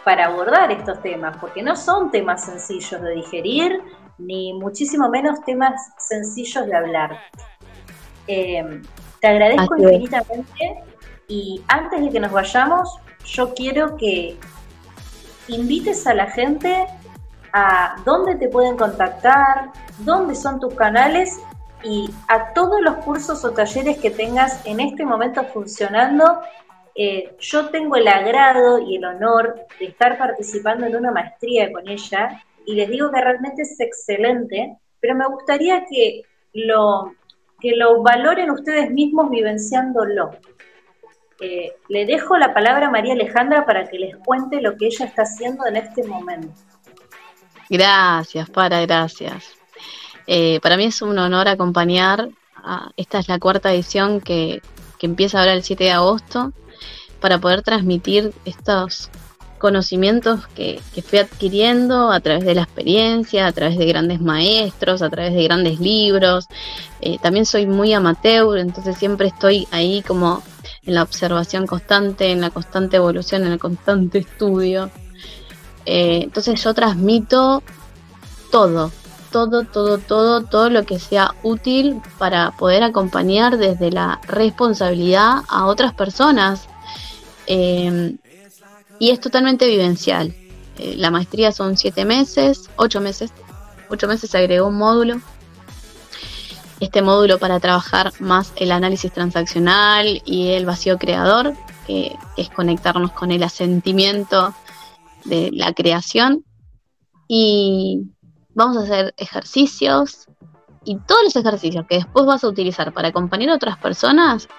para 0.03 0.27
abordar 0.27 0.71
estos 0.71 1.01
temas, 1.01 1.35
porque 1.37 1.63
no 1.63 1.75
son 1.75 2.11
temas 2.11 2.45
sencillos 2.45 3.01
de 3.01 3.11
digerir, 3.15 3.81
ni 4.19 4.53
muchísimo 4.53 5.09
menos 5.09 5.43
temas 5.43 5.73
sencillos 5.97 6.67
de 6.67 6.75
hablar. 6.75 7.17
Eh, 8.27 8.81
te 9.19 9.27
agradezco 9.27 9.75
infinitamente 9.77 10.83
y 11.27 11.63
antes 11.67 12.01
de 12.01 12.09
que 12.09 12.19
nos 12.19 12.31
vayamos, 12.31 12.99
yo 13.25 13.53
quiero 13.53 13.97
que 13.97 14.37
invites 15.47 16.07
a 16.07 16.13
la 16.13 16.29
gente 16.29 16.87
a 17.53 17.95
dónde 18.05 18.35
te 18.35 18.49
pueden 18.49 18.77
contactar, 18.77 19.71
dónde 19.99 20.35
son 20.35 20.59
tus 20.59 20.73
canales 20.73 21.39
y 21.83 22.09
a 22.27 22.53
todos 22.53 22.81
los 22.81 22.95
cursos 22.97 23.43
o 23.45 23.51
talleres 23.51 23.97
que 23.97 24.09
tengas 24.09 24.65
en 24.65 24.79
este 24.79 25.05
momento 25.05 25.43
funcionando. 25.45 26.41
Eh, 26.95 27.35
yo 27.39 27.69
tengo 27.69 27.95
el 27.95 28.07
agrado 28.07 28.79
y 28.79 28.97
el 28.97 29.05
honor 29.05 29.65
de 29.79 29.85
estar 29.87 30.17
participando 30.17 30.85
en 30.85 30.95
una 30.95 31.11
maestría 31.11 31.71
con 31.71 31.87
ella 31.87 32.43
y 32.65 32.75
les 32.75 32.89
digo 32.89 33.11
que 33.11 33.21
realmente 33.21 33.63
es 33.63 33.79
excelente, 33.79 34.77
pero 34.99 35.15
me 35.15 35.27
gustaría 35.27 35.85
que 35.85 36.23
lo, 36.53 37.13
que 37.59 37.75
lo 37.75 38.01
valoren 38.01 38.51
ustedes 38.51 38.89
mismos 38.91 39.29
vivenciándolo. 39.29 40.31
Eh, 41.39 41.73
le 41.89 42.05
dejo 42.05 42.37
la 42.37 42.53
palabra 42.53 42.87
a 42.87 42.91
María 42.91 43.13
Alejandra 43.13 43.65
para 43.65 43.87
que 43.89 43.97
les 43.97 44.15
cuente 44.17 44.61
lo 44.61 44.77
que 44.77 44.87
ella 44.87 45.05
está 45.05 45.23
haciendo 45.23 45.65
en 45.65 45.77
este 45.77 46.03
momento. 46.03 46.53
Gracias, 47.69 48.49
para, 48.49 48.81
gracias. 48.81 49.55
Eh, 50.27 50.59
para 50.61 50.77
mí 50.77 50.85
es 50.85 51.01
un 51.01 51.17
honor 51.17 51.47
acompañar. 51.47 52.29
A, 52.55 52.91
esta 52.95 53.19
es 53.19 53.27
la 53.27 53.39
cuarta 53.39 53.73
edición 53.73 54.21
que, 54.21 54.61
que 54.99 55.05
empieza 55.05 55.39
ahora 55.39 55.53
el 55.53 55.63
7 55.63 55.83
de 55.83 55.91
agosto 55.91 56.53
para 57.19 57.39
poder 57.39 57.61
transmitir 57.61 58.33
estos 58.45 59.09
conocimientos 59.57 60.45
que, 60.49 60.81
que, 60.93 61.01
fui 61.01 61.19
adquiriendo 61.19 62.11
a 62.11 62.19
través 62.19 62.43
de 62.43 62.53
la 62.53 62.63
experiencia, 62.63 63.47
a 63.47 63.51
través 63.53 63.77
de 63.77 63.85
grandes 63.85 64.19
maestros, 64.19 65.01
a 65.01 65.09
través 65.09 65.33
de 65.33 65.43
grandes 65.43 65.79
libros. 65.79 66.47
Eh, 66.99 67.17
también 67.21 67.45
soy 67.45 67.65
muy 67.65 67.93
amateur, 67.93 68.57
entonces 68.57 68.97
siempre 68.97 69.27
estoy 69.27 69.65
ahí 69.71 70.01
como 70.01 70.43
en 70.85 70.95
la 70.95 71.03
observación 71.03 71.65
constante, 71.65 72.31
en 72.31 72.41
la 72.41 72.49
constante 72.49 72.97
evolución, 72.97 73.45
en 73.45 73.53
el 73.53 73.59
constante 73.59 74.19
estudio. 74.19 74.89
Eh, 75.85 76.21
entonces 76.23 76.61
yo 76.63 76.73
transmito 76.73 77.63
todo, 78.51 78.91
todo, 79.31 79.63
todo, 79.63 79.97
todo, 79.97 80.43
todo 80.43 80.69
lo 80.69 80.83
que 80.83 80.99
sea 80.99 81.35
útil 81.43 82.01
para 82.17 82.51
poder 82.51 82.83
acompañar 82.83 83.57
desde 83.57 83.91
la 83.91 84.19
responsabilidad 84.27 85.43
a 85.47 85.65
otras 85.65 85.93
personas. 85.93 86.67
Eh, 87.47 88.15
y 88.99 89.09
es 89.09 89.19
totalmente 89.19 89.67
vivencial. 89.67 90.33
Eh, 90.77 90.95
la 90.97 91.11
maestría 91.11 91.51
son 91.51 91.77
siete 91.77 92.05
meses, 92.05 92.69
ocho 92.75 93.01
meses. 93.01 93.31
Ocho 93.89 94.07
meses 94.07 94.29
se 94.29 94.37
agregó 94.37 94.67
un 94.67 94.77
módulo 94.77 95.21
este 96.83 97.01
módulo 97.01 97.39
para 97.39 97.59
trabajar 97.59 98.11
más 98.19 98.53
el 98.57 98.71
análisis 98.71 99.11
transaccional 99.11 100.21
y 100.25 100.49
el 100.49 100.65
vacío 100.65 100.97
creador, 100.97 101.53
que 101.87 102.15
es 102.37 102.49
conectarnos 102.49 103.11
con 103.11 103.31
el 103.31 103.43
asentimiento 103.43 104.53
de 105.25 105.49
la 105.53 105.73
creación. 105.73 106.43
Y 107.27 108.01
vamos 108.53 108.77
a 108.77 108.81
hacer 108.81 109.13
ejercicios 109.17 110.27
y 110.85 110.97
todos 111.07 111.23
los 111.23 111.35
ejercicios 111.35 111.85
que 111.87 111.95
después 111.95 112.25
vas 112.25 112.43
a 112.43 112.47
utilizar 112.47 112.93
para 112.93 113.09
acompañar 113.09 113.49
a 113.49 113.55
otras 113.55 113.77
personas, 113.77 114.49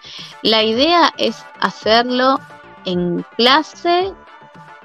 la 0.42 0.62
idea 0.62 1.12
es 1.18 1.36
hacerlo 1.60 2.40
en 2.86 3.24
clase 3.36 4.12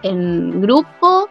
en 0.04 0.62
grupo 0.62 1.30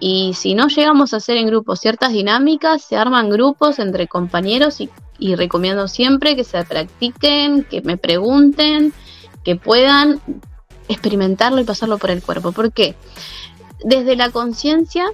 y 0.00 0.34
si 0.34 0.54
no 0.54 0.68
llegamos 0.68 1.12
a 1.12 1.18
hacer 1.18 1.36
en 1.36 1.46
grupo 1.46 1.76
ciertas 1.76 2.12
dinámicas, 2.12 2.82
se 2.82 2.96
arman 2.96 3.30
grupos 3.30 3.78
entre 3.78 4.08
compañeros 4.08 4.80
y, 4.80 4.90
y 5.18 5.34
recomiendo 5.34 5.88
siempre 5.88 6.36
que 6.36 6.44
se 6.44 6.64
practiquen, 6.64 7.64
que 7.64 7.82
me 7.82 7.96
pregunten, 7.96 8.92
que 9.44 9.56
puedan 9.56 10.20
experimentarlo 10.88 11.60
y 11.60 11.64
pasarlo 11.64 11.98
por 11.98 12.10
el 12.10 12.22
cuerpo. 12.22 12.52
¿Por 12.52 12.72
qué? 12.72 12.94
Desde 13.84 14.16
la 14.16 14.30
conciencia 14.30 15.06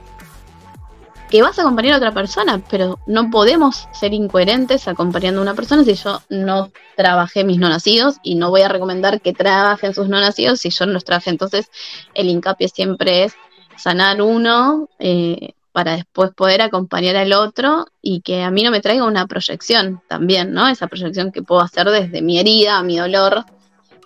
que 1.31 1.43
vas 1.43 1.59
a 1.59 1.63
acompañar 1.63 1.95
a 1.95 1.97
otra 1.97 2.15
persona, 2.15 2.63
pero 2.71 3.01
no 3.07 3.31
podemos 3.31 3.89
ser 3.93 4.15
incoherentes 4.15 4.87
acompañando 4.87 5.41
a 5.41 5.43
una 5.43 5.55
persona 5.55 5.83
si 5.83 5.95
yo 5.95 6.23
no 6.29 6.71
trabajé 6.97 7.45
mis 7.45 7.59
no 7.59 7.69
nacidos 7.69 8.17
y 8.23 8.37
no 8.37 8.51
voy 8.51 8.63
a 8.63 8.69
recomendar 8.69 9.21
que 9.21 9.33
trabajen 9.33 9.95
sus 9.95 10.09
no 10.09 10.21
nacidos 10.21 10.61
si 10.61 10.71
yo 10.71 10.87
no 10.87 10.93
los 10.93 11.05
traje. 11.05 11.31
Entonces, 11.31 11.71
el 12.15 12.29
hincapié 12.29 12.69
siempre 12.69 13.25
es 13.25 13.35
sanar 13.77 14.23
uno 14.23 14.89
eh, 14.99 15.55
para 15.75 15.97
después 15.97 16.31
poder 16.31 16.63
acompañar 16.63 17.17
al 17.17 17.33
otro 17.33 17.87
y 18.01 18.21
que 18.21 18.45
a 18.45 18.53
mí 18.53 18.63
no 18.63 18.71
me 18.71 18.81
traiga 18.81 19.05
una 19.05 19.27
proyección 19.27 20.01
también, 20.09 20.53
¿no? 20.53 20.69
Esa 20.69 20.87
proyección 20.87 21.33
que 21.33 21.43
puedo 21.43 21.61
hacer 21.63 21.91
desde 21.91 22.23
mi 22.23 22.39
herida, 22.39 22.81
mi 22.85 22.97
dolor 22.97 23.45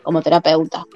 como 0.03 0.23
terapeuta. 0.23 0.87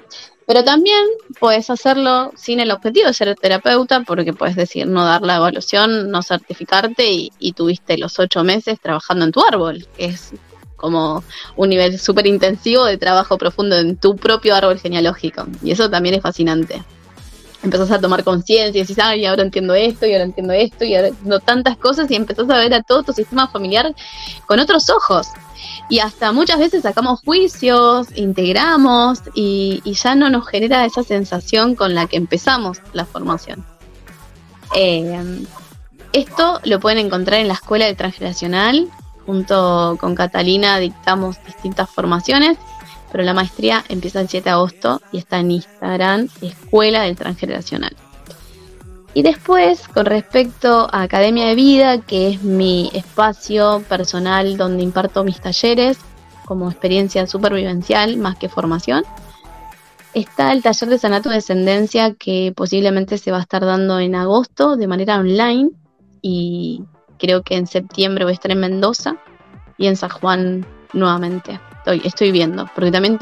Pero 0.47 0.63
también 0.63 1.05
puedes 1.39 1.69
hacerlo 1.69 2.31
sin 2.35 2.59
el 2.59 2.71
objetivo 2.71 3.05
de 3.05 3.13
ser 3.13 3.35
terapeuta, 3.35 4.01
porque 4.01 4.33
puedes 4.33 4.55
decir 4.55 4.87
no 4.87 5.05
dar 5.05 5.21
la 5.21 5.35
evaluación, 5.35 6.09
no 6.09 6.23
certificarte 6.23 7.29
y, 7.37 7.53
tuviste 7.53 7.99
los 7.99 8.17
ocho 8.17 8.43
meses 8.43 8.79
trabajando 8.81 9.25
en 9.25 9.31
tu 9.31 9.45
árbol, 9.45 9.87
que 9.95 10.05
es 10.05 10.31
como 10.75 11.23
un 11.55 11.69
nivel 11.69 11.99
súper 11.99 12.25
intensivo 12.25 12.85
de 12.85 12.97
trabajo 12.97 13.37
profundo 13.37 13.77
en 13.77 13.95
tu 13.95 14.15
propio 14.15 14.55
árbol 14.55 14.79
genealógico. 14.79 15.45
Y 15.61 15.69
eso 15.69 15.87
también 15.87 16.15
es 16.15 16.23
fascinante. 16.23 16.81
Empezás 17.63 17.91
a 17.91 17.99
tomar 17.99 18.23
conciencia 18.23 18.79
y 18.79 18.81
decís, 18.81 18.99
ay, 18.99 19.25
ahora 19.25 19.41
entiendo 19.41 19.73
esto, 19.73 20.05
y 20.05 20.11
ahora 20.11 20.25
entiendo 20.25 20.53
esto, 20.53 20.83
y 20.83 20.95
ahora 20.95 21.07
entiendo 21.07 21.39
tantas 21.39 21.77
cosas, 21.77 22.11
y 22.11 22.15
empezás 22.15 22.49
a 22.49 22.57
ver 22.57 22.73
a 22.73 22.83
todo 22.83 23.03
tu 23.03 23.13
sistema 23.13 23.47
familiar 23.47 23.95
con 24.45 24.59
otros 24.59 24.89
ojos 24.89 25.29
y 25.89 25.99
hasta 25.99 26.31
muchas 26.31 26.59
veces 26.59 26.83
sacamos 26.83 27.21
juicios, 27.21 28.07
integramos 28.15 29.21
y, 29.33 29.81
ya 29.85 30.15
no 30.15 30.29
nos 30.29 30.47
genera 30.47 30.85
esa 30.85 31.03
sensación 31.03 31.75
con 31.75 31.93
la 31.93 32.07
que 32.07 32.17
empezamos 32.17 32.79
la 32.93 33.05
formación. 33.05 33.65
Eh, 34.75 35.45
esto 36.13 36.59
lo 36.63 36.79
pueden 36.79 36.99
encontrar 36.99 37.41
en 37.41 37.47
la 37.47 37.53
Escuela 37.53 37.85
del 37.85 37.95
Transgeneracional. 37.95 38.89
Junto 39.25 39.97
con 40.01 40.15
Catalina 40.15 40.79
dictamos 40.79 41.37
distintas 41.45 41.89
formaciones, 41.89 42.57
pero 43.13 43.23
la 43.23 43.35
maestría 43.35 43.85
empieza 43.89 44.19
el 44.19 44.27
7 44.27 44.43
de 44.43 44.49
agosto 44.49 44.99
y 45.11 45.19
está 45.19 45.39
en 45.39 45.51
Instagram, 45.51 46.27
Escuela 46.41 47.03
del 47.03 47.15
Transgeneracional. 47.15 47.95
Y 49.13 49.21
después, 49.21 49.87
con 49.87 50.07
respecto 50.07 50.87
a 50.91 51.03
Academia 51.03 51.45
de 51.45 51.53
Vida, 51.53 52.01
que 52.01 52.29
es 52.29 52.41
mi 52.41 52.89
espacio 52.95 53.83
personal 53.87 54.57
donde 54.57 54.81
imparto 54.81 55.23
mis 55.23 55.39
talleres 55.39 55.99
como 56.45 56.71
experiencia 56.71 57.27
supervivencial 57.27 58.17
más 58.17 58.35
que 58.37 58.49
formación, 58.49 59.03
está 60.15 60.51
el 60.51 60.63
taller 60.63 60.89
de 60.89 60.97
sanato 60.97 61.29
descendencia 61.29 62.15
que 62.15 62.51
posiblemente 62.55 63.19
se 63.19 63.29
va 63.29 63.37
a 63.37 63.41
estar 63.41 63.63
dando 63.63 63.99
en 63.99 64.15
agosto 64.15 64.75
de 64.75 64.87
manera 64.87 65.19
online 65.19 65.69
y 66.23 66.83
creo 67.19 67.43
que 67.43 67.57
en 67.57 67.67
septiembre 67.67 68.25
voy 68.25 68.31
a 68.31 68.33
estar 68.33 68.49
en 68.49 68.59
Mendoza 68.59 69.17
y 69.77 69.85
en 69.85 69.97
San 69.97 70.09
Juan 70.09 70.65
nuevamente. 70.93 71.59
Estoy, 71.83 72.01
estoy 72.05 72.31
viendo, 72.31 72.69
porque 72.73 72.91
también 72.91 73.19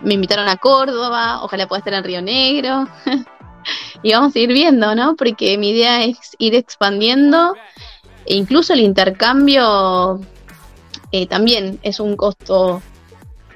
me 0.00 0.14
invitaron 0.14 0.48
a 0.48 0.56
Córdoba, 0.58 1.42
ojalá 1.42 1.66
pueda 1.66 1.80
estar 1.80 1.92
en 1.92 2.04
Río 2.04 2.22
Negro. 2.22 2.86
y 4.02 4.12
vamos 4.12 4.36
a 4.36 4.38
ir 4.38 4.52
viendo, 4.52 4.94
¿no? 4.94 5.16
Porque 5.16 5.58
mi 5.58 5.70
idea 5.70 6.04
es 6.04 6.36
ir 6.38 6.54
expandiendo 6.54 7.56
e 8.24 8.36
incluso 8.36 8.74
el 8.74 8.80
intercambio 8.80 10.20
eh, 11.10 11.26
también 11.26 11.80
es 11.82 11.98
un 11.98 12.16
costo 12.16 12.80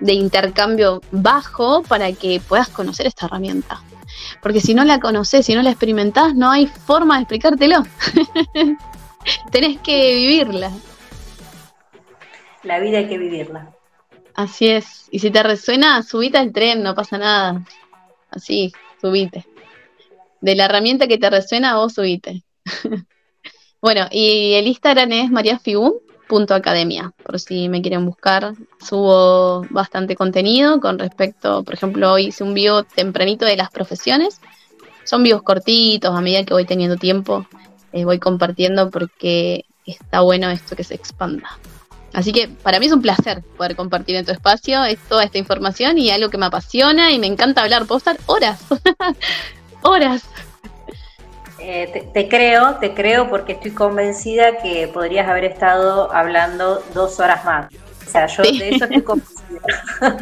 de 0.01 0.15
intercambio 0.15 1.01
bajo 1.11 1.83
para 1.83 2.13
que 2.13 2.41
puedas 2.41 2.69
conocer 2.69 3.07
esta 3.07 3.27
herramienta. 3.27 3.83
Porque 4.43 4.61
si 4.61 4.75
no 4.75 4.85
la 4.85 4.99
conoces, 4.99 5.47
si 5.47 5.55
no 5.55 5.63
la 5.63 5.71
experimentás, 5.71 6.35
no 6.35 6.51
hay 6.51 6.67
forma 6.67 7.17
de 7.17 7.23
explicártelo. 7.23 7.85
Tenés 9.53 9.79
que 9.81 10.15
vivirla. 10.15 10.73
La 12.63 12.81
vida 12.81 12.99
hay 12.99 13.09
que 13.09 13.19
vivirla. 13.19 13.71
Así 14.35 14.69
es. 14.69 15.09
Y 15.11 15.19
si 15.19 15.31
te 15.31 15.43
resuena, 15.43 16.03
subite 16.03 16.39
al 16.39 16.53
tren, 16.53 16.83
no 16.83 16.95
pasa 16.95 17.19
nada. 17.19 17.65
Así, 18.31 18.73
subite 19.01 19.45
de 20.41 20.55
la 20.55 20.65
herramienta 20.67 21.07
que 21.07 21.19
te 21.19 21.31
resuena, 21.31 21.77
vos 21.77 21.95
subite. 21.95 22.43
bueno, 23.81 24.07
y 24.11 24.55
el 24.55 24.67
Instagram 24.67 25.13
es 25.13 25.31
mariafigum.academia, 25.31 27.13
por 27.23 27.39
si 27.39 27.69
me 27.69 27.83
quieren 27.83 28.07
buscar. 28.07 28.55
Subo 28.81 29.67
bastante 29.71 30.17
contenido 30.17 30.81
con 30.81 30.99
respecto, 30.99 31.63
por 31.63 31.75
ejemplo, 31.75 32.13
hoy 32.13 32.29
hice 32.29 32.45
un 32.45 32.55
vivo 32.55 32.83
tempranito 32.85 33.45
de 33.45 33.57
las 33.57 33.71
profesiones. 33.71 34.41
Son 35.05 35.23
vivos 35.23 35.43
cortitos, 35.43 36.15
a 36.15 36.21
medida 36.21 36.45
que 36.45 36.55
voy 36.55 36.65
teniendo 36.65 36.97
tiempo, 36.97 37.47
eh, 37.93 38.05
voy 38.05 38.19
compartiendo 38.19 38.91
porque 38.91 39.65
está 39.85 40.21
bueno 40.21 40.51
esto 40.51 40.77
que 40.77 40.85
se 40.85 40.95
expanda. 40.95 41.59
Así 42.13 42.33
que 42.33 42.49
para 42.49 42.81
mí 42.81 42.87
es 42.87 42.93
un 42.93 43.03
placer 43.03 43.43
poder 43.57 43.77
compartir 43.77 44.17
en 44.17 44.25
tu 44.25 44.33
espacio 44.33 44.81
toda 45.09 45.25
esta 45.25 45.39
información 45.39 45.97
y 45.99 46.11
algo 46.11 46.29
que 46.29 46.39
me 46.39 46.47
apasiona 46.47 47.13
y 47.13 47.19
me 47.19 47.27
encanta 47.27 47.63
hablar. 47.63 47.87
Puedo 47.87 47.99
estar 47.99 48.17
horas 48.27 48.61
horas. 49.83 50.23
Eh, 51.59 52.11
te, 52.15 52.29
creo, 52.29 52.77
te 52.77 52.95
creo 52.95 53.29
porque 53.29 53.53
estoy 53.53 53.73
convencida 53.73 54.59
que 54.63 54.89
podrías 54.89 55.29
haber 55.29 55.45
estado 55.45 56.13
hablando 56.13 56.83
dos 56.95 57.21
horas 57.21 57.45
más. 57.45 57.69
O 58.07 58.11
sea, 58.11 58.27
yo 58.27 58.43
de 58.43 58.71
eso 58.71 58.85
estoy 58.85 59.03
convencida. 59.03 59.61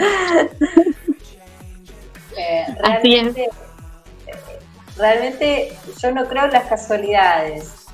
Eh, 2.40 2.64
realmente, 2.78 3.48
eh, 4.28 4.32
realmente 4.96 5.76
yo 6.00 6.12
no 6.12 6.24
creo 6.28 6.44
en 6.44 6.52
las 6.52 6.66
casualidades. 6.66 7.86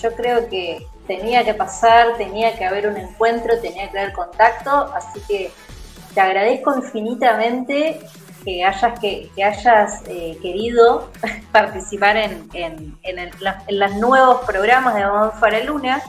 yo 0.00 0.14
creo 0.14 0.48
que 0.48 0.86
tenía 1.06 1.44
que 1.44 1.54
pasar, 1.54 2.16
tenía 2.16 2.56
que 2.56 2.64
haber 2.64 2.88
un 2.88 2.96
encuentro, 2.96 3.58
tenía 3.60 3.90
que 3.90 3.98
haber 3.98 4.12
contacto, 4.12 4.92
así 4.94 5.20
que 5.26 5.50
te 6.14 6.20
agradezco 6.20 6.74
infinitamente 6.76 8.00
que 8.44 8.64
hayas, 8.64 8.98
que, 8.98 9.30
hayas 9.42 10.02
eh, 10.08 10.38
querido 10.42 11.10
participar 11.52 12.16
en, 12.16 12.48
en, 12.52 12.96
en, 13.02 13.30
los 13.68 13.94
nuevos 13.96 14.44
programas 14.44 14.94
de 14.94 15.04
Vamos 15.04 15.34
para 15.40 15.62
Luna, 15.62 16.02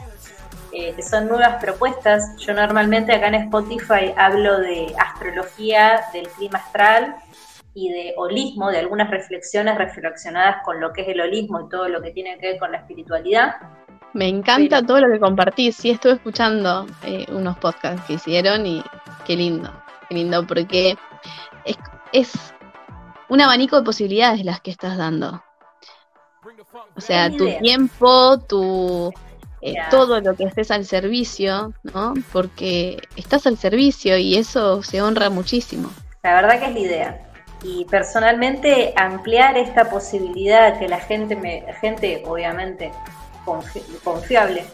eh, 0.72 0.92
que 0.94 1.02
son 1.02 1.28
nuevas 1.28 1.62
propuestas. 1.62 2.36
Yo 2.38 2.52
normalmente 2.52 3.12
acá 3.12 3.28
en 3.28 3.34
Spotify 3.34 4.12
hablo 4.16 4.58
de 4.58 4.92
astrología, 4.98 6.04
del 6.12 6.28
clima 6.30 6.58
astral 6.58 7.16
y 7.74 7.92
de 7.92 8.14
holismo, 8.16 8.70
de 8.70 8.78
algunas 8.78 9.10
reflexiones 9.10 9.76
reflexionadas 9.78 10.56
con 10.64 10.80
lo 10.80 10.92
que 10.92 11.02
es 11.02 11.08
el 11.08 11.20
holismo 11.20 11.60
y 11.60 11.68
todo 11.68 11.88
lo 11.88 12.02
que 12.02 12.10
tiene 12.10 12.38
que 12.38 12.52
ver 12.52 12.58
con 12.58 12.72
la 12.72 12.78
espiritualidad. 12.78 13.54
Me 14.14 14.28
encanta 14.28 14.80
todo 14.80 15.00
lo 15.00 15.12
que 15.12 15.18
compartís. 15.18 15.76
Sí, 15.76 15.90
estuve 15.90 16.12
escuchando 16.12 16.86
eh, 17.04 17.26
unos 17.30 17.58
podcasts 17.58 18.00
que 18.06 18.14
hicieron 18.14 18.64
y 18.64 18.82
qué 19.26 19.36
lindo, 19.36 19.72
qué 20.08 20.14
lindo, 20.14 20.46
porque 20.46 20.96
es, 21.64 21.76
es 22.12 22.32
un 23.28 23.40
abanico 23.40 23.76
de 23.76 23.82
posibilidades 23.82 24.44
las 24.44 24.60
que 24.60 24.70
estás 24.70 24.96
dando. 24.96 25.42
O 26.96 27.00
sea, 27.00 27.28
tu 27.28 27.50
tiempo, 27.58 28.38
tu 28.38 29.12
eh, 29.60 29.74
todo 29.90 30.20
lo 30.20 30.36
que 30.36 30.44
estés 30.44 30.70
al 30.70 30.84
servicio, 30.84 31.72
¿no? 31.82 32.14
Porque 32.32 32.98
estás 33.16 33.46
al 33.46 33.56
servicio 33.56 34.16
y 34.16 34.36
eso 34.36 34.82
se 34.82 35.02
honra 35.02 35.28
muchísimo. 35.28 35.90
La 36.22 36.34
verdad 36.34 36.60
que 36.60 36.66
es 36.66 36.74
la 36.74 36.78
idea. 36.78 37.20
Y 37.64 37.86
personalmente 37.86 38.92
ampliar 38.94 39.56
esta 39.56 39.90
posibilidad 39.90 40.78
que 40.78 40.86
la 40.86 41.00
gente, 41.00 41.34
me, 41.34 41.64
gente 41.80 42.22
obviamente 42.26 42.92
confiable, 43.44 44.64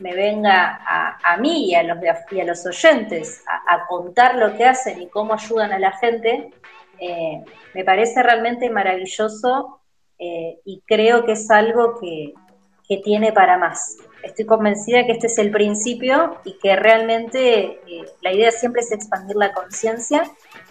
me 0.00 0.14
venga 0.14 0.80
a, 1.22 1.36
mí 1.36 1.70
y 1.70 1.74
a 1.74 1.82
los, 1.82 1.98
y 2.30 2.40
a 2.40 2.44
los 2.44 2.64
oyentes 2.66 3.42
a, 3.46 3.86
contar 3.86 4.36
lo 4.36 4.56
que 4.56 4.64
hacen 4.64 5.00
y 5.00 5.08
cómo 5.08 5.34
ayudan 5.34 5.72
a 5.72 5.78
la 5.78 5.92
gente, 5.92 6.50
eh, 6.98 7.44
me 7.74 7.84
parece 7.84 8.22
realmente 8.22 8.68
maravilloso 8.70 9.80
eh, 10.18 10.58
y 10.64 10.82
creo 10.86 11.24
que 11.24 11.32
es 11.32 11.50
algo 11.50 11.98
que, 12.00 12.34
tiene 13.04 13.30
para 13.30 13.56
más. 13.56 13.98
Estoy 14.24 14.46
convencida 14.46 15.06
que 15.06 15.12
este 15.12 15.28
es 15.28 15.38
el 15.38 15.52
principio 15.52 16.40
y 16.42 16.58
que 16.58 16.74
realmente 16.74 17.78
eh, 17.86 18.04
la 18.20 18.32
idea 18.32 18.50
siempre 18.50 18.80
es 18.80 18.90
expandir 18.90 19.36
la 19.36 19.52
conciencia, 19.52 20.24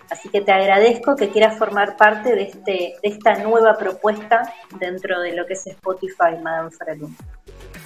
así 0.09 0.29
que 0.29 0.41
te 0.41 0.51
agradezco 0.51 1.15
que 1.15 1.29
quieras 1.29 1.57
formar 1.57 1.97
parte 1.97 2.35
de, 2.35 2.43
este, 2.43 2.71
de 2.71 2.99
esta 3.03 3.35
nueva 3.43 3.77
propuesta 3.77 4.53
dentro 4.79 5.19
de 5.21 5.33
lo 5.33 5.45
que 5.45 5.53
es 5.53 5.67
Spotify, 5.67 6.37
Madame 6.41 6.71
Faralú. 6.71 7.09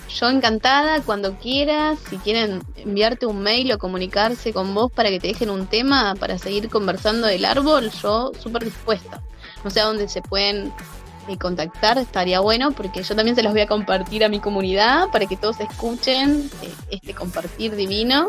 Yo 0.10 0.30
encantada, 0.30 1.02
cuando 1.02 1.36
quieras, 1.38 1.98
si 2.10 2.18
quieren 2.18 2.62
enviarte 2.76 3.26
un 3.26 3.42
mail 3.42 3.72
o 3.72 3.80
comunicarse 3.80 4.54
con 4.54 4.74
vos 4.76 4.92
para 4.92 5.10
que 5.10 5.20
te 5.20 5.28
dejen 5.28 5.50
un 5.50 5.66
tema 5.66 6.14
para 6.20 6.38
seguir 6.38 6.70
conversando 6.70 7.26
del 7.26 7.46
árbol, 7.46 7.90
yo 7.90 8.32
súper 8.40 8.64
dispuesta. 8.64 9.22
No 9.64 9.72
sé 9.72 9.80
a 9.80 9.86
dónde 9.86 10.08
se 10.08 10.22
pueden 10.22 10.72
eh, 11.28 11.38
contactar, 11.38 11.98
estaría 11.98 12.42
bueno, 12.42 12.72
porque 12.74 13.02
yo 13.02 13.16
también 13.16 13.36
se 13.36 13.42
los 13.42 13.54
voy 13.54 13.62
a 13.62 13.68
compartir 13.68 14.24
a 14.24 14.30
mi 14.30 14.40
comunidad 14.40 15.10
para 15.12 15.26
que 15.26 15.36
todos 15.36 15.60
escuchen 15.60 16.50
eh, 16.62 16.72
este 16.92 17.16
compartir 17.16 17.76
divino. 17.76 18.28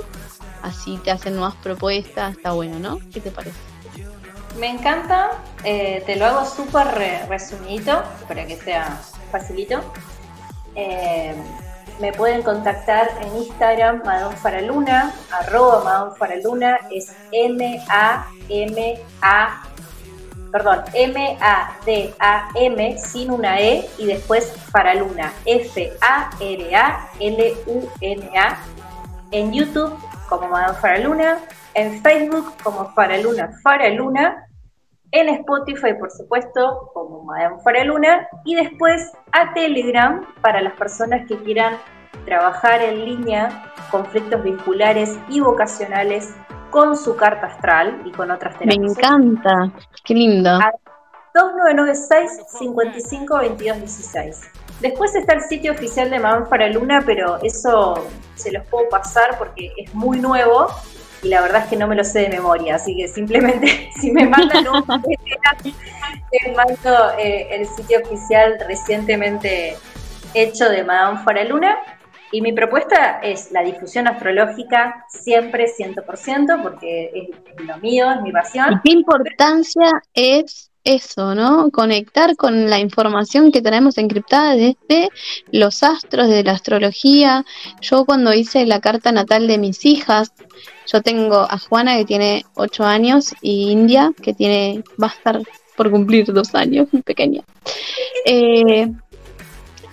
Así 0.62 0.98
te 1.04 1.10
hacen 1.10 1.34
nuevas 1.34 1.54
propuestas, 1.56 2.36
está 2.36 2.52
bueno, 2.52 2.78
¿no? 2.78 2.98
¿Qué 3.12 3.20
te 3.20 3.30
parece? 3.30 3.73
Me 4.58 4.70
encanta, 4.70 5.32
eh, 5.64 6.02
te 6.06 6.16
lo 6.16 6.26
hago 6.26 6.44
súper 6.46 6.86
resumidito 7.28 8.02
para 8.28 8.46
que 8.46 8.56
sea 8.56 8.98
facilito. 9.30 9.80
me 12.00 12.12
pueden 12.12 12.42
contactar 12.42 13.08
en 13.22 13.36
Instagram, 13.36 14.02
Madon 14.04 14.36
Faraluna, 14.36 15.14
arroba 15.30 16.12
es 16.90 17.12
M-A-M-A 17.30 18.44
perdón, 20.54 20.82
M-A-D-A-M 20.92 22.78
sin 22.96 23.32
una 23.32 23.58
E 23.58 23.90
y 23.98 24.06
después 24.06 24.52
Faraluna, 24.70 25.32
F-A-R-A-L-U-N-A. 25.44 26.18
En 29.32 29.52
YouTube 29.52 29.98
como 30.28 30.46
Madame 30.46 30.78
Faraluna, 30.78 31.38
en 31.74 32.02
Facebook 32.02 32.52
como 32.62 32.90
Faraluna 32.92 33.50
Faraluna, 33.62 34.46
en 35.10 35.28
Spotify 35.28 35.94
por 35.98 36.10
supuesto 36.10 36.90
como 36.92 37.22
Madame 37.24 37.56
Faraluna 37.62 38.28
y 38.44 38.56
después 38.56 39.12
a 39.32 39.52
Telegram 39.54 40.26
para 40.40 40.60
las 40.60 40.74
personas 40.74 41.26
que 41.28 41.36
quieran 41.38 41.76
trabajar 42.24 42.82
en 42.82 43.04
línea 43.04 43.72
conflictos 43.90 44.42
vinculares 44.42 45.16
y 45.28 45.40
vocacionales 45.40 46.34
con 46.70 46.96
su 46.96 47.14
carta 47.16 47.46
astral 47.46 48.02
y 48.04 48.10
con 48.10 48.30
otras 48.30 48.58
terapias. 48.58 48.80
Me 48.80 48.86
encanta, 48.90 49.72
qué 50.04 50.14
lindo. 50.14 50.58
2996 51.34 52.42
55 52.58 53.40
Después 54.80 55.14
está 55.14 55.34
el 55.34 55.40
sitio 55.42 55.72
oficial 55.72 56.10
de 56.10 56.18
Madame 56.18 56.46
para 56.46 56.68
Luna, 56.68 57.02
pero 57.06 57.38
eso 57.42 57.94
se 58.34 58.52
los 58.52 58.64
puedo 58.66 58.88
pasar 58.88 59.38
porque 59.38 59.72
es 59.76 59.94
muy 59.94 60.20
nuevo 60.20 60.66
y 61.24 61.28
la 61.28 61.40
verdad 61.40 61.62
es 61.62 61.68
que 61.68 61.76
no 61.76 61.88
me 61.88 61.96
lo 61.96 62.04
sé 62.04 62.20
de 62.20 62.28
memoria, 62.28 62.76
así 62.76 62.94
que 62.94 63.08
simplemente 63.08 63.90
si 64.00 64.12
me 64.12 64.26
mandan 64.26 64.68
un 64.68 64.84
les 65.64 66.56
mando 66.56 67.18
eh, 67.18 67.48
el 67.50 67.66
sitio 67.66 68.00
oficial 68.04 68.58
recientemente 68.68 69.76
hecho 70.34 70.68
de 70.68 70.84
Madame 70.84 71.20
para 71.24 71.44
Luna 71.44 71.78
y 72.34 72.40
mi 72.40 72.52
propuesta 72.52 73.20
es 73.22 73.52
la 73.52 73.62
difusión 73.62 74.08
astrológica 74.08 75.06
siempre 75.08 75.66
100%, 75.66 76.62
porque 76.62 77.12
es, 77.14 77.64
lo 77.64 77.78
mío, 77.78 78.10
es 78.10 78.22
mi 78.22 78.32
pasión. 78.32 78.72
¿Y 78.72 78.80
qué 78.80 78.90
importancia 78.90 79.86
es 80.14 80.72
eso, 80.84 81.34
¿no? 81.34 81.70
Conectar 81.70 82.36
con 82.36 82.68
la 82.68 82.78
información 82.78 83.50
que 83.50 83.62
tenemos 83.62 83.98
encriptada 83.98 84.54
desde 84.54 85.08
los 85.50 85.82
astros, 85.82 86.28
de 86.28 86.44
la 86.44 86.52
astrología. 86.52 87.44
Yo 87.80 88.04
cuando 88.04 88.32
hice 88.34 88.66
la 88.66 88.80
carta 88.80 89.10
natal 89.10 89.46
de 89.46 89.58
mis 89.58 89.84
hijas, 89.86 90.32
yo 90.86 91.00
tengo 91.02 91.46
a 91.50 91.58
Juana 91.58 91.96
que 91.96 92.04
tiene 92.04 92.44
8 92.54 92.84
años 92.84 93.34
y 93.40 93.70
India 93.70 94.12
que 94.22 94.34
tiene, 94.34 94.84
va 95.02 95.08
a 95.08 95.10
estar 95.10 95.40
por 95.76 95.90
cumplir 95.90 96.32
dos 96.32 96.54
años, 96.54 96.88
muy 96.92 97.02
pequeña. 97.02 97.42
Eh, 98.26 98.92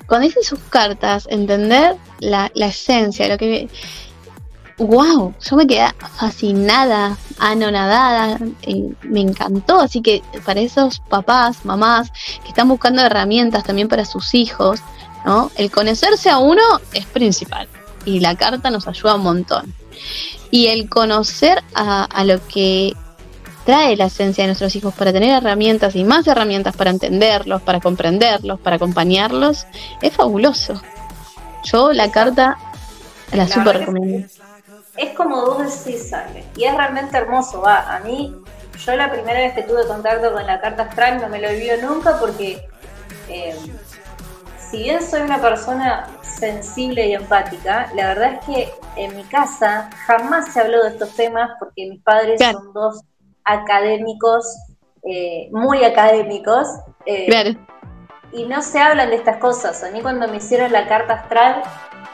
cuando 0.08 0.28
hice 0.28 0.44
sus 0.44 0.60
cartas, 0.60 1.26
entender 1.30 1.96
la, 2.20 2.52
esencia, 2.56 3.30
lo 3.30 3.38
que... 3.38 3.70
¡Wow! 4.82 5.36
Yo 5.40 5.56
me 5.58 5.68
quedé 5.68 5.94
fascinada, 6.18 7.16
anonadada, 7.38 8.40
eh, 8.64 8.90
me 9.04 9.22
encantó. 9.22 9.80
Así 9.80 10.02
que 10.02 10.24
para 10.44 10.60
esos 10.60 11.00
papás, 11.02 11.64
mamás 11.66 12.12
que 12.44 12.50
están 12.50 12.68
buscando 12.68 13.04
herramientas 13.04 13.64
también 13.64 13.88
para 13.88 14.06
sus 14.06 14.34
hijos, 14.34 14.80
¿no? 15.24 15.52
El 15.56 15.70
conocerse 15.70 16.32
a 16.32 16.40
uno 16.40 16.64
es 16.94 17.06
principal 17.06 17.68
y 18.06 18.22
la 18.22 18.36
carta 18.36 18.72
nos 18.72 18.88
ayuda 18.88 19.16
un 19.16 19.22
montón. 19.22 19.76
Y 20.50 20.68
el 20.68 20.90
conocer 20.90 21.64
a, 21.76 22.06
a 22.06 22.24
lo 22.24 22.46
que 22.48 22.96
trae 23.68 23.96
la 23.96 24.06
esencia 24.06 24.46
de 24.46 24.48
nuestros 24.48 24.76
hijos 24.76 24.96
para 24.96 25.14
tener 25.14 25.30
herramientas 25.30 25.96
y 25.96 26.04
más 26.04 26.26
herramientas 26.26 26.76
para 26.76 26.90
entenderlos, 26.90 27.62
para 27.62 27.80
comprenderlos, 27.80 28.60
para 28.60 28.78
acompañarlos, 28.78 29.68
es 30.02 30.12
fabuloso. 30.12 30.82
Yo 31.66 31.94
la 31.94 32.10
carta 32.10 32.58
la, 33.32 33.48
super 33.48 33.78
recomiendo. 33.78 34.26
Es 34.26 34.41
como 35.10 35.46
vos 35.46 35.86
decís, 35.86 36.10
sale, 36.10 36.46
y 36.56 36.64
es 36.64 36.76
realmente 36.76 37.18
hermoso. 37.18 37.62
Va, 37.62 37.96
a 37.96 38.00
mí, 38.00 38.36
yo 38.78 38.96
la 38.96 39.12
primera 39.12 39.40
vez 39.40 39.54
que 39.54 39.64
tuve 39.64 39.86
contacto 39.88 40.32
con 40.32 40.46
la 40.46 40.60
carta 40.62 40.84
astral 40.84 41.22
no 41.22 41.30
me 41.30 41.40
lo 41.40 41.50
olvido 41.50 41.78
nunca 41.82 42.20
porque, 42.20 42.66
eh, 43.28 43.56
si 44.58 44.84
bien 44.84 45.02
soy 45.02 45.22
una 45.22 45.40
persona 45.42 46.08
sensible 46.24 47.08
y 47.08 47.14
empática, 47.14 47.92
la 47.96 48.08
verdad 48.08 48.34
es 48.34 48.46
que 48.46 48.74
en 48.96 49.16
mi 49.16 49.24
casa 49.24 49.90
jamás 50.06 50.54
se 50.54 50.62
habló 50.62 50.84
de 50.84 50.90
estos 50.90 51.16
temas 51.16 51.52
porque 51.60 51.90
mis 51.90 52.02
padres 52.02 52.40
son 52.40 52.74
dos 52.74 53.02
académicos, 53.44 54.46
eh, 55.04 55.50
muy 55.52 55.84
académicos. 55.84 56.68
Eh, 57.06 57.56
y 58.34 58.46
no 58.46 58.62
se 58.62 58.80
hablan 58.80 59.10
de 59.10 59.18
estas 59.18 59.38
cosas. 59.38 59.84
A 59.84 59.92
mí 59.92 60.02
cuando 60.02 60.28
me 60.28 60.38
hicieron 60.38 60.72
la 60.72 60.88
carta 60.88 61.14
astral, 61.16 61.64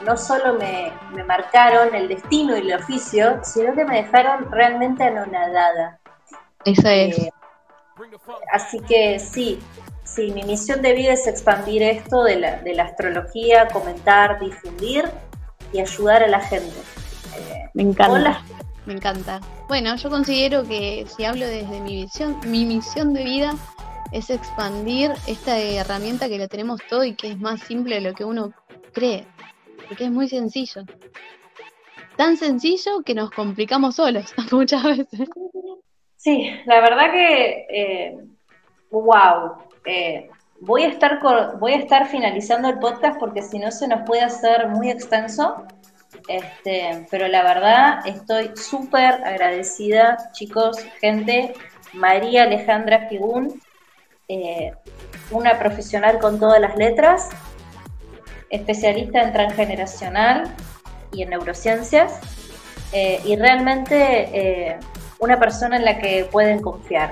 no 0.04 0.16
solo 0.16 0.54
me, 0.54 0.92
marcaron 1.24 1.94
el 1.94 2.08
destino 2.08 2.56
y 2.56 2.60
el 2.60 2.74
oficio, 2.74 3.40
sino 3.42 3.74
que 3.74 3.84
me 3.84 4.02
dejaron 4.02 4.50
realmente 4.50 5.04
anonadada. 5.04 5.98
Eso 6.64 6.88
es. 6.88 7.18
Eh, 7.18 7.32
así 8.52 8.80
que 8.80 9.18
sí, 9.18 9.60
sí, 10.04 10.30
mi 10.32 10.42
misión 10.42 10.82
de 10.82 10.92
vida 10.92 11.12
es 11.12 11.26
expandir 11.26 11.82
esto 11.82 12.22
de 12.24 12.36
la, 12.36 12.56
de 12.58 12.74
la 12.74 12.84
astrología, 12.84 13.68
comentar, 13.68 14.38
difundir 14.40 15.04
y 15.72 15.80
ayudar 15.80 16.22
a 16.22 16.28
la 16.28 16.40
gente. 16.40 16.76
me 17.74 17.82
encanta. 17.82 18.42
Me 18.86 18.94
encanta. 18.94 19.40
Bueno, 19.68 19.94
yo 19.96 20.08
considero 20.08 20.64
que 20.64 21.06
si 21.14 21.26
hablo 21.26 21.46
desde 21.46 21.80
mi 21.80 22.04
visión, 22.04 22.38
mi 22.46 22.64
misión 22.64 23.12
de 23.12 23.22
vida 23.22 23.54
es 24.12 24.30
expandir 24.30 25.12
esta 25.26 25.58
herramienta 25.58 26.28
que 26.28 26.38
la 26.38 26.48
tenemos 26.48 26.80
todo 26.88 27.04
y 27.04 27.14
que 27.14 27.32
es 27.32 27.38
más 27.38 27.60
simple 27.60 27.96
de 27.96 28.00
lo 28.00 28.14
que 28.14 28.24
uno 28.24 28.54
cree, 28.94 29.26
porque 29.88 30.04
es 30.04 30.10
muy 30.10 30.28
sencillo. 30.28 30.82
Tan 32.16 32.36
sencillo 32.36 33.02
que 33.04 33.14
nos 33.14 33.30
complicamos 33.30 33.96
solos 33.96 34.34
muchas 34.52 34.82
veces. 34.84 35.28
Sí, 36.16 36.50
la 36.66 36.80
verdad 36.80 37.12
que, 37.12 38.18
wow, 38.90 39.62
eh, 39.84 39.92
eh, 39.92 40.30
voy, 40.60 40.82
a 40.82 40.88
estar 40.88 41.20
voy 41.58 41.72
a 41.72 41.76
estar 41.76 42.08
finalizando 42.08 42.68
el 42.68 42.78
podcast 42.78 43.18
porque 43.18 43.42
si 43.42 43.58
no 43.58 43.70
se 43.70 43.86
nos 43.88 44.02
puede 44.06 44.22
hacer 44.22 44.68
muy 44.68 44.90
extenso. 44.90 45.64
Este, 46.26 47.06
pero 47.10 47.28
la 47.28 47.42
verdad 47.42 48.06
estoy 48.06 48.50
súper 48.56 49.24
agradecida, 49.24 50.30
chicos, 50.32 50.78
gente. 51.00 51.54
María 51.92 52.42
Alejandra 52.42 53.08
Figún, 53.08 53.60
eh, 54.28 54.72
una 55.30 55.58
profesional 55.58 56.18
con 56.18 56.38
todas 56.38 56.60
las 56.60 56.76
letras, 56.76 57.30
especialista 58.50 59.22
en 59.22 59.32
transgeneracional 59.32 60.54
y 61.12 61.22
en 61.22 61.30
neurociencias, 61.30 62.20
eh, 62.92 63.20
y 63.24 63.36
realmente 63.36 64.28
eh, 64.32 64.78
una 65.18 65.38
persona 65.38 65.76
en 65.76 65.84
la 65.84 65.98
que 65.98 66.26
pueden 66.30 66.60
confiar. 66.60 67.10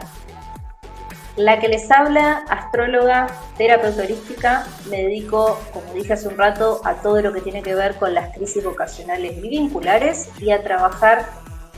La 1.37 1.61
que 1.61 1.69
les 1.69 1.91
habla, 1.91 2.45
astróloga, 2.49 3.27
terapeuta 3.59 4.03
holística, 4.03 4.67
me 4.89 5.03
dedico, 5.03 5.61
como 5.71 5.93
dije 5.93 6.15
hace 6.15 6.29
un 6.29 6.39
rato, 6.39 6.81
a 6.85 6.95
todo 6.95 7.21
lo 7.21 7.33
que 7.35 7.43
tiene 7.43 7.63
que 7.63 7.75
ver 7.75 7.97
con 7.97 8.15
las 8.15 8.35
crisis 8.35 8.65
vocacionales 8.65 9.37
y 9.37 9.49
vinculares 9.49 10.31
y 10.39 10.51
a 10.51 10.63
trabajar 10.63 11.27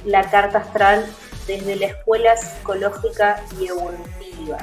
la 0.04 0.22
carta 0.30 0.58
astral 0.58 1.04
desde 1.48 1.74
la 1.74 1.86
escuela 1.86 2.36
psicológica 2.36 3.42
y 3.60 3.66
evolutiva. 3.66 4.58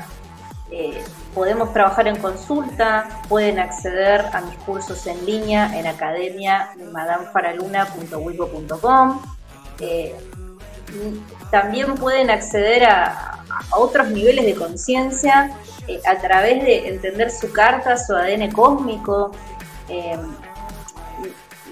Eh, 0.72 1.03
podemos 1.34 1.74
trabajar 1.74 2.07
en 2.07 2.16
consulta, 2.16 3.22
pueden 3.30 3.59
acceder 3.59 4.26
a 4.34 4.41
mis 4.41 4.57
cursos 4.59 5.05
en 5.05 5.24
línea 5.26 5.78
en 5.78 5.86
academia 5.86 6.72
de 6.76 6.86
madamfaraluna.wipo.com. 6.86 9.22
Eh, 9.80 10.16
también 11.51 11.93
pueden 11.95 12.32
acceder 12.32 12.86
a, 12.86 13.32
otros 13.78 14.09
niveles 14.09 14.45
de 14.45 14.55
conciencia 14.55 15.51
eh, 15.88 16.01
a 16.05 16.18
través 16.18 16.61
de 16.63 16.89
entender 16.89 17.32
su 17.32 17.53
carta, 17.53 17.95
su 17.95 18.13
ADN 18.13 18.51
cósmico. 18.51 19.32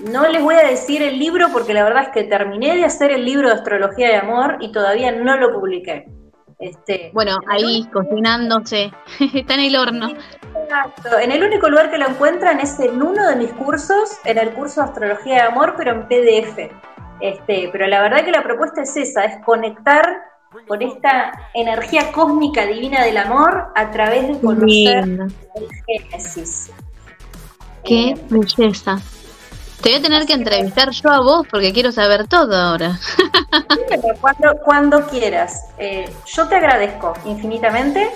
No 0.08 0.28
les 0.28 0.42
voy 0.42 0.56
a 0.56 0.68
decir 0.68 1.02
el 1.02 1.18
libro 1.18 1.48
porque 1.52 1.74
la 1.74 1.84
verdad 1.84 2.04
es 2.04 2.10
que 2.10 2.24
terminé 2.24 2.76
de 2.76 2.86
hacer 2.86 3.12
el 3.12 3.26
libro 3.26 3.48
de 3.48 3.56
astrología 3.56 4.10
de 4.10 4.18
amor 4.18 4.58
y 4.60 4.72
todavía 4.72 5.12
no 5.12 5.38
lo 5.38 5.54
publiqué. 5.54 6.13
Este, 6.64 7.12
bueno, 7.14 7.38
ahí 7.50 7.86
cocinándose, 7.92 8.94
está 9.34 9.56
en 9.56 9.60
el 9.60 9.76
horno. 9.76 10.14
Exacto. 10.64 11.20
En 11.20 11.32
el 11.34 11.44
único 11.44 11.68
lugar 11.68 11.92
que 11.92 11.98
lo 11.98 12.08
encuentran 12.08 12.62
es 12.62 12.80
en 12.80 13.02
uno 13.02 13.28
de 13.28 13.36
mis 13.36 13.52
cursos, 13.52 14.18
en 14.24 14.38
el 14.38 14.52
curso 14.52 14.82
de 14.82 14.88
astrología 14.88 15.36
de 15.36 15.42
amor, 15.42 15.74
pero 15.76 15.92
en 15.92 16.08
PDF. 16.08 16.72
Este, 17.20 17.70
pero 17.72 17.88
la 17.88 18.02
verdad 18.02 18.24
que 18.24 18.32
la 18.32 18.44
propuesta 18.44 18.84
es 18.84 18.96
esa, 18.96 19.26
es 19.26 19.44
conectar 19.44 20.06
por 20.68 20.82
esta 20.82 21.50
energía 21.54 22.12
cósmica 22.14 22.66
divina 22.66 23.04
del 23.04 23.18
amor 23.18 23.68
a 23.76 23.92
través 23.92 24.30
de 24.30 24.40
conocer 24.40 25.04
el 25.56 25.70
Génesis. 25.86 26.72
Qué 27.84 28.12
eh, 28.12 28.26
belleza. 28.30 29.02
Te 29.84 29.90
voy 29.90 30.00
a 30.00 30.02
tener 30.02 30.26
que 30.26 30.34
entrevistar 30.34 30.92
yo 30.92 31.10
a 31.10 31.20
vos 31.20 31.46
porque 31.52 31.74
quiero 31.74 31.92
saber 31.92 32.26
todo 32.26 32.56
ahora. 32.56 32.98
cuando, 34.22 34.58
cuando 34.64 35.08
quieras. 35.08 35.74
Eh, 35.78 36.10
yo 36.26 36.48
te 36.48 36.56
agradezco 36.56 37.14
infinitamente. 37.26 38.10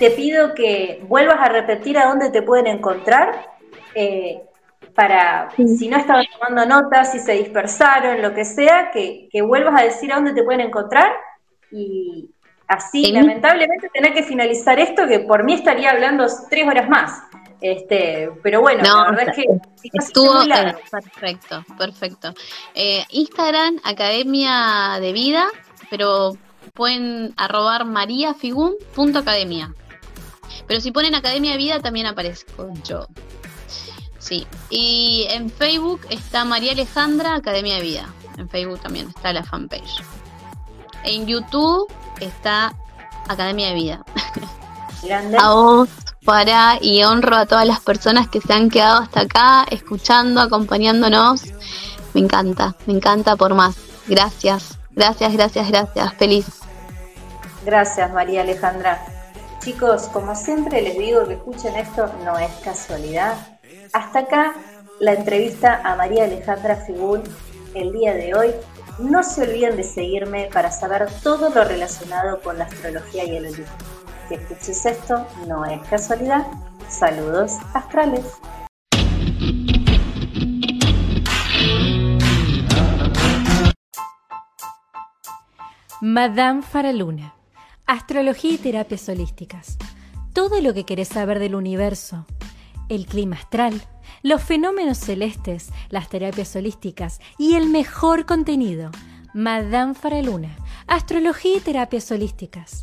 Te 0.00 0.10
pido 0.10 0.52
que 0.52 1.00
vuelvas 1.06 1.36
a 1.38 1.48
repetir 1.48 1.96
a 1.96 2.08
dónde 2.08 2.30
te 2.30 2.42
pueden 2.42 2.66
encontrar. 2.66 3.46
Eh, 3.94 4.42
para, 4.96 5.48
si 5.56 5.88
no 5.88 5.96
estaban 5.96 6.24
tomando 6.32 6.66
notas, 6.66 7.12
si 7.12 7.20
se 7.20 7.34
dispersaron, 7.34 8.20
lo 8.20 8.34
que 8.34 8.44
sea, 8.44 8.90
que, 8.92 9.28
que 9.30 9.42
vuelvas 9.42 9.80
a 9.80 9.84
decir 9.84 10.12
a 10.12 10.16
dónde 10.16 10.34
te 10.34 10.42
pueden 10.42 10.60
encontrar 10.60 11.12
y 11.70 12.30
así, 12.66 13.12
lamentablemente, 13.12 13.88
tener 13.90 14.12
que 14.12 14.24
finalizar 14.24 14.80
esto, 14.80 15.06
que 15.06 15.20
por 15.20 15.44
mí 15.44 15.54
estaría 15.54 15.92
hablando 15.92 16.26
tres 16.50 16.66
horas 16.66 16.88
más. 16.88 17.22
Este, 17.62 18.28
pero 18.42 18.60
bueno, 18.60 18.82
la 18.82 19.12
verdad 19.12 19.28
es 19.28 19.36
que 19.36 19.46
estuvo 19.92 20.42
eh, 20.42 20.76
perfecto, 20.90 21.64
perfecto. 21.78 22.34
Eh, 22.74 23.04
Instagram, 23.10 23.78
Academia 23.84 24.98
de 25.00 25.12
Vida, 25.12 25.46
pero 25.88 26.36
pueden 26.74 27.32
arrobar 27.36 27.84
mariafigun.academia. 27.84 29.72
Pero 30.66 30.80
si 30.80 30.90
ponen 30.90 31.14
Academia 31.14 31.52
de 31.52 31.58
Vida 31.58 31.80
también 31.80 32.06
aparezco 32.06 32.72
yo. 32.84 33.06
Sí. 34.18 34.44
Y 34.68 35.26
en 35.30 35.48
Facebook 35.48 36.00
está 36.10 36.44
María 36.44 36.72
Alejandra 36.72 37.36
Academia 37.36 37.76
de 37.76 37.82
Vida. 37.82 38.12
En 38.38 38.48
Facebook 38.48 38.80
también 38.80 39.08
está 39.08 39.32
la 39.32 39.44
fanpage. 39.44 40.02
En 41.04 41.26
YouTube 41.26 41.86
está 42.20 42.74
Academia 43.28 43.68
de 43.68 43.74
Vida. 43.74 44.04
A 45.38 45.52
vos, 45.52 45.88
para 46.24 46.78
y 46.80 47.02
honro 47.04 47.36
a 47.36 47.46
todas 47.46 47.66
las 47.66 47.80
personas 47.80 48.28
que 48.28 48.40
se 48.40 48.52
han 48.52 48.70
quedado 48.70 49.02
hasta 49.02 49.20
acá, 49.20 49.66
escuchando, 49.70 50.40
acompañándonos. 50.40 51.42
Me 52.14 52.20
encanta, 52.20 52.76
me 52.86 52.94
encanta 52.94 53.36
por 53.36 53.54
más. 53.54 53.76
Gracias, 54.06 54.78
gracias, 54.90 55.32
gracias, 55.32 55.68
gracias. 55.68 56.14
Feliz. 56.14 56.46
Gracias, 57.64 58.12
María 58.12 58.42
Alejandra. 58.42 59.04
Chicos, 59.60 60.08
como 60.12 60.34
siempre 60.34 60.82
les 60.82 60.98
digo 60.98 61.26
que 61.26 61.34
escuchen 61.34 61.76
esto, 61.76 62.10
no 62.24 62.38
es 62.38 62.50
casualidad. 62.64 63.34
Hasta 63.92 64.20
acá 64.20 64.54
la 64.98 65.14
entrevista 65.14 65.80
a 65.84 65.96
María 65.96 66.24
Alejandra 66.24 66.76
Figul 66.76 67.22
el 67.74 67.92
día 67.92 68.14
de 68.14 68.34
hoy. 68.34 68.50
No 68.98 69.22
se 69.22 69.42
olviden 69.42 69.76
de 69.76 69.84
seguirme 69.84 70.50
para 70.52 70.70
saber 70.70 71.08
todo 71.22 71.50
lo 71.50 71.64
relacionado 71.64 72.40
con 72.40 72.58
la 72.58 72.64
astrología 72.64 73.24
y 73.24 73.36
el 73.36 73.46
olimpo. 73.46 74.01
Escuches 74.32 74.86
esto, 74.86 75.26
no 75.46 75.64
es 75.66 75.80
casualidad. 75.88 76.46
Saludos 76.88 77.52
astrales. 77.74 78.24
Madame 86.00 86.62
Faraluna. 86.62 87.34
Astrología 87.86 88.52
y 88.52 88.58
terapias 88.58 89.08
holísticas. 89.08 89.76
Todo 90.32 90.60
lo 90.60 90.72
que 90.72 90.84
querés 90.84 91.08
saber 91.08 91.38
del 91.38 91.54
universo. 91.54 92.26
El 92.88 93.06
clima 93.06 93.36
astral 93.36 93.82
los 94.22 94.42
fenómenos 94.42 94.98
celestes, 94.98 95.70
las 95.90 96.08
terapias 96.08 96.54
holísticas 96.54 97.20
y 97.38 97.54
el 97.54 97.68
mejor 97.68 98.24
contenido. 98.24 98.90
Madame 99.34 99.94
Faraluna, 99.94 100.56
astrología 100.86 101.56
y 101.56 101.60
terapias 101.60 102.10
holísticas. 102.10 102.82